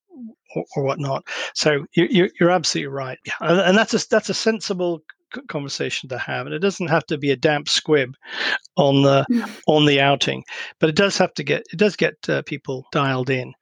or, 0.55 0.65
or 0.75 0.83
whatnot. 0.83 1.27
So 1.53 1.85
you're, 1.93 2.29
you're 2.39 2.51
absolutely 2.51 2.93
right, 2.93 3.17
and 3.41 3.77
that's 3.77 3.93
a 3.93 4.07
that's 4.09 4.29
a 4.29 4.33
sensible 4.33 5.03
conversation 5.47 6.09
to 6.09 6.17
have 6.17 6.45
and 6.45 6.55
it 6.55 6.59
doesn't 6.59 6.87
have 6.87 7.05
to 7.05 7.17
be 7.17 7.31
a 7.31 7.35
damp 7.35 7.69
squib 7.69 8.15
on 8.77 9.01
the 9.01 9.25
mm. 9.29 9.61
on 9.67 9.85
the 9.85 9.99
outing 9.99 10.43
but 10.79 10.89
it 10.89 10.95
does 10.95 11.17
have 11.17 11.33
to 11.33 11.43
get 11.43 11.63
it 11.71 11.77
does 11.77 11.95
get 11.95 12.17
uh, 12.29 12.41
people 12.43 12.85
dialed 12.91 13.29
in 13.29 13.53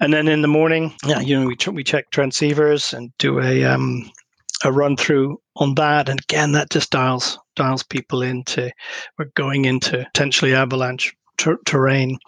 and 0.00 0.12
then 0.12 0.28
in 0.28 0.42
the 0.42 0.48
morning 0.48 0.92
yeah 1.06 1.20
you 1.20 1.38
know 1.38 1.46
we, 1.46 1.56
we 1.72 1.84
check 1.84 2.10
transceivers 2.10 2.92
and 2.92 3.12
do 3.18 3.40
a 3.40 3.64
um 3.64 4.10
a 4.64 4.72
run 4.72 4.96
through 4.96 5.40
on 5.56 5.74
that 5.74 6.08
and 6.08 6.20
again 6.20 6.52
that 6.52 6.70
just 6.70 6.90
dials 6.90 7.38
dials 7.56 7.82
people 7.82 8.22
into 8.22 8.70
we're 9.18 9.30
going 9.34 9.64
into 9.64 9.98
potentially 10.12 10.54
avalanche 10.54 11.14
ter- 11.36 11.60
terrain 11.64 12.18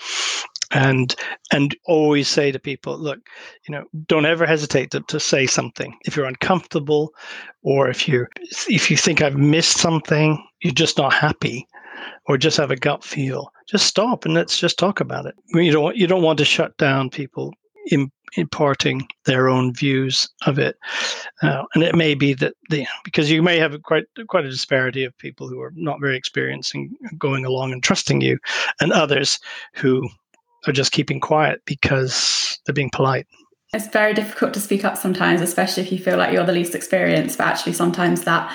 and 0.72 1.14
and 1.52 1.76
always 1.86 2.28
say 2.28 2.52
to 2.52 2.58
people 2.58 2.96
look 2.96 3.18
you 3.66 3.72
know 3.74 3.84
don't 4.06 4.26
ever 4.26 4.46
hesitate 4.46 4.90
to, 4.90 5.00
to 5.02 5.18
say 5.18 5.46
something. 5.46 5.96
If 6.04 6.16
you're 6.16 6.26
uncomfortable 6.26 7.12
or 7.62 7.88
if 7.88 8.08
you 8.08 8.26
if 8.68 8.90
you 8.90 8.96
think 8.96 9.22
i've 9.22 9.36
missed 9.36 9.78
something 9.78 10.42
you're 10.62 10.72
just 10.72 10.98
not 10.98 11.12
happy 11.12 11.66
or 12.26 12.38
just 12.38 12.56
have 12.56 12.70
a 12.70 12.76
gut 12.76 13.04
feel 13.04 13.52
just 13.70 13.86
stop 13.86 14.24
and 14.24 14.34
let's 14.34 14.58
just 14.58 14.78
talk 14.78 15.00
about 15.00 15.26
it. 15.26 15.34
You 15.54 15.70
don't 15.70 15.96
you 15.96 16.06
don't 16.06 16.22
want 16.22 16.38
to 16.40 16.44
shut 16.44 16.76
down 16.76 17.08
people 17.08 17.54
in, 17.86 18.10
imparting 18.36 19.06
their 19.26 19.48
own 19.48 19.72
views 19.72 20.28
of 20.44 20.58
it. 20.58 20.76
Uh, 21.42 21.62
and 21.74 21.84
it 21.84 21.94
may 21.94 22.14
be 22.14 22.34
that 22.34 22.54
the 22.68 22.84
because 23.04 23.30
you 23.30 23.42
may 23.42 23.58
have 23.58 23.80
quite 23.84 24.04
quite 24.28 24.44
a 24.44 24.50
disparity 24.50 25.04
of 25.04 25.16
people 25.18 25.48
who 25.48 25.60
are 25.60 25.72
not 25.76 26.00
very 26.00 26.16
experienced 26.16 26.74
in 26.74 26.90
going 27.16 27.44
along 27.44 27.72
and 27.72 27.82
trusting 27.82 28.20
you 28.20 28.38
and 28.80 28.92
others 28.92 29.38
who 29.74 30.08
are 30.66 30.72
just 30.72 30.92
keeping 30.92 31.20
quiet 31.20 31.62
because 31.64 32.58
they're 32.64 32.74
being 32.74 32.90
polite. 32.90 33.26
It's 33.72 33.86
very 33.88 34.14
difficult 34.14 34.52
to 34.54 34.60
speak 34.60 34.84
up 34.84 34.96
sometimes, 34.96 35.40
especially 35.40 35.84
if 35.84 35.92
you 35.92 35.98
feel 35.98 36.18
like 36.18 36.32
you're 36.32 36.44
the 36.44 36.52
least 36.52 36.74
experienced. 36.74 37.38
But 37.38 37.46
actually, 37.46 37.74
sometimes 37.74 38.22
that 38.22 38.52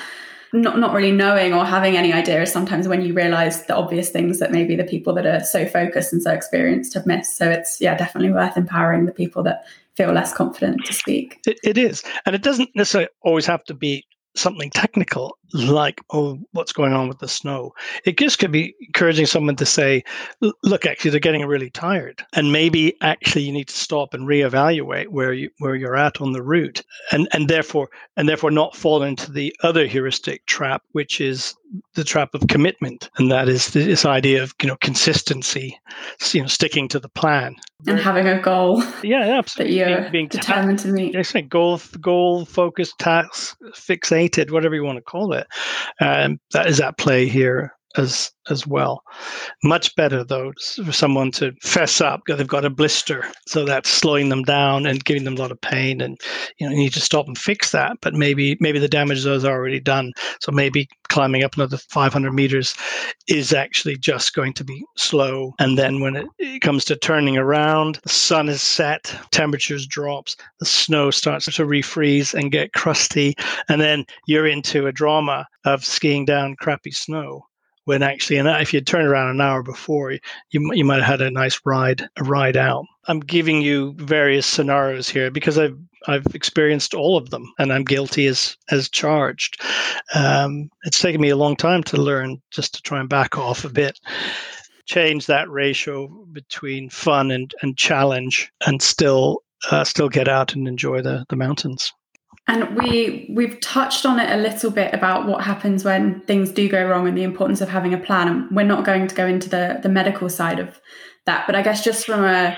not 0.53 0.77
not 0.79 0.93
really 0.93 1.11
knowing 1.11 1.53
or 1.53 1.65
having 1.65 1.97
any 1.97 2.13
idea 2.13 2.41
is 2.41 2.51
sometimes 2.51 2.87
when 2.87 3.01
you 3.01 3.13
realize 3.13 3.65
the 3.65 3.75
obvious 3.75 4.09
things 4.09 4.39
that 4.39 4.51
maybe 4.51 4.75
the 4.75 4.83
people 4.83 5.13
that 5.13 5.25
are 5.25 5.39
so 5.41 5.65
focused 5.65 6.13
and 6.13 6.21
so 6.21 6.31
experienced 6.31 6.93
have 6.93 7.05
missed. 7.05 7.37
So 7.37 7.49
it's 7.49 7.79
yeah, 7.79 7.95
definitely 7.97 8.31
worth 8.31 8.57
empowering 8.57 9.05
the 9.05 9.11
people 9.11 9.43
that 9.43 9.65
feel 9.95 10.11
less 10.11 10.33
confident 10.33 10.83
to 10.85 10.93
speak. 10.93 11.39
it, 11.47 11.57
it 11.63 11.77
is, 11.77 12.03
and 12.25 12.35
it 12.35 12.41
doesn't 12.41 12.69
necessarily 12.75 13.09
always 13.21 13.45
have 13.45 13.63
to 13.65 13.73
be 13.73 14.05
something 14.35 14.69
technical 14.71 15.37
like 15.53 16.01
oh 16.11 16.39
what's 16.51 16.73
going 16.73 16.93
on 16.93 17.07
with 17.07 17.19
the 17.19 17.27
snow? 17.27 17.73
It 18.05 18.17
just 18.17 18.39
could 18.39 18.51
be 18.51 18.75
encouraging 18.81 19.25
someone 19.25 19.55
to 19.57 19.65
say 19.65 20.03
look 20.63 20.85
actually 20.85 21.11
they're 21.11 21.19
getting 21.19 21.45
really 21.45 21.69
tired. 21.69 22.25
And 22.33 22.51
maybe 22.51 22.95
actually 23.01 23.43
you 23.43 23.51
need 23.51 23.67
to 23.67 23.75
stop 23.75 24.13
and 24.13 24.27
reevaluate 24.27 25.09
where 25.09 25.33
you 25.33 25.49
where 25.59 25.75
you're 25.75 25.95
at 25.95 26.21
on 26.21 26.31
the 26.31 26.43
route 26.43 26.83
and 27.11 27.27
and 27.33 27.49
therefore 27.49 27.89
and 28.17 28.27
therefore 28.27 28.51
not 28.51 28.75
fall 28.75 29.03
into 29.03 29.31
the 29.31 29.55
other 29.63 29.85
heuristic 29.85 30.45
trap 30.45 30.83
which 30.91 31.21
is 31.21 31.55
the 31.95 32.03
trap 32.03 32.33
of 32.33 32.47
commitment. 32.47 33.09
And 33.17 33.31
that 33.31 33.49
is 33.49 33.69
this 33.71 34.05
idea 34.05 34.43
of 34.43 34.53
you 34.61 34.67
know 34.67 34.77
consistency 34.77 35.79
you 36.31 36.41
know 36.41 36.47
sticking 36.47 36.87
to 36.89 36.99
the 36.99 37.09
plan. 37.09 37.55
And 37.87 37.99
having 37.99 38.27
a 38.27 38.41
goal 38.41 38.83
yeah 39.03 39.19
absolutely 39.37 39.77
that 39.77 39.89
you're 39.89 39.99
being, 39.99 40.11
being 40.11 40.27
determined 40.27 40.79
ta- 40.79 40.85
to 40.85 40.91
meet. 40.91 41.49
Goal 41.49 41.79
goal 42.01 42.45
focused 42.45 42.97
task 42.99 43.57
fixated 43.73 44.51
whatever 44.51 44.75
you 44.75 44.83
want 44.83 44.97
to 44.97 45.01
call 45.01 45.33
it 45.33 45.34
um, 45.99 46.39
that 46.51 46.67
is 46.67 46.79
at 46.79 46.97
play 46.97 47.27
here 47.27 47.73
as 47.97 48.31
as 48.49 48.67
well. 48.67 49.03
Much 49.63 49.95
better 49.95 50.23
though 50.23 50.53
for 50.83 50.91
someone 50.91 51.31
to 51.31 51.51
fess 51.61 51.99
up 52.01 52.21
because 52.25 52.37
they've 52.37 52.47
got 52.47 52.65
a 52.65 52.69
blister, 52.69 53.25
so 53.47 53.65
that's 53.65 53.89
slowing 53.89 54.29
them 54.29 54.43
down 54.43 54.85
and 54.85 55.03
giving 55.03 55.23
them 55.23 55.35
a 55.35 55.39
lot 55.39 55.51
of 55.51 55.59
pain, 55.61 56.01
and 56.01 56.19
you 56.57 56.67
know 56.67 56.71
you 56.71 56.79
need 56.79 56.93
to 56.93 57.01
stop 57.01 57.27
and 57.27 57.37
fix 57.37 57.71
that. 57.71 57.97
But 58.01 58.13
maybe 58.13 58.57
maybe 58.59 58.79
the 58.79 58.87
damage 58.87 59.25
is 59.25 59.45
already 59.45 59.79
done, 59.79 60.13
so 60.39 60.51
maybe 60.51 60.87
climbing 61.09 61.43
up 61.43 61.55
another 61.55 61.77
500 61.77 62.33
meters 62.33 62.75
is 63.27 63.53
actually 63.53 63.97
just 63.97 64.33
going 64.33 64.53
to 64.53 64.63
be 64.63 64.83
slow. 64.97 65.53
And 65.59 65.77
then 65.77 66.01
when 66.01 66.15
it, 66.15 66.27
it 66.39 66.61
comes 66.61 66.83
to 66.85 66.95
turning 66.95 67.37
around, 67.37 67.99
the 68.03 68.09
sun 68.09 68.49
is 68.49 68.61
set, 68.61 69.15
temperatures 69.31 69.87
drops, 69.87 70.35
the 70.59 70.65
snow 70.65 71.11
starts 71.11 71.45
to 71.45 71.65
refreeze 71.65 72.33
and 72.33 72.51
get 72.51 72.73
crusty, 72.73 73.35
and 73.69 73.79
then 73.81 74.05
you're 74.27 74.47
into 74.47 74.87
a 74.87 74.91
drama 74.91 75.47
of 75.63 75.85
skiing 75.85 76.25
down 76.25 76.55
crappy 76.55 76.91
snow 76.91 77.45
when 77.85 78.03
actually, 78.03 78.37
and 78.37 78.47
if 78.61 78.73
you'd 78.73 78.85
turned 78.85 79.07
around 79.07 79.29
an 79.29 79.41
hour 79.41 79.63
before, 79.63 80.11
you 80.11 80.73
you 80.73 80.83
might 80.83 81.01
have 81.01 81.19
had 81.19 81.21
a 81.21 81.31
nice 81.31 81.59
ride 81.65 82.07
a 82.17 82.23
ride 82.23 82.57
out. 82.57 82.85
I'm 83.07 83.19
giving 83.19 83.61
you 83.61 83.93
various 83.97 84.45
scenarios 84.45 85.07
here 85.07 85.31
because 85.31 85.57
I've 85.57 85.77
I've 86.07 86.25
experienced 86.33 86.93
all 86.93 87.17
of 87.17 87.29
them, 87.29 87.51
and 87.57 87.71
I'm 87.71 87.83
guilty 87.83 88.27
as 88.27 88.57
as 88.69 88.89
charged. 88.89 89.61
Um, 90.13 90.69
it's 90.83 91.01
taken 91.01 91.21
me 91.21 91.29
a 91.29 91.37
long 91.37 91.55
time 91.55 91.83
to 91.83 91.97
learn 91.97 92.41
just 92.51 92.73
to 92.75 92.81
try 92.81 92.99
and 92.99 93.09
back 93.09 93.37
off 93.37 93.65
a 93.65 93.69
bit, 93.69 93.99
change 94.85 95.27
that 95.27 95.49
ratio 95.49 96.07
between 96.31 96.89
fun 96.89 97.31
and 97.31 97.53
and 97.61 97.77
challenge, 97.77 98.51
and 98.65 98.81
still 98.81 99.43
uh, 99.71 99.83
still 99.83 100.09
get 100.09 100.27
out 100.27 100.55
and 100.55 100.67
enjoy 100.67 101.01
the 101.01 101.25
the 101.29 101.35
mountains. 101.35 101.93
And 102.47 102.77
we 102.77 103.27
we've 103.29 103.59
touched 103.59 104.05
on 104.05 104.19
it 104.19 104.31
a 104.31 104.37
little 104.37 104.69
bit 104.69 104.93
about 104.93 105.27
what 105.27 105.43
happens 105.43 105.83
when 105.83 106.21
things 106.21 106.51
do 106.51 106.69
go 106.69 106.87
wrong 106.87 107.07
and 107.07 107.17
the 107.17 107.23
importance 107.23 107.59
of 107.59 107.69
having 107.69 107.93
a 107.93 107.97
plan. 107.97 108.27
And 108.27 108.55
we're 108.55 108.63
not 108.63 108.85
going 108.85 109.07
to 109.07 109.15
go 109.15 109.25
into 109.25 109.49
the 109.49 109.79
the 109.81 109.89
medical 109.89 110.29
side 110.29 110.59
of 110.59 110.79
that, 111.25 111.47
but 111.47 111.55
I 111.55 111.63
guess 111.63 111.83
just 111.83 112.05
from 112.05 112.23
a 112.23 112.57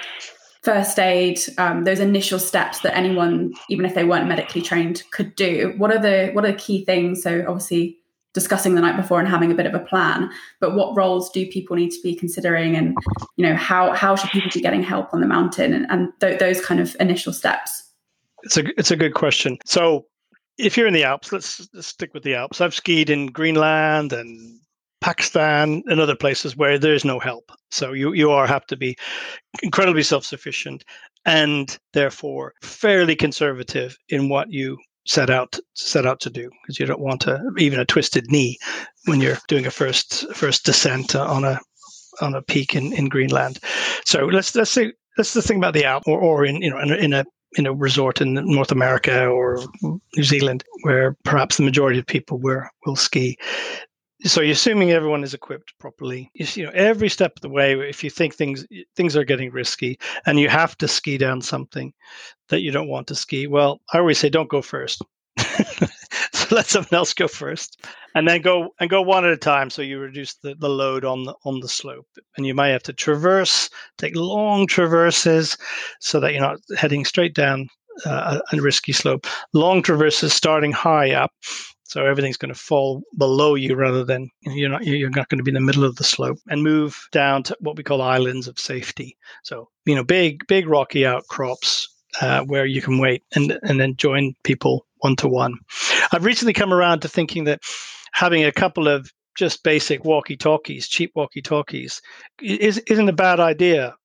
first 0.62 1.00
aid, 1.00 1.39
um, 1.58 1.86
those 1.86 2.02
initial 2.02 2.39
steps 2.39 2.82
that 2.82 2.97
anyone, 2.97 3.54
even 3.69 3.86
if 3.86 3.95
they 3.95 4.04
weren't 4.04 4.28
medically 4.28 4.62
trained, 4.62 5.04
could 5.12 5.34
do. 5.36 5.73
What 5.78 5.91
are 5.91 6.00
the 6.00 6.32
what 6.34 6.43
are 6.43 6.52
the 6.52 6.58
key 6.58 6.84
things? 6.84 7.23
So 7.23 7.45
obviously 7.47 7.97
discussing 8.34 8.76
the 8.76 8.82
night 8.82 8.97
before 8.97 9.19
and 9.19 9.28
having 9.28 9.52
a 9.52 9.56
bit 9.56 9.65
of 9.65 9.73
a 9.73 9.80
plan 9.80 10.30
but 10.60 10.76
what 10.76 10.95
roles 10.95 11.32
do 11.32 11.47
people 11.47 11.76
need 11.76 11.89
to 11.89 12.00
be 12.04 12.13
considering 12.13 12.76
and 12.76 12.95
you 13.36 13.43
know 13.43 13.56
how 13.56 13.91
how 13.93 14.15
should 14.15 14.30
people 14.30 14.52
be 14.54 14.62
getting 14.62 14.84
help 14.84 15.12
on 15.12 15.21
the 15.21 15.26
mountain 15.28 15.73
and, 15.73 15.88
and 15.89 16.10
th- 16.19 16.38
those 16.38 16.63
kind 16.63 16.80
of 16.80 16.95
initial 17.00 17.34
steps 17.34 17.87
it's 18.47 18.57
a 18.57 18.79
it's 18.79 18.91
a 18.91 18.95
good 18.95 19.13
question. 19.13 19.57
So 19.65 20.05
if 20.57 20.77
you're 20.77 20.88
in 20.88 20.93
the 20.93 21.03
Alps, 21.03 21.31
let's, 21.31 21.67
let's 21.73 21.88
stick 21.88 22.13
with 22.13 22.23
the 22.23 22.36
Alps. 22.36 22.62
I've 22.62 22.73
skied 22.73 23.10
in 23.10 23.27
Greenland 23.27 24.13
and 24.13 24.60
Pakistan 25.01 25.83
and 25.88 25.99
other 25.99 26.15
places 26.15 26.55
where 26.55 26.79
there 26.79 26.93
is 26.93 27.05
no 27.05 27.19
help. 27.19 27.51
So 27.71 27.91
you 27.91 28.13
you 28.13 28.31
are 28.31 28.47
have 28.47 28.65
to 28.67 28.77
be 28.77 28.97
incredibly 29.62 30.03
self-sufficient 30.03 30.86
and 31.25 31.77
therefore 31.93 32.53
fairly 32.63 33.15
conservative 33.15 33.97
in 34.07 34.29
what 34.29 34.49
you 34.49 34.77
set 35.05 35.29
out 35.29 35.60
set 35.73 36.05
out 36.05 36.21
to 36.21 36.29
do 36.29 36.49
because 36.62 36.79
you 36.79 36.86
don't 36.86 37.01
want 37.01 37.21
to 37.21 37.41
even 37.57 37.79
a 37.79 37.86
twisted 37.86 38.31
knee 38.31 38.57
when 39.05 39.19
you're 39.19 39.38
doing 39.49 39.65
a 39.65 39.71
first 39.71 40.25
first 40.33 40.65
descent 40.65 41.15
on 41.15 41.43
a 41.43 41.60
on 42.21 42.33
a 42.33 42.41
peak 42.41 42.75
in, 42.75 42.93
in 42.93 43.10
Greenland. 43.10 43.60
So 44.05 44.25
let's 44.25 44.55
let's 44.55 44.71
say 44.71 44.93
that's 45.17 45.33
the 45.33 45.41
thing 45.41 45.57
about 45.57 45.73
the 45.73 45.86
Alps 45.86 46.07
or, 46.07 46.19
or 46.19 46.45
in 46.45 46.62
you 46.62 46.69
know 46.69 46.79
in, 46.79 46.93
in 46.93 47.13
a 47.13 47.25
you 47.55 47.63
know 47.63 47.71
resort 47.73 48.21
in 48.21 48.33
North 48.33 48.71
America 48.71 49.27
or 49.27 49.60
New 49.81 50.23
Zealand, 50.23 50.63
where 50.83 51.15
perhaps 51.23 51.57
the 51.57 51.63
majority 51.63 51.99
of 51.99 52.05
people 52.05 52.39
will 52.39 52.63
will 52.86 52.95
ski. 52.95 53.38
So 54.23 54.41
you're 54.41 54.53
assuming 54.53 54.91
everyone 54.91 55.23
is 55.23 55.36
equipped 55.36 55.73
properly. 55.79 56.31
You, 56.33 56.47
you 56.55 56.65
know, 56.65 56.71
every 56.73 57.07
step 57.07 57.33
of 57.36 57.41
the 57.41 57.49
way, 57.49 57.73
if 57.73 58.03
you 58.03 58.10
think 58.10 58.33
things 58.33 58.65
things 58.95 59.15
are 59.15 59.23
getting 59.23 59.51
risky 59.51 59.99
and 60.25 60.39
you 60.39 60.49
have 60.49 60.77
to 60.79 60.88
ski 60.88 61.17
down 61.17 61.41
something 61.41 61.93
that 62.49 62.62
you 62.62 62.71
don't 62.71 62.89
want 62.89 63.07
to 63.07 63.15
ski, 63.15 63.47
well, 63.47 63.81
I 63.93 63.99
always 63.99 64.17
say 64.17 64.29
don't 64.29 64.49
go 64.49 64.62
first. 64.62 65.03
so 66.34 66.56
let 66.56 66.67
someone 66.67 66.93
else 66.93 67.13
go 67.13 67.27
first 67.27 67.86
and 68.15 68.27
then 68.27 68.41
go 68.41 68.69
and 68.80 68.89
go 68.89 69.01
one 69.01 69.25
at 69.25 69.32
a 69.32 69.38
time 69.38 69.69
so 69.69 69.82
you 69.82 69.99
reduce 69.99 70.36
the, 70.36 70.56
the 70.56 70.69
load 70.69 71.06
on 71.06 71.23
the 71.25 71.36
on 71.45 71.60
the 71.60 71.69
slope. 71.69 72.08
And 72.36 72.45
you 72.45 72.53
might 72.53 72.69
have 72.69 72.84
to 72.84 72.93
traverse 72.93 73.69
take 73.97 74.15
long 74.15 74.65
traverses 74.67 75.58
so 75.99 76.19
that 76.19 76.32
you're 76.32 76.41
not 76.41 76.60
heading 76.77 77.06
straight 77.06 77.36
down 77.36 77.67
uh, 78.06 78.39
a 78.51 78.62
risky 78.62 78.91
slope. 78.91 79.27
Long 79.53 79.82
traverses 79.82 80.34
starting 80.34 80.71
high 80.71 81.12
up 81.12 81.32
so 81.88 82.06
everything's 82.06 82.38
going 82.38 82.53
to 82.53 82.60
fall 82.60 83.01
below 83.17 83.56
you 83.56 83.75
rather 83.75 84.03
than 84.03 84.30
you're 84.41 84.69
not 84.69 84.86
you're 84.86 85.10
not 85.10 85.30
going 85.30 85.38
to 85.38 85.43
be 85.43 85.51
in 85.51 85.56
the 85.56 85.62
middle 85.62 85.84
of 85.84 85.95
the 85.97 86.03
slope. 86.03 86.39
And 86.49 86.63
move 86.63 87.08
down 87.12 87.43
to 87.43 87.58
what 87.60 87.77
we 87.77 87.84
call 87.84 88.01
islands 88.01 88.47
of 88.47 88.60
safety. 88.60 89.15
So 89.43 89.69
you 89.86 89.95
know 89.95 90.03
big 90.03 90.45
big 90.47 90.67
rocky 90.67 91.06
outcrops 91.06 91.88
uh, 92.19 92.41
where 92.41 92.65
you 92.65 92.82
can 92.82 92.97
wait 92.97 93.23
and 93.36 93.60
and 93.62 93.80
then 93.80 93.95
join 93.95 94.34
people 94.43 94.87
one 94.99 95.15
to 95.17 95.27
one. 95.27 95.55
I've 96.12 96.25
recently 96.25 96.53
come 96.53 96.73
around 96.73 97.01
to 97.01 97.10
thinking 97.10 97.45
that 97.45 97.62
having 98.13 98.43
a 98.43 98.51
couple 98.51 98.88
of 98.88 99.12
just 99.38 99.63
basic 99.63 100.03
walkie-talkies, 100.03 100.88
cheap 100.88 101.12
walkie-talkies, 101.15 102.01
is, 102.41 102.79
isn't 102.79 103.10
a 103.10 103.13
bad 103.13 103.39
idea 103.39 103.95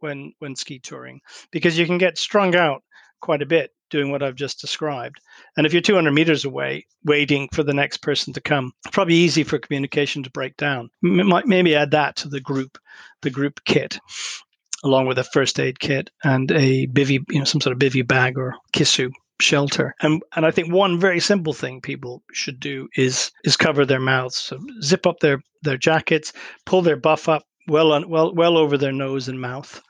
when 0.00 0.32
when 0.40 0.54
ski 0.54 0.78
touring 0.78 1.20
because 1.50 1.78
you 1.78 1.86
can 1.86 1.96
get 1.96 2.18
strung 2.18 2.54
out 2.54 2.82
quite 3.20 3.40
a 3.40 3.46
bit 3.46 3.70
doing 3.90 4.10
what 4.10 4.22
I've 4.22 4.36
just 4.36 4.60
described. 4.60 5.20
And 5.56 5.66
if 5.66 5.72
you're 5.72 5.82
200 5.82 6.12
meters 6.12 6.44
away, 6.44 6.86
waiting 7.04 7.48
for 7.52 7.62
the 7.62 7.74
next 7.74 7.98
person 7.98 8.32
to 8.34 8.40
come, 8.40 8.72
probably 8.92 9.14
easy 9.14 9.42
for 9.42 9.58
communication 9.58 10.22
to 10.22 10.30
break 10.30 10.56
down. 10.56 10.90
M- 11.04 11.42
maybe 11.46 11.74
add 11.74 11.90
that 11.90 12.16
to 12.16 12.28
the 12.28 12.40
group, 12.40 12.78
the 13.22 13.30
group 13.30 13.60
kit, 13.64 13.98
along 14.84 15.06
with 15.06 15.18
a 15.18 15.24
first 15.24 15.58
aid 15.58 15.80
kit 15.80 16.10
and 16.22 16.50
a 16.52 16.86
bivy, 16.86 17.24
you 17.28 17.40
know, 17.40 17.44
some 17.44 17.60
sort 17.60 17.72
of 17.72 17.80
bivy 17.80 18.06
bag 18.06 18.38
or 18.38 18.54
kisu 18.72 19.10
shelter. 19.40 19.94
And 20.00 20.22
and 20.36 20.46
I 20.46 20.50
think 20.50 20.72
one 20.72 20.98
very 20.98 21.20
simple 21.20 21.52
thing 21.52 21.80
people 21.80 22.22
should 22.32 22.60
do 22.60 22.88
is 22.96 23.30
is 23.44 23.56
cover 23.56 23.84
their 23.84 24.00
mouths. 24.00 24.36
So 24.36 24.58
zip 24.82 25.06
up 25.06 25.20
their 25.20 25.42
their 25.62 25.76
jackets, 25.76 26.32
pull 26.66 26.82
their 26.82 26.96
buff 26.96 27.28
up 27.28 27.44
well 27.68 27.92
on 27.92 28.08
well 28.08 28.34
well 28.34 28.56
over 28.56 28.76
their 28.76 28.92
nose 28.92 29.28
and 29.28 29.40
mouth. 29.40 29.82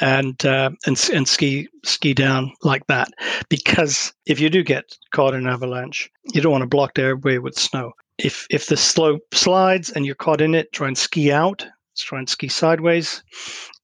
And 0.00 0.44
uh, 0.46 0.70
and 0.86 1.10
and 1.12 1.26
ski 1.26 1.68
ski 1.84 2.14
down 2.14 2.52
like 2.62 2.86
that 2.86 3.08
because 3.48 4.12
if 4.26 4.38
you 4.38 4.48
do 4.48 4.62
get 4.62 4.96
caught 5.12 5.34
in 5.34 5.46
an 5.46 5.52
avalanche, 5.52 6.08
you 6.32 6.40
don't 6.40 6.52
want 6.52 6.62
to 6.62 6.68
block 6.68 6.94
the 6.94 7.02
airway 7.02 7.38
with 7.38 7.58
snow. 7.58 7.92
If 8.16 8.46
if 8.48 8.66
the 8.66 8.76
slope 8.76 9.34
slides 9.34 9.90
and 9.90 10.06
you're 10.06 10.14
caught 10.14 10.40
in 10.40 10.54
it, 10.54 10.72
try 10.72 10.86
and 10.86 10.98
ski 10.98 11.32
out 11.32 11.66
try 12.00 12.16
and 12.16 12.28
ski 12.28 12.46
sideways 12.46 13.24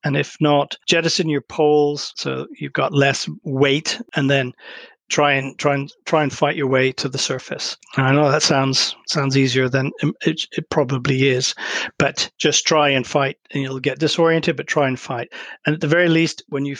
and 0.05 0.17
if 0.17 0.37
not, 0.41 0.77
jettison 0.87 1.31
your 1.31 1.41
poles 1.41 2.13
so 2.17 2.47
you've 2.59 2.75
got 2.75 2.93
less 2.93 3.29
weight, 3.43 4.01
and 4.15 4.31
then 4.31 4.53
try 5.09 5.33
and 5.33 5.59
try 5.59 5.75
and 5.75 5.93
try 6.07 6.23
and 6.23 6.33
fight 6.33 6.57
your 6.57 6.67
way 6.67 6.93
to 6.93 7.09
the 7.09 7.19
surface. 7.19 7.77
And 7.97 8.07
I 8.07 8.13
know 8.13 8.31
that 8.31 8.43
sounds 8.43 8.97
sounds 9.07 9.37
easier 9.37 9.69
than 9.69 9.91
it, 10.25 10.47
it 10.53 10.71
probably 10.71 11.29
is, 11.29 11.55
but 11.99 12.31
just 12.39 12.67
try 12.67 12.89
and 12.89 13.07
fight, 13.07 13.37
and 13.53 13.63
you'll 13.63 13.81
get 13.81 13.99
disoriented. 13.99 14.57
But 14.57 14.67
try 14.67 14.89
and 14.89 14.99
fight, 14.99 15.29
and 15.67 15.75
at 15.75 15.81
the 15.81 15.87
very 15.87 16.09
least, 16.09 16.43
when 16.49 16.65
you 16.65 16.77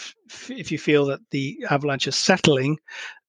if 0.49 0.71
you 0.71 0.77
feel 0.77 1.05
that 1.05 1.21
the 1.31 1.57
avalanche 1.69 2.07
is 2.07 2.15
settling, 2.15 2.77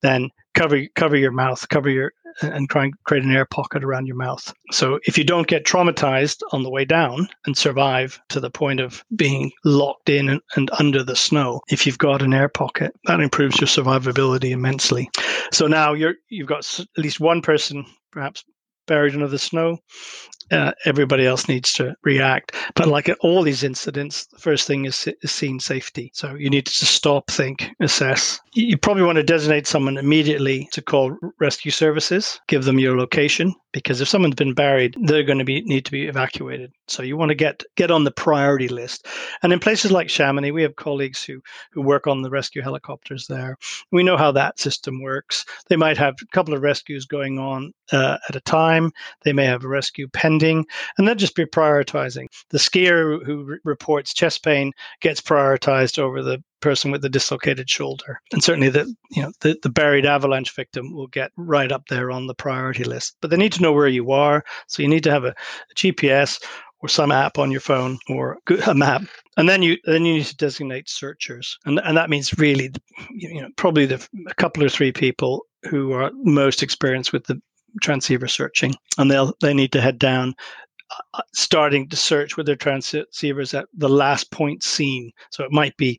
then 0.02 0.30
cover 0.54 0.82
cover 0.94 1.16
your 1.16 1.32
mouth, 1.32 1.68
cover 1.68 1.90
your 1.90 2.12
and 2.42 2.68
try 2.68 2.84
and 2.84 2.94
create 3.04 3.24
an 3.24 3.34
air 3.34 3.46
pocket 3.46 3.82
around 3.82 4.06
your 4.06 4.16
mouth. 4.16 4.52
So 4.70 4.98
if 5.04 5.16
you 5.16 5.24
don't 5.24 5.46
get 5.46 5.64
traumatized 5.64 6.42
on 6.52 6.62
the 6.62 6.70
way 6.70 6.84
down 6.84 7.28
and 7.46 7.56
survive 7.56 8.20
to 8.28 8.40
the 8.40 8.50
point 8.50 8.80
of 8.80 9.02
being 9.14 9.52
locked 9.64 10.08
in 10.08 10.28
and, 10.28 10.40
and 10.54 10.70
under 10.78 11.02
the 11.02 11.16
snow, 11.16 11.62
if 11.70 11.86
you've 11.86 11.98
got 11.98 12.22
an 12.22 12.34
air 12.34 12.48
pocket, 12.48 12.92
that 13.04 13.20
improves 13.20 13.58
your 13.60 13.68
survivability 13.68 14.50
immensely. 14.50 15.10
So 15.52 15.66
now 15.66 15.94
you're 15.94 16.14
you've 16.28 16.48
got 16.48 16.78
at 16.80 17.02
least 17.02 17.20
one 17.20 17.42
person 17.42 17.86
perhaps 18.12 18.44
buried 18.86 19.14
under 19.14 19.28
the 19.28 19.38
snow 19.38 19.78
uh, 20.50 20.72
everybody 20.84 21.26
else 21.26 21.48
needs 21.48 21.72
to 21.74 21.94
react. 22.02 22.54
But 22.74 22.88
like 22.88 23.10
all 23.20 23.42
these 23.42 23.62
incidents, 23.62 24.26
the 24.26 24.38
first 24.38 24.66
thing 24.66 24.84
is, 24.84 25.08
is 25.22 25.32
scene 25.32 25.60
safety. 25.60 26.10
So 26.14 26.34
you 26.34 26.50
need 26.50 26.66
to 26.66 26.86
stop, 26.86 27.30
think, 27.30 27.70
assess. 27.80 28.40
You 28.54 28.76
probably 28.78 29.02
want 29.02 29.16
to 29.16 29.22
designate 29.22 29.66
someone 29.66 29.98
immediately 29.98 30.68
to 30.72 30.82
call 30.82 31.16
rescue 31.40 31.70
services, 31.70 32.40
give 32.48 32.64
them 32.64 32.78
your 32.78 32.96
location, 32.96 33.54
because 33.72 34.00
if 34.00 34.08
someone's 34.08 34.34
been 34.34 34.54
buried, 34.54 34.96
they're 35.02 35.22
going 35.22 35.38
to 35.38 35.44
be 35.44 35.60
need 35.62 35.84
to 35.84 35.90
be 35.90 36.06
evacuated. 36.06 36.72
So 36.88 37.02
you 37.02 37.16
want 37.16 37.28
to 37.28 37.34
get 37.34 37.62
get 37.76 37.90
on 37.90 38.04
the 38.04 38.10
priority 38.10 38.68
list. 38.68 39.06
And 39.42 39.52
in 39.52 39.58
places 39.58 39.92
like 39.92 40.08
Chamonix, 40.08 40.52
we 40.52 40.62
have 40.62 40.76
colleagues 40.76 41.22
who 41.22 41.42
who 41.72 41.82
work 41.82 42.06
on 42.06 42.22
the 42.22 42.30
rescue 42.30 42.62
helicopters 42.62 43.26
there. 43.26 43.58
We 43.92 44.02
know 44.02 44.16
how 44.16 44.32
that 44.32 44.58
system 44.58 45.02
works. 45.02 45.44
They 45.68 45.76
might 45.76 45.98
have 45.98 46.14
a 46.22 46.26
couple 46.32 46.54
of 46.54 46.62
rescues 46.62 47.04
going 47.04 47.38
on 47.38 47.72
uh, 47.92 48.16
at 48.28 48.36
a 48.36 48.40
time. 48.40 48.92
They 49.24 49.34
may 49.34 49.44
have 49.44 49.64
a 49.64 49.68
rescue 49.68 50.08
pending, 50.08 50.35
and 50.42 51.08
then 51.08 51.18
just 51.18 51.34
be 51.34 51.44
prioritizing. 51.44 52.26
The 52.50 52.58
skier 52.58 53.24
who 53.24 53.44
re- 53.44 53.58
reports 53.64 54.14
chest 54.14 54.44
pain 54.44 54.72
gets 55.00 55.20
prioritized 55.20 55.98
over 55.98 56.22
the 56.22 56.42
person 56.60 56.90
with 56.90 57.02
the 57.02 57.08
dislocated 57.08 57.68
shoulder. 57.68 58.20
And 58.32 58.42
certainly 58.42 58.68
the 58.68 58.92
you 59.10 59.22
know 59.22 59.32
the, 59.40 59.58
the 59.62 59.68
buried 59.68 60.06
avalanche 60.06 60.54
victim 60.54 60.92
will 60.92 61.08
get 61.08 61.32
right 61.36 61.70
up 61.70 61.86
there 61.88 62.10
on 62.10 62.26
the 62.26 62.34
priority 62.34 62.84
list. 62.84 63.16
But 63.20 63.30
they 63.30 63.36
need 63.36 63.52
to 63.52 63.62
know 63.62 63.72
where 63.72 63.88
you 63.88 64.10
are. 64.12 64.44
So 64.66 64.82
you 64.82 64.88
need 64.88 65.04
to 65.04 65.10
have 65.10 65.24
a, 65.24 65.30
a 65.30 65.74
GPS 65.74 66.42
or 66.80 66.88
some 66.88 67.12
app 67.12 67.38
on 67.38 67.50
your 67.50 67.60
phone 67.60 67.98
or 68.08 68.38
a 68.66 68.74
map 68.74 69.02
and 69.36 69.48
then 69.48 69.62
you 69.62 69.76
then 69.84 70.04
you 70.04 70.14
need 70.14 70.26
to 70.26 70.36
designate 70.36 70.88
searchers 70.88 71.58
and 71.64 71.80
and 71.84 71.96
that 71.96 72.10
means 72.10 72.38
really 72.38 72.70
you 73.10 73.40
know 73.40 73.48
probably 73.56 73.86
the 73.86 74.06
a 74.28 74.34
couple 74.34 74.62
or 74.62 74.68
three 74.68 74.92
people 74.92 75.46
who 75.70 75.92
are 75.92 76.10
most 76.22 76.62
experienced 76.62 77.12
with 77.12 77.24
the 77.24 77.40
transceiver 77.82 78.28
searching 78.28 78.74
and 78.98 79.10
they'll 79.10 79.34
they 79.40 79.54
need 79.54 79.72
to 79.72 79.80
head 79.80 79.98
down 79.98 80.34
uh, 81.14 81.22
starting 81.34 81.88
to 81.88 81.96
search 81.96 82.36
with 82.36 82.46
their 82.46 82.56
transceivers 82.56 83.58
at 83.58 83.66
the 83.76 83.88
last 83.88 84.30
point 84.30 84.62
seen. 84.62 85.10
So 85.30 85.44
it 85.44 85.50
might 85.50 85.76
be 85.76 85.98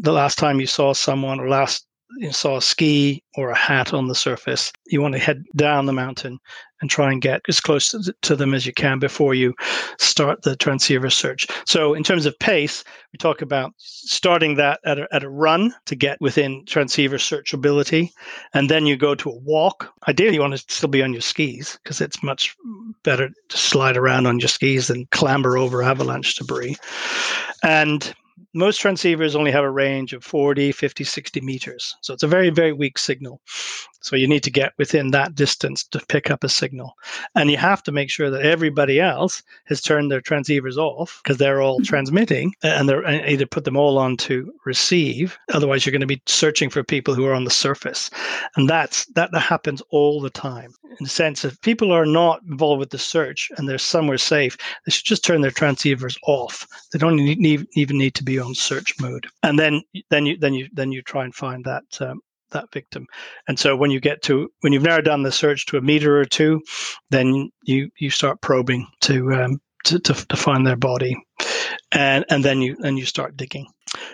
the 0.00 0.12
last 0.12 0.38
time 0.38 0.60
you 0.60 0.66
saw 0.66 0.92
someone 0.92 1.40
or 1.40 1.48
last 1.48 1.87
you 2.16 2.32
saw 2.32 2.56
a 2.56 2.62
ski 2.62 3.22
or 3.36 3.50
a 3.50 3.56
hat 3.56 3.92
on 3.92 4.08
the 4.08 4.14
surface, 4.14 4.72
you 4.86 5.00
want 5.00 5.14
to 5.14 5.20
head 5.20 5.44
down 5.56 5.86
the 5.86 5.92
mountain 5.92 6.38
and 6.80 6.88
try 6.88 7.10
and 7.10 7.20
get 7.20 7.42
as 7.48 7.60
close 7.60 7.94
to 8.22 8.36
them 8.36 8.54
as 8.54 8.64
you 8.64 8.72
can 8.72 8.98
before 8.98 9.34
you 9.34 9.54
start 9.98 10.42
the 10.42 10.56
transceiver 10.56 11.10
search. 11.10 11.46
So, 11.66 11.94
in 11.94 12.04
terms 12.04 12.24
of 12.24 12.38
pace, 12.38 12.84
we 13.12 13.18
talk 13.18 13.42
about 13.42 13.72
starting 13.78 14.54
that 14.56 14.80
at 14.84 14.98
a, 14.98 15.08
at 15.12 15.24
a 15.24 15.30
run 15.30 15.74
to 15.86 15.96
get 15.96 16.20
within 16.20 16.64
transceiver 16.66 17.16
searchability, 17.16 18.10
and 18.54 18.70
then 18.70 18.86
you 18.86 18.96
go 18.96 19.14
to 19.14 19.30
a 19.30 19.38
walk. 19.38 19.92
Ideally, 20.06 20.34
you 20.34 20.40
want 20.40 20.56
to 20.56 20.74
still 20.74 20.88
be 20.88 21.02
on 21.02 21.12
your 21.12 21.22
skis 21.22 21.78
because 21.82 22.00
it's 22.00 22.22
much 22.22 22.56
better 23.02 23.28
to 23.48 23.56
slide 23.56 23.96
around 23.96 24.26
on 24.26 24.38
your 24.38 24.48
skis 24.48 24.88
than 24.88 25.06
clamber 25.06 25.58
over 25.58 25.82
avalanche 25.82 26.36
debris. 26.36 26.76
And 27.62 28.14
most 28.58 28.82
transceivers 28.82 29.36
only 29.36 29.50
have 29.52 29.64
a 29.64 29.70
range 29.70 30.12
of 30.12 30.24
40, 30.24 30.72
50, 30.72 31.04
60 31.04 31.40
meters. 31.40 31.94
So 32.02 32.12
it's 32.12 32.24
a 32.24 32.28
very, 32.28 32.50
very 32.50 32.72
weak 32.72 32.98
signal. 32.98 33.40
So 34.00 34.16
you 34.16 34.28
need 34.28 34.42
to 34.44 34.50
get 34.50 34.72
within 34.78 35.10
that 35.10 35.34
distance 35.34 35.84
to 35.84 36.00
pick 36.08 36.30
up 36.30 36.44
a 36.44 36.48
signal. 36.48 36.94
And 37.34 37.50
you 37.50 37.56
have 37.56 37.82
to 37.84 37.92
make 37.92 38.10
sure 38.10 38.30
that 38.30 38.42
everybody 38.42 39.00
else 39.00 39.42
has 39.66 39.80
turned 39.80 40.10
their 40.10 40.20
transceivers 40.20 40.76
off 40.76 41.20
because 41.22 41.38
they're 41.38 41.60
all 41.60 41.76
mm-hmm. 41.76 41.84
transmitting 41.84 42.54
and 42.62 42.88
they're 42.88 43.06
either 43.06 43.46
put 43.46 43.64
them 43.64 43.76
all 43.76 43.98
on 43.98 44.16
to 44.18 44.52
receive. 44.64 45.38
Otherwise, 45.52 45.84
you're 45.84 45.92
going 45.92 46.00
to 46.00 46.06
be 46.06 46.22
searching 46.26 46.70
for 46.70 46.84
people 46.84 47.14
who 47.14 47.26
are 47.26 47.34
on 47.34 47.44
the 47.44 47.50
surface. 47.50 48.10
And 48.56 48.68
that's 48.68 49.06
that, 49.14 49.32
that 49.32 49.40
happens 49.40 49.82
all 49.90 50.20
the 50.20 50.30
time. 50.30 50.72
In 50.84 51.04
the 51.04 51.08
sense 51.08 51.44
if 51.44 51.60
people 51.60 51.92
are 51.92 52.06
not 52.06 52.42
involved 52.42 52.80
with 52.80 52.90
the 52.90 52.98
search 52.98 53.50
and 53.56 53.68
they're 53.68 53.78
somewhere 53.78 54.18
safe, 54.18 54.56
they 54.84 54.92
should 54.92 55.04
just 55.04 55.24
turn 55.24 55.40
their 55.40 55.50
transceivers 55.50 56.16
off. 56.26 56.66
They 56.92 56.98
don't 56.98 57.16
need, 57.16 57.66
even 57.74 57.98
need 57.98 58.14
to 58.14 58.24
be 58.24 58.38
on 58.38 58.54
search 58.54 58.94
mode. 59.00 59.26
And 59.42 59.58
then 59.58 59.82
then 60.10 60.26
you 60.26 60.36
then 60.38 60.54
you 60.54 60.68
then 60.72 60.92
you 60.92 61.02
try 61.02 61.24
and 61.24 61.34
find 61.34 61.64
that 61.64 61.84
um, 62.00 62.20
that 62.50 62.72
victim. 62.72 63.06
And 63.46 63.58
so 63.58 63.76
when 63.76 63.90
you 63.90 64.00
get 64.00 64.22
to 64.22 64.50
when 64.60 64.72
you've 64.72 64.82
narrowed 64.82 65.04
down 65.04 65.22
the 65.22 65.32
search 65.32 65.66
to 65.66 65.78
a 65.78 65.82
meter 65.82 66.18
or 66.18 66.24
two, 66.24 66.62
then 67.10 67.50
you 67.64 67.90
you 67.98 68.10
start 68.10 68.40
probing 68.40 68.86
to 69.02 69.32
um, 69.34 69.60
to, 69.84 69.98
to, 69.98 70.14
to 70.14 70.36
find 70.36 70.66
their 70.66 70.76
body, 70.76 71.16
and 71.92 72.24
and 72.30 72.44
then 72.44 72.60
you 72.60 72.76
and 72.82 72.98
you 72.98 73.04
start 73.04 73.36
digging. 73.36 73.66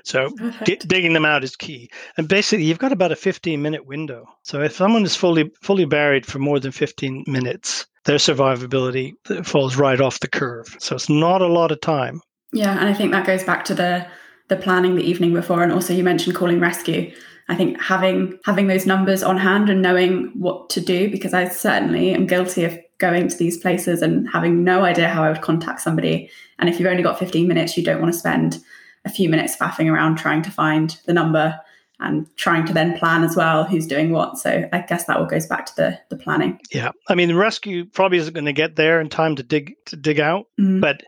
So 0.05 0.31
d- 0.65 0.77
digging 0.77 1.15
them 1.15 1.25
out 1.25 1.45
is 1.45 1.57
key. 1.57 1.91
And 2.17 2.29
basically, 2.29 2.65
you've 2.65 2.79
got 2.79 2.93
about 2.93 3.13
a 3.13 3.17
15 3.17 3.61
minute 3.61 3.87
window. 3.87 4.27
So 4.43 4.61
if 4.63 4.73
someone 4.73 5.05
is 5.05 5.17
fully 5.17 5.51
fully 5.63 5.85
buried 5.85 6.27
for 6.27 6.39
more 6.39 6.61
than 6.61 6.73
15 6.73 7.25
minutes, 7.27 7.87
their 8.05 8.19
survivability 8.19 9.15
falls 9.45 9.77
right 9.77 10.01
off 10.01 10.21
the 10.21 10.29
curve. 10.29 10.77
So 10.79 10.95
it's 10.95 11.09
not 11.09 11.43
a 11.43 11.47
lot 11.47 11.73
of 11.73 11.81
time. 11.81 12.21
Yeah, 12.53 12.79
and 12.79 12.89
I 12.89 12.95
think 12.95 13.13
that 13.13 13.27
goes 13.27 13.45
back 13.45 13.65
to 13.67 13.75
the 13.75 14.07
the 14.49 14.57
planning 14.57 14.95
the 14.95 15.03
evening 15.03 15.33
before, 15.33 15.63
and 15.63 15.73
also 15.73 15.95
you 15.95 16.05
mentioned 16.05 16.37
calling 16.37 16.61
rescue. 16.61 17.13
I 17.49 17.55
think 17.55 17.81
having 17.81 18.39
having 18.45 18.69
those 18.69 18.87
numbers 18.87 19.23
on 19.23 19.37
hand 19.37 19.69
and 19.69 19.83
knowing 19.83 20.33
what 20.35 20.71
to 20.71 20.81
do, 20.81 21.11
because 21.11 21.35
I 21.35 21.49
certainly 21.49 22.13
am 22.13 22.27
guilty 22.27 22.65
of 22.65 22.79
going 22.99 23.29
to 23.29 23.37
these 23.37 23.59
places 23.59 24.03
and 24.03 24.29
having 24.31 24.65
no 24.65 24.85
idea 24.85 25.09
how 25.09 25.25
I 25.25 25.29
would 25.29 25.43
contact 25.43 25.81
somebody. 25.81 26.31
And 26.59 26.69
if 26.69 26.79
you've 26.79 26.89
only 26.89 27.03
got 27.03 27.19
15 27.19 27.47
minutes, 27.47 27.77
you 27.77 27.85
don't 27.85 28.01
want 28.01 28.13
to 28.13 28.19
spend 28.19 28.59
a 29.05 29.11
few 29.11 29.29
minutes 29.29 29.57
faffing 29.57 29.93
around 29.93 30.17
trying 30.17 30.43
to 30.43 30.51
find 30.51 30.99
the 31.07 31.13
number 31.13 31.61
and 32.01 32.27
trying 32.37 32.67
to 32.67 32.73
then 32.73 32.99
plan 32.99 33.23
as 33.23 33.37
well 33.37 33.65
who's 33.65 33.87
doing 33.87 34.11
what. 34.11 34.39
So 34.39 34.69
I 34.73 34.81
guess 34.81 35.05
that 35.05 35.17
all 35.17 35.27
goes 35.27 35.47
back 35.47 35.67
to 35.67 35.77
the 35.77 36.01
the 36.09 36.17
planning. 36.17 36.59
Yeah, 36.73 36.91
I 37.09 37.15
mean 37.15 37.29
the 37.29 37.35
rescue 37.35 37.85
probably 37.85 38.19
isn't 38.19 38.35
going 38.35 38.47
to 38.47 38.53
get 38.53 38.77
there 38.77 39.01
in 39.01 39.09
time 39.09 39.37
to 39.37 39.43
dig 39.43 39.75
to 39.87 39.97
dig 39.97 40.21
out, 40.21 40.47
mm-hmm. 40.59 40.81
but 40.81 41.03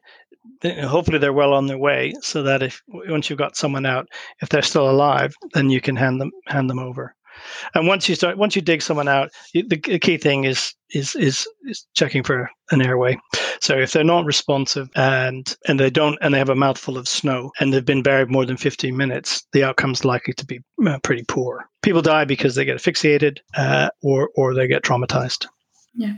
hopefully 0.86 1.18
they're 1.18 1.32
well 1.32 1.52
on 1.52 1.66
their 1.66 1.78
way 1.78 2.14
so 2.20 2.42
that 2.42 2.62
if 2.62 2.82
once 2.88 3.28
you've 3.28 3.38
got 3.38 3.56
someone 3.56 3.86
out 3.86 4.06
if 4.40 4.48
they're 4.48 4.62
still 4.62 4.90
alive 4.90 5.34
then 5.52 5.70
you 5.70 5.80
can 5.80 5.96
hand 5.96 6.20
them 6.20 6.30
hand 6.46 6.70
them 6.70 6.78
over. 6.78 7.14
And 7.74 7.86
once 7.86 8.08
you 8.08 8.14
start 8.14 8.38
once 8.38 8.56
you 8.56 8.62
dig 8.62 8.82
someone 8.82 9.08
out 9.08 9.30
the, 9.52 9.62
the 9.62 9.98
key 9.98 10.16
thing 10.16 10.44
is 10.44 10.74
is 10.90 11.14
is 11.16 11.46
is 11.64 11.86
checking 11.94 12.22
for 12.22 12.50
an 12.70 12.80
airway. 12.80 13.18
So 13.60 13.76
if 13.76 13.92
they're 13.92 14.04
not 14.04 14.24
responsive 14.24 14.88
and 14.94 15.54
and 15.68 15.78
they 15.78 15.90
don't 15.90 16.18
and 16.22 16.32
they 16.32 16.38
have 16.38 16.48
a 16.48 16.54
mouthful 16.54 16.96
of 16.96 17.08
snow 17.08 17.52
and 17.60 17.72
they've 17.72 17.84
been 17.84 18.02
buried 18.02 18.30
more 18.30 18.46
than 18.46 18.56
15 18.56 18.96
minutes 18.96 19.46
the 19.52 19.64
outcome's 19.64 20.04
likely 20.04 20.34
to 20.34 20.46
be 20.46 20.60
uh, 20.86 20.98
pretty 21.02 21.24
poor. 21.28 21.68
People 21.82 22.02
die 22.02 22.24
because 22.24 22.54
they 22.54 22.64
get 22.64 22.76
asphyxiated 22.76 23.40
uh, 23.56 23.90
or 24.02 24.30
or 24.36 24.54
they 24.54 24.66
get 24.66 24.82
traumatized. 24.82 25.46
Yeah 25.94 26.14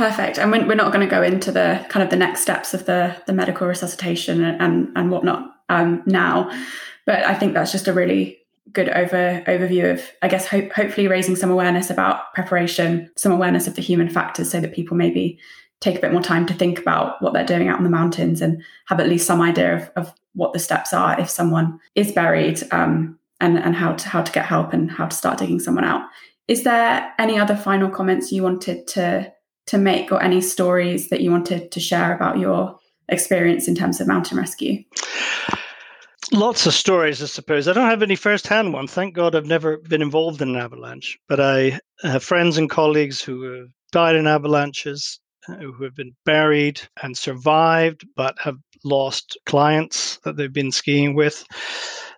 Perfect. 0.00 0.38
And 0.38 0.50
we're 0.50 0.74
not 0.76 0.94
going 0.94 1.06
to 1.06 1.14
go 1.14 1.22
into 1.22 1.52
the 1.52 1.84
kind 1.90 2.02
of 2.02 2.08
the 2.08 2.16
next 2.16 2.40
steps 2.40 2.72
of 2.72 2.86
the 2.86 3.14
the 3.26 3.34
medical 3.34 3.66
resuscitation 3.66 4.42
and 4.42 4.88
and 4.96 5.10
whatnot 5.10 5.50
um, 5.68 6.02
now, 6.06 6.50
but 7.04 7.22
I 7.26 7.34
think 7.34 7.52
that's 7.52 7.70
just 7.70 7.86
a 7.86 7.92
really 7.92 8.38
good 8.72 8.88
over 8.88 9.42
overview 9.46 9.92
of 9.92 10.10
I 10.22 10.28
guess 10.28 10.46
hope, 10.46 10.72
hopefully 10.72 11.06
raising 11.06 11.36
some 11.36 11.50
awareness 11.50 11.90
about 11.90 12.32
preparation, 12.32 13.10
some 13.18 13.30
awareness 13.30 13.66
of 13.66 13.74
the 13.74 13.82
human 13.82 14.08
factors, 14.08 14.50
so 14.50 14.58
that 14.58 14.72
people 14.72 14.96
maybe 14.96 15.38
take 15.80 15.98
a 15.98 16.00
bit 16.00 16.14
more 16.14 16.22
time 16.22 16.46
to 16.46 16.54
think 16.54 16.78
about 16.78 17.20
what 17.20 17.34
they're 17.34 17.44
doing 17.44 17.68
out 17.68 17.76
in 17.76 17.84
the 17.84 17.90
mountains 17.90 18.40
and 18.40 18.62
have 18.86 19.00
at 19.00 19.08
least 19.08 19.26
some 19.26 19.42
idea 19.42 19.76
of, 19.76 19.90
of 19.96 20.14
what 20.32 20.54
the 20.54 20.58
steps 20.58 20.94
are 20.94 21.20
if 21.20 21.28
someone 21.28 21.78
is 21.94 22.10
buried 22.10 22.58
um, 22.72 23.18
and 23.38 23.58
and 23.58 23.74
how 23.74 23.92
to 23.92 24.08
how 24.08 24.22
to 24.22 24.32
get 24.32 24.46
help 24.46 24.72
and 24.72 24.90
how 24.90 25.04
to 25.04 25.14
start 25.14 25.36
digging 25.36 25.60
someone 25.60 25.84
out. 25.84 26.08
Is 26.48 26.64
there 26.64 27.12
any 27.18 27.38
other 27.38 27.54
final 27.54 27.90
comments 27.90 28.32
you 28.32 28.42
wanted 28.42 28.86
to 28.88 29.30
to 29.66 29.78
make 29.78 30.10
or 30.10 30.22
any 30.22 30.40
stories 30.40 31.08
that 31.08 31.20
you 31.20 31.30
wanted 31.30 31.70
to 31.72 31.80
share 31.80 32.14
about 32.14 32.38
your 32.38 32.78
experience 33.08 33.68
in 33.68 33.74
terms 33.74 34.00
of 34.00 34.06
mountain 34.06 34.38
rescue? 34.38 34.82
Lots 36.32 36.66
of 36.66 36.74
stories, 36.74 37.22
I 37.22 37.26
suppose. 37.26 37.66
I 37.66 37.72
don't 37.72 37.90
have 37.90 38.02
any 38.02 38.14
first-hand 38.14 38.72
one. 38.72 38.86
Thank 38.86 39.14
God 39.14 39.34
I've 39.34 39.46
never 39.46 39.78
been 39.78 40.02
involved 40.02 40.40
in 40.40 40.50
an 40.50 40.56
avalanche, 40.56 41.18
but 41.28 41.40
I 41.40 41.80
have 42.02 42.22
friends 42.22 42.56
and 42.56 42.70
colleagues 42.70 43.20
who 43.20 43.42
have 43.42 43.68
died 43.90 44.14
in 44.14 44.28
avalanches, 44.28 45.18
uh, 45.48 45.54
who 45.54 45.82
have 45.82 45.96
been 45.96 46.14
buried 46.24 46.80
and 47.02 47.16
survived, 47.16 48.06
but 48.14 48.38
have 48.38 48.56
lost 48.84 49.38
clients 49.46 50.18
that 50.24 50.36
they've 50.36 50.52
been 50.52 50.70
skiing 50.70 51.14
with. 51.14 51.44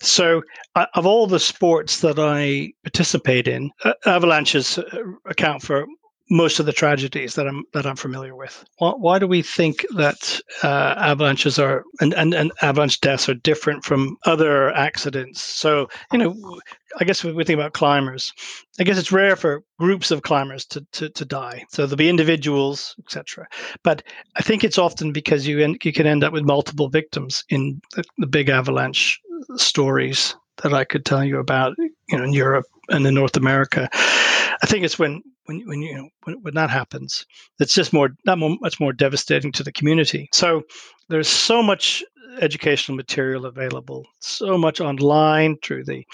So, 0.03 0.43
uh, 0.75 0.87
of 0.95 1.07
all 1.07 1.27
the 1.27 1.41
sports 1.41 2.01
that 2.01 2.19
I 2.19 2.73
participate 2.85 3.49
in, 3.49 3.71
avalanches 4.05 4.77
uh, 4.77 4.85
account 5.27 5.63
for 5.63 5.87
most 6.31 6.59
of 6.59 6.67
the 6.67 6.73
tragedies 6.73 7.35
that 7.35 7.47
I'm 7.47 7.65
that 7.73 7.87
I'm 7.87 7.97
familiar 7.97 8.35
with. 8.35 8.65
Why, 8.79 8.93
why 8.93 9.19
do 9.19 9.27
we 9.27 9.43
think 9.43 9.85
that 9.97 10.41
uh, 10.63 10.95
avalanches 10.97 11.59
are 11.59 11.85
and, 12.01 12.15
and, 12.15 12.35
and 12.35 12.53
avalanche 12.63 13.01
deaths 13.01 13.29
are 13.29 13.35
different 13.35 13.85
from 13.85 14.17
other 14.25 14.71
accidents? 14.71 15.41
So 15.43 15.89
you 16.13 16.19
know, 16.19 16.61
I 17.01 17.05
guess 17.05 17.25
we 17.25 17.33
think 17.45 17.59
about 17.59 17.75
climbers. 17.75 18.33
I 18.81 18.85
guess 18.85 18.99
it's 18.99 19.13
rare 19.13 19.37
for 19.37 19.63
groups 19.79 20.11
of 20.11 20.23
climbers 20.23 20.65
to 20.67 20.87
to, 20.93 21.09
to 21.11 21.25
die. 21.25 21.65
So 21.71 21.87
there'll 21.87 21.97
be 21.97 22.09
individuals, 22.09 22.95
etc. 23.01 23.47
But 23.83 24.03
I 24.37 24.43
think 24.43 24.65
it's 24.65 24.79
often 24.79 25.13
because 25.13 25.47
you 25.47 25.61
en- 25.61 25.79
you 25.83 25.93
can 25.93 26.07
end 26.07 26.25
up 26.25 26.33
with 26.33 26.45
multiple 26.45 26.89
victims 26.89 27.45
in 27.49 27.81
the, 27.95 28.05
the 28.19 28.27
big 28.27 28.49
avalanche 28.49 29.21
stories 29.57 30.35
that 30.63 30.73
I 30.73 30.85
could 30.85 31.05
tell 31.05 31.25
you 31.25 31.39
about, 31.39 31.75
you 31.79 32.19
know, 32.19 32.25
in 32.25 32.33
Europe 32.33 32.67
and 32.89 33.07
in 33.07 33.15
North 33.15 33.37
America. 33.37 33.89
I 33.93 34.67
think 34.67 34.85
it's 34.85 34.99
when 34.99 35.23
when 35.45 35.61
when 35.67 35.83
you 35.83 35.95
know 35.95 36.09
when, 36.25 36.43
when 36.43 36.55
that 36.55 36.71
happens, 36.71 37.27
it's 37.59 37.75
just 37.75 37.93
more 37.93 38.11
that 38.25 38.39
more, 38.39 38.57
much 38.61 38.81
more 38.81 38.93
devastating 38.93 39.53
to 39.53 39.63
the 39.63 39.73
community. 39.73 40.29
So 40.33 40.63
there's 41.09 41.29
so 41.29 41.63
much 41.63 42.05
educational 42.41 42.97
material 42.97 43.47
available, 43.47 44.07
so 44.21 44.57
much 44.57 44.81
online 44.81 45.57
through 45.63 45.85
the 45.85 46.05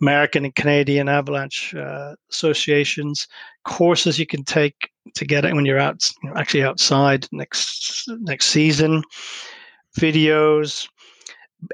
American 0.00 0.44
and 0.44 0.54
Canadian 0.54 1.08
Avalanche 1.08 1.74
uh, 1.74 2.14
associations, 2.30 3.28
courses 3.64 4.18
you 4.18 4.26
can 4.26 4.44
take 4.44 4.90
to 5.14 5.24
get 5.26 5.44
it 5.44 5.54
when 5.54 5.66
you're 5.66 5.78
out, 5.78 6.10
you 6.22 6.30
know, 6.30 6.36
actually 6.36 6.64
outside 6.64 7.26
next 7.32 8.04
next 8.20 8.46
season, 8.46 9.02
videos, 9.98 10.88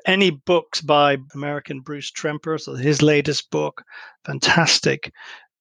any 0.07 0.31
books 0.31 0.81
by 0.81 1.19
American 1.35 1.81
Bruce 1.81 2.11
Tremper, 2.11 2.59
so 2.61 2.75
his 2.75 3.03
latest 3.03 3.51
book, 3.51 3.85
fantastic, 4.25 5.13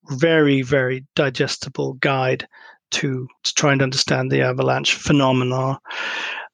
very, 0.10 0.62
very 0.62 1.06
digestible 1.16 1.93
guide 1.93 2.47
to, 2.91 3.28
to 3.43 3.53
trying 3.56 3.80
to 3.80 3.84
understand 3.84 4.32
the 4.32 4.41
avalanche 4.41 4.93
phenomena. 4.95 5.80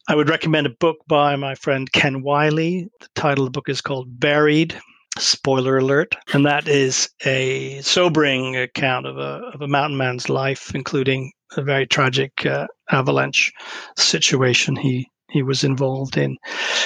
I 0.07 0.15
would 0.15 0.29
recommend 0.29 0.67
a 0.67 0.71
book 0.79 0.97
by 1.07 1.35
my 1.35 1.55
friend 1.55 1.91
Ken 1.91 2.21
Wylie. 2.21 2.89
The 2.99 3.07
title 3.15 3.45
of 3.45 3.47
the 3.53 3.57
book 3.57 3.69
is 3.69 3.81
called 3.81 4.19
Buried. 4.19 4.79
Spoiler 5.17 5.77
alert. 5.77 6.15
And 6.33 6.45
that 6.45 6.67
is 6.67 7.09
a 7.25 7.81
sobering 7.81 8.55
account 8.55 9.05
of 9.05 9.17
a, 9.17 9.41
of 9.53 9.61
a 9.61 9.67
mountain 9.67 9.97
man's 9.97 10.29
life, 10.29 10.73
including 10.73 11.33
a 11.57 11.61
very 11.61 11.85
tragic 11.85 12.45
uh, 12.45 12.65
avalanche 12.91 13.51
situation 13.97 14.75
he, 14.75 15.09
he 15.29 15.43
was 15.43 15.63
involved 15.65 16.17
in. 16.17 16.37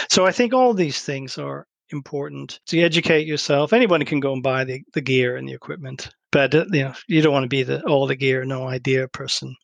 So 0.10 0.26
I 0.26 0.32
think 0.32 0.54
all 0.54 0.74
these 0.74 1.02
things 1.02 1.38
are 1.38 1.68
important 1.92 2.60
to 2.66 2.82
educate 2.82 3.28
yourself. 3.28 3.74
Anyone 3.74 4.04
can 4.06 4.20
go 4.20 4.34
and 4.34 4.42
buy 4.42 4.64
the, 4.64 4.82
the 4.94 5.02
gear 5.02 5.38
and 5.38 5.48
the 5.48 5.54
equipment, 5.54 6.10
but 6.36 6.54
uh, 6.54 6.66
you 6.70 6.84
know 6.84 6.94
you 7.08 7.22
don't 7.22 7.32
want 7.32 7.46
to 7.46 7.50
be 7.50 7.64
the 7.64 7.82
all 7.88 8.06
the 8.06 8.16
gear, 8.16 8.44
no 8.44 8.68
idea 8.68 9.08
person. 9.08 9.56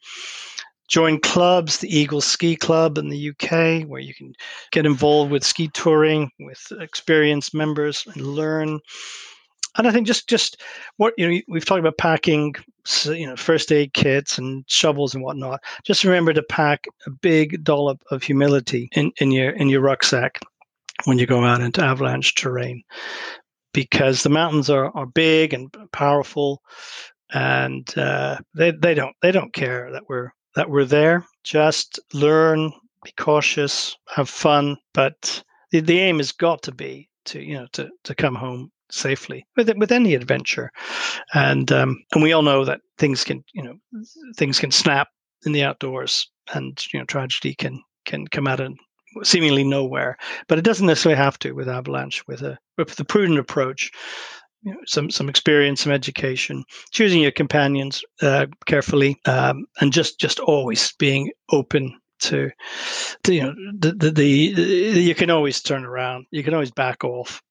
Join 0.87 1.19
clubs, 1.19 1.79
the 1.79 1.93
Eagle 1.93 2.21
Ski 2.21 2.55
Club 2.55 2.97
in 2.97 3.09
the 3.09 3.29
UK, 3.31 3.85
where 3.89 3.99
you 3.99 4.13
can 4.13 4.33
get 4.71 4.85
involved 4.85 5.31
with 5.31 5.43
ski 5.43 5.67
touring 5.73 6.31
with 6.39 6.71
experienced 6.79 7.53
members 7.53 8.05
and 8.07 8.25
learn. 8.25 8.79
And 9.77 9.85
I 9.85 9.91
think 9.91 10.07
just 10.07 10.29
just 10.29 10.61
what 10.95 11.13
you 11.17 11.29
know, 11.29 11.41
we've 11.49 11.65
talked 11.65 11.81
about 11.81 11.97
packing, 11.97 12.55
you 13.03 13.27
know, 13.27 13.35
first 13.35 13.69
aid 13.73 13.93
kits 13.93 14.37
and 14.37 14.63
shovels 14.67 15.13
and 15.13 15.25
whatnot. 15.25 15.59
Just 15.83 16.05
remember 16.05 16.31
to 16.31 16.43
pack 16.43 16.87
a 17.05 17.09
big 17.09 17.65
dollop 17.65 18.01
of 18.11 18.23
humility 18.23 18.87
in, 18.93 19.11
in 19.17 19.31
your 19.31 19.51
in 19.51 19.67
your 19.67 19.81
rucksack 19.81 20.39
when 21.03 21.19
you 21.19 21.25
go 21.25 21.43
out 21.43 21.59
into 21.59 21.83
avalanche 21.83 22.35
terrain 22.35 22.81
because 23.73 24.23
the 24.23 24.29
mountains 24.29 24.69
are, 24.69 24.91
are 24.95 25.05
big 25.05 25.53
and 25.53 25.73
powerful 25.91 26.61
and 27.33 27.97
uh, 27.97 28.37
they, 28.55 28.71
they 28.71 28.93
don't 28.93 29.15
they 29.21 29.31
don't 29.31 29.53
care 29.53 29.91
that 29.91 30.03
we're 30.09 30.31
that 30.55 30.69
we're 30.69 30.85
there. 30.85 31.25
Just 31.43 31.99
learn 32.13 32.71
be 33.03 33.13
cautious 33.17 33.95
have 34.09 34.29
fun 34.29 34.77
but 34.93 35.43
the, 35.71 35.79
the 35.79 35.99
aim 35.99 36.17
has 36.17 36.31
got 36.31 36.61
to 36.61 36.71
be 36.71 37.09
to 37.25 37.41
you 37.41 37.55
know 37.55 37.67
to, 37.73 37.89
to 38.03 38.13
come 38.13 38.35
home 38.35 38.69
safely 38.91 39.45
with 39.55 39.71
with 39.77 39.91
any 39.91 40.13
adventure. 40.13 40.69
And 41.33 41.71
um, 41.71 42.03
and 42.13 42.21
we 42.21 42.33
all 42.33 42.41
know 42.41 42.65
that 42.65 42.81
things 42.97 43.23
can 43.23 43.43
you 43.53 43.63
know 43.63 43.75
things 44.37 44.59
can 44.59 44.71
snap 44.71 45.07
in 45.45 45.53
the 45.53 45.63
outdoors 45.63 46.29
and 46.53 46.77
you 46.93 46.99
know 46.99 47.05
tragedy 47.05 47.55
can 47.55 47.81
can 48.05 48.27
come 48.27 48.47
out 48.47 48.59
of 48.59 48.73
seemingly 49.23 49.63
nowhere. 49.63 50.17
But 50.47 50.57
it 50.57 50.63
doesn't 50.63 50.87
necessarily 50.87 51.17
have 51.17 51.39
to 51.39 51.53
with 51.53 51.69
Avalanche. 51.69 52.25
With 52.27 52.41
a 52.41 52.57
with 52.77 52.95
the 52.95 53.05
prudent 53.05 53.39
approach, 53.39 53.91
you 54.63 54.73
know, 54.73 54.79
some 54.85 55.09
some 55.09 55.29
experience, 55.29 55.81
some 55.81 55.91
education, 55.91 56.63
choosing 56.91 57.21
your 57.21 57.31
companions 57.31 58.03
uh, 58.21 58.47
carefully, 58.65 59.19
um, 59.25 59.65
and 59.79 59.93
just 59.93 60.19
just 60.19 60.39
always 60.39 60.93
being 60.99 61.31
open 61.51 61.99
to, 62.21 62.51
to 63.23 63.33
you 63.33 63.41
know 63.41 63.53
the, 63.77 63.93
the, 63.93 64.11
the 64.11 64.25
you 65.01 65.15
can 65.15 65.29
always 65.29 65.61
turn 65.61 65.83
around. 65.83 66.25
You 66.31 66.43
can 66.43 66.53
always 66.53 66.71
back 66.71 67.03
off, 67.03 67.41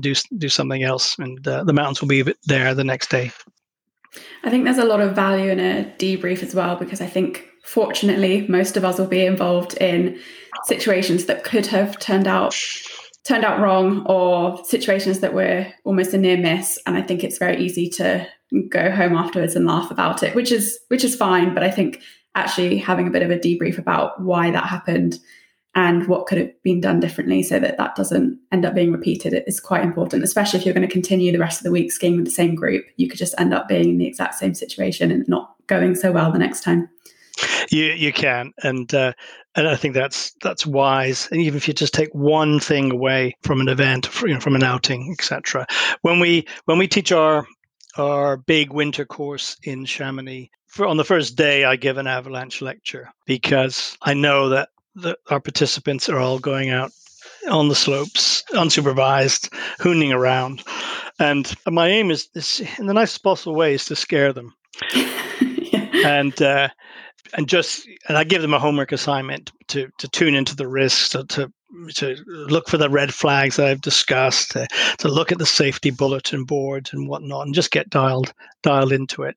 do 0.00 0.14
do 0.36 0.48
something 0.48 0.82
else, 0.82 1.18
and 1.18 1.46
uh, 1.46 1.64
the 1.64 1.72
mountains 1.72 2.00
will 2.00 2.08
be 2.08 2.34
there 2.44 2.74
the 2.74 2.84
next 2.84 3.10
day. 3.10 3.32
I 4.42 4.50
think 4.50 4.64
there's 4.64 4.78
a 4.78 4.84
lot 4.84 5.00
of 5.00 5.14
value 5.14 5.50
in 5.50 5.60
a 5.60 5.94
debrief 5.98 6.42
as 6.42 6.54
well 6.54 6.76
because 6.76 7.00
I 7.00 7.06
think 7.06 7.47
fortunately 7.68 8.46
most 8.48 8.78
of 8.78 8.84
us 8.84 8.98
will 8.98 9.06
be 9.06 9.26
involved 9.26 9.74
in 9.74 10.18
situations 10.64 11.26
that 11.26 11.44
could 11.44 11.66
have 11.66 11.98
turned 11.98 12.26
out 12.26 12.56
turned 13.24 13.44
out 13.44 13.60
wrong 13.60 14.06
or 14.06 14.64
situations 14.64 15.20
that 15.20 15.34
were 15.34 15.66
almost 15.84 16.14
a 16.14 16.18
near 16.18 16.38
miss. 16.38 16.78
And 16.86 16.96
i 16.96 17.02
think 17.02 17.22
it's 17.22 17.36
very 17.36 17.62
easy 17.62 17.90
to 17.90 18.26
go 18.70 18.90
home 18.90 19.14
afterwards 19.14 19.54
and 19.54 19.66
laugh 19.66 19.90
about 19.90 20.22
it 20.22 20.34
which 20.34 20.50
is 20.50 20.78
which 20.88 21.04
is 21.04 21.14
fine. 21.14 21.52
But 21.52 21.62
i 21.62 21.70
think 21.70 22.00
actually 22.34 22.78
having 22.78 23.06
a 23.06 23.10
bit 23.10 23.22
of 23.22 23.30
a 23.30 23.38
debrief 23.38 23.76
about 23.76 24.18
why 24.22 24.50
that 24.50 24.64
happened 24.64 25.18
and 25.74 26.08
what 26.08 26.26
could 26.26 26.38
have 26.38 26.62
been 26.62 26.80
done 26.80 27.00
differently 27.00 27.42
so 27.42 27.60
that 27.60 27.76
that 27.76 27.94
doesn't 27.96 28.38
end 28.50 28.64
up 28.64 28.74
being 28.74 28.92
repeated 28.92 29.42
is 29.46 29.60
quite 29.60 29.84
important 29.84 30.24
especially 30.24 30.58
if 30.58 30.64
you're 30.64 30.74
going 30.74 30.88
to 30.88 30.92
continue 30.92 31.32
the 31.32 31.38
rest 31.38 31.60
of 31.60 31.64
the 31.64 31.70
week 31.70 31.92
skiing 31.92 32.16
with 32.16 32.24
the 32.24 32.30
same 32.30 32.54
group. 32.54 32.86
You 32.96 33.08
could 33.10 33.18
just 33.18 33.34
end 33.36 33.52
up 33.52 33.68
being 33.68 33.90
in 33.90 33.98
the 33.98 34.06
exact 34.06 34.36
same 34.36 34.54
situation 34.54 35.10
and 35.10 35.28
not 35.28 35.54
going 35.66 35.94
so 35.94 36.10
well 36.10 36.32
the 36.32 36.38
next 36.38 36.62
time 36.62 36.88
you 37.70 37.84
you 37.86 38.12
can, 38.12 38.52
and 38.62 38.92
uh, 38.94 39.12
and 39.54 39.68
I 39.68 39.76
think 39.76 39.94
that's 39.94 40.32
that's 40.42 40.66
wise. 40.66 41.28
And 41.30 41.40
even 41.40 41.56
if 41.56 41.68
you 41.68 41.74
just 41.74 41.94
take 41.94 42.14
one 42.14 42.60
thing 42.60 42.90
away 42.92 43.36
from 43.42 43.60
an 43.60 43.68
event, 43.68 44.08
you 44.22 44.34
know, 44.34 44.40
from 44.40 44.56
an 44.56 44.62
outing, 44.62 45.14
etc. 45.18 45.66
When 46.02 46.20
we 46.20 46.46
when 46.64 46.78
we 46.78 46.88
teach 46.88 47.12
our 47.12 47.46
our 47.96 48.36
big 48.36 48.72
winter 48.72 49.04
course 49.04 49.56
in 49.62 49.84
Chamonix, 49.84 50.50
for, 50.66 50.86
on 50.86 50.96
the 50.96 51.04
first 51.04 51.36
day, 51.36 51.64
I 51.64 51.76
give 51.76 51.98
an 51.98 52.06
avalanche 52.06 52.62
lecture 52.62 53.10
because 53.26 53.96
I 54.02 54.14
know 54.14 54.50
that 54.50 54.68
the, 54.94 55.16
our 55.30 55.40
participants 55.40 56.08
are 56.08 56.18
all 56.18 56.38
going 56.38 56.70
out 56.70 56.92
on 57.50 57.68
the 57.68 57.74
slopes, 57.74 58.44
unsupervised, 58.50 59.52
hooning 59.78 60.12
around. 60.12 60.62
And 61.18 61.52
my 61.66 61.88
aim 61.88 62.10
is, 62.10 62.28
is 62.34 62.62
in 62.78 62.86
the 62.86 62.94
nicest 62.94 63.22
possible 63.22 63.54
way, 63.54 63.74
is 63.74 63.86
to 63.86 63.96
scare 63.96 64.32
them. 64.32 64.54
And 66.04 66.40
uh, 66.40 66.68
and 67.34 67.48
just 67.48 67.86
and 68.08 68.16
I 68.16 68.24
give 68.24 68.42
them 68.42 68.54
a 68.54 68.58
homework 68.58 68.92
assignment 68.92 69.52
to 69.68 69.88
to 69.98 70.08
tune 70.08 70.34
into 70.34 70.56
the 70.56 70.68
risks, 70.68 71.10
to 71.10 71.24
to, 71.24 71.52
to 71.94 72.16
look 72.26 72.68
for 72.68 72.78
the 72.78 72.90
red 72.90 73.12
flags 73.12 73.56
that 73.56 73.66
I've 73.66 73.80
discussed, 73.80 74.52
to, 74.52 74.66
to 74.98 75.08
look 75.08 75.32
at 75.32 75.38
the 75.38 75.46
safety 75.46 75.90
bulletin 75.90 76.44
board 76.44 76.90
and 76.92 77.08
whatnot, 77.08 77.46
and 77.46 77.54
just 77.54 77.70
get 77.70 77.90
dialed 77.90 78.32
dialed 78.62 78.92
into 78.92 79.22
it. 79.22 79.36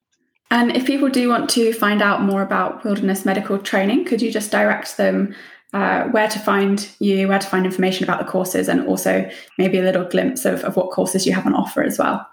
And 0.50 0.76
if 0.76 0.86
people 0.86 1.10
do 1.10 1.30
want 1.30 1.50
to 1.52 1.72
find 1.72 2.02
out 2.02 2.22
more 2.22 2.42
about 2.42 2.84
wilderness 2.84 3.24
medical 3.26 3.58
training, 3.58 4.06
could 4.06 4.22
you 4.22 4.32
just 4.32 4.52
direct 4.52 4.98
them 4.98 5.34
uh, 5.74 6.04
where 6.10 6.28
to 6.28 6.40
find 6.40 6.90
you, 7.00 7.30
where 7.30 7.40
to 7.40 7.48
find 7.48 7.66
information 7.66 8.04
about 8.04 8.20
the 8.20 8.30
courses, 8.30 8.68
and 8.68 8.86
also 8.88 9.30
maybe 9.58 9.78
a 9.78 9.84
little 9.84 10.04
glimpse 10.04 10.44
of, 10.44 10.64
of 10.64 10.76
what 10.76 10.92
courses 10.92 11.26
you 11.26 11.34
have 11.34 11.46
on 11.46 11.56
offer 11.56 11.84
as 11.84 11.98
well? 11.98 12.28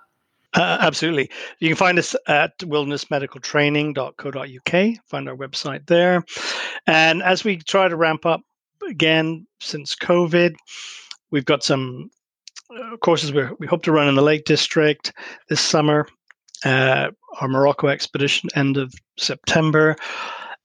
Uh, 0.58 0.76
absolutely. 0.80 1.30
You 1.60 1.68
can 1.68 1.76
find 1.76 1.96
us 1.98 2.16
at 2.26 2.58
wildernessmedicaltraining.co.uk, 2.58 4.96
find 5.06 5.28
our 5.28 5.36
website 5.36 5.86
there. 5.86 6.24
And 6.86 7.22
as 7.22 7.44
we 7.44 7.58
try 7.58 7.88
to 7.88 7.96
ramp 7.96 8.26
up 8.26 8.42
again 8.88 9.46
since 9.60 9.94
COVID, 9.94 10.56
we've 11.30 11.44
got 11.44 11.62
some 11.62 12.10
uh, 12.76 12.96
courses 12.98 13.32
we 13.32 13.46
we 13.58 13.66
hope 13.66 13.82
to 13.84 13.92
run 13.92 14.08
in 14.08 14.14
the 14.14 14.22
Lake 14.22 14.44
District 14.44 15.10
this 15.48 15.60
summer, 15.60 16.06
uh, 16.66 17.08
our 17.40 17.48
Morocco 17.48 17.86
expedition 17.86 18.50
end 18.54 18.76
of 18.76 18.92
September, 19.16 19.96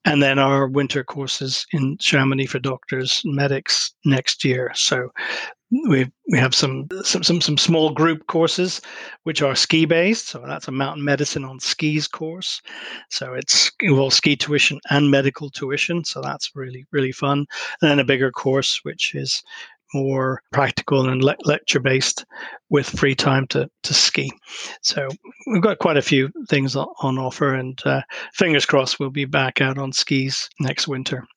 and 0.04 0.22
then 0.22 0.38
our 0.38 0.68
winter 0.68 1.02
courses 1.04 1.66
in 1.72 1.98
Chamonix 2.00 2.48
for 2.48 2.60
doctors 2.60 3.22
and 3.24 3.36
medics 3.36 3.94
next 4.04 4.44
year. 4.44 4.72
So 4.76 5.12
we 5.90 6.12
we 6.32 6.38
have 6.38 6.54
some, 6.54 6.88
some 7.04 7.24
some 7.24 7.42
some 7.42 7.58
small 7.58 7.92
group 7.92 8.28
courses 8.28 8.82
which 9.24 9.42
are 9.42 9.56
ski 9.56 9.86
based 9.86 10.28
so 10.28 10.44
that's 10.46 10.68
a 10.68 10.72
mountain 10.72 11.04
medicine 11.04 11.44
on 11.44 11.60
skis 11.60 12.08
course 12.08 12.62
so 13.10 13.34
it's 13.34 13.72
involves 13.80 14.16
ski 14.16 14.36
tuition 14.36 14.80
and 14.90 15.10
medical 15.10 15.50
tuition 15.50 16.04
so 16.04 16.22
that's 16.22 16.56
really 16.56 16.86
really 16.92 17.12
fun 17.12 17.46
and 17.82 17.92
then 17.92 18.00
a 18.00 18.04
bigger 18.04 18.32
course 18.32 18.84
which 18.84 19.16
is 19.16 19.44
more 19.94 20.42
practical 20.52 21.08
and 21.08 21.24
le- 21.24 21.36
lecture 21.44 21.80
based 21.80 22.26
with 22.70 22.88
free 22.88 23.16
time 23.16 23.46
to, 23.48 23.70
to 23.84 23.94
ski. 23.94 24.32
So 24.82 25.08
we've 25.48 25.62
got 25.62 25.80
quite 25.80 25.98
a 25.98 26.02
few 26.02 26.32
things 26.50 26.76
on 26.76 27.20
offer, 27.20 27.54
and 27.54 27.80
uh, 27.86 28.02
fingers 28.34 28.66
crossed 28.66 29.00
we'll 29.00 29.12
be 29.12 29.26
back 29.26 29.62
out 29.62 29.78
on 29.78 29.94
skis 29.94 30.50
next 30.60 30.88
winter. 30.88 31.28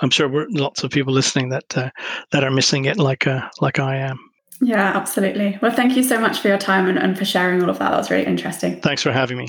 I'm 0.00 0.10
sure 0.10 0.28
we're 0.28 0.46
lots 0.50 0.82
of 0.82 0.90
people 0.90 1.12
listening 1.12 1.50
that 1.50 1.76
uh, 1.76 1.90
that 2.32 2.44
are 2.44 2.50
missing 2.50 2.86
it, 2.86 2.96
like 2.96 3.26
uh, 3.26 3.48
like 3.60 3.78
I 3.78 3.96
am. 3.96 4.18
Yeah, 4.60 4.96
absolutely. 4.96 5.58
Well, 5.60 5.72
thank 5.72 5.96
you 5.96 6.02
so 6.02 6.18
much 6.18 6.38
for 6.38 6.48
your 6.48 6.58
time 6.58 6.86
and, 6.86 6.98
and 6.98 7.18
for 7.18 7.26
sharing 7.26 7.62
all 7.62 7.68
of 7.68 7.78
that. 7.78 7.90
That 7.90 7.98
was 7.98 8.10
really 8.10 8.26
interesting. 8.26 8.80
Thanks 8.80 9.02
for 9.02 9.12
having 9.12 9.36
me. 9.36 9.48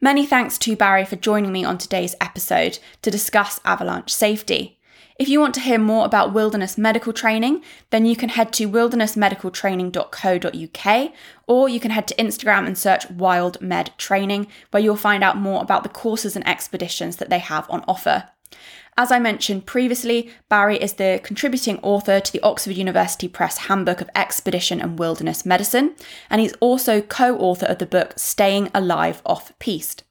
Many 0.00 0.26
thanks 0.26 0.58
to 0.58 0.76
Barry 0.76 1.04
for 1.04 1.16
joining 1.16 1.50
me 1.50 1.64
on 1.64 1.76
today's 1.76 2.14
episode 2.20 2.78
to 3.02 3.10
discuss 3.10 3.60
avalanche 3.64 4.12
safety. 4.12 4.78
If 5.18 5.28
you 5.28 5.40
want 5.40 5.54
to 5.54 5.60
hear 5.60 5.80
more 5.80 6.06
about 6.06 6.32
wilderness 6.32 6.78
medical 6.78 7.12
training, 7.12 7.64
then 7.90 8.06
you 8.06 8.14
can 8.14 8.28
head 8.28 8.52
to 8.52 8.68
wildernessmedicaltraining.co.uk 8.68 11.12
or 11.48 11.68
you 11.68 11.80
can 11.80 11.90
head 11.90 12.06
to 12.06 12.14
Instagram 12.14 12.68
and 12.68 12.78
search 12.78 13.10
Wild 13.10 13.60
Med 13.60 13.90
Training, 13.98 14.46
where 14.70 14.80
you'll 14.80 14.94
find 14.94 15.24
out 15.24 15.36
more 15.36 15.60
about 15.60 15.82
the 15.82 15.88
courses 15.88 16.36
and 16.36 16.46
expeditions 16.46 17.16
that 17.16 17.30
they 17.30 17.40
have 17.40 17.68
on 17.68 17.82
offer. 17.88 18.28
As 18.98 19.12
I 19.12 19.20
mentioned 19.20 19.64
previously, 19.64 20.28
Barry 20.48 20.76
is 20.76 20.94
the 20.94 21.20
contributing 21.22 21.78
author 21.84 22.18
to 22.18 22.32
the 22.32 22.40
Oxford 22.40 22.76
University 22.76 23.28
Press 23.28 23.58
Handbook 23.58 24.00
of 24.00 24.10
Expedition 24.16 24.80
and 24.80 24.98
Wilderness 24.98 25.46
Medicine, 25.46 25.94
and 26.28 26.40
he's 26.40 26.52
also 26.54 27.00
co 27.00 27.38
author 27.38 27.66
of 27.66 27.78
the 27.78 27.86
book 27.86 28.14
Staying 28.16 28.70
Alive 28.74 29.22
Off 29.24 29.56
Piste. 29.60 30.02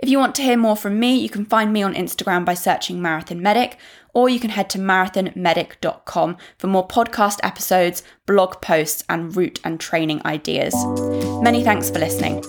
If 0.00 0.08
you 0.08 0.20
want 0.20 0.36
to 0.36 0.42
hear 0.42 0.56
more 0.56 0.76
from 0.76 1.00
me, 1.00 1.16
you 1.16 1.28
can 1.28 1.44
find 1.44 1.72
me 1.72 1.82
on 1.82 1.94
Instagram 1.94 2.44
by 2.44 2.54
searching 2.54 3.02
Marathon 3.02 3.42
Medic, 3.42 3.76
or 4.12 4.28
you 4.28 4.38
can 4.38 4.50
head 4.50 4.70
to 4.70 4.78
marathonmedic.com 4.78 6.36
for 6.58 6.66
more 6.68 6.86
podcast 6.86 7.40
episodes, 7.42 8.04
blog 8.24 8.62
posts, 8.62 9.02
and 9.08 9.36
route 9.36 9.58
and 9.64 9.80
training 9.80 10.22
ideas. 10.24 10.76
Many 11.42 11.64
thanks 11.64 11.90
for 11.90 11.98
listening. 11.98 12.44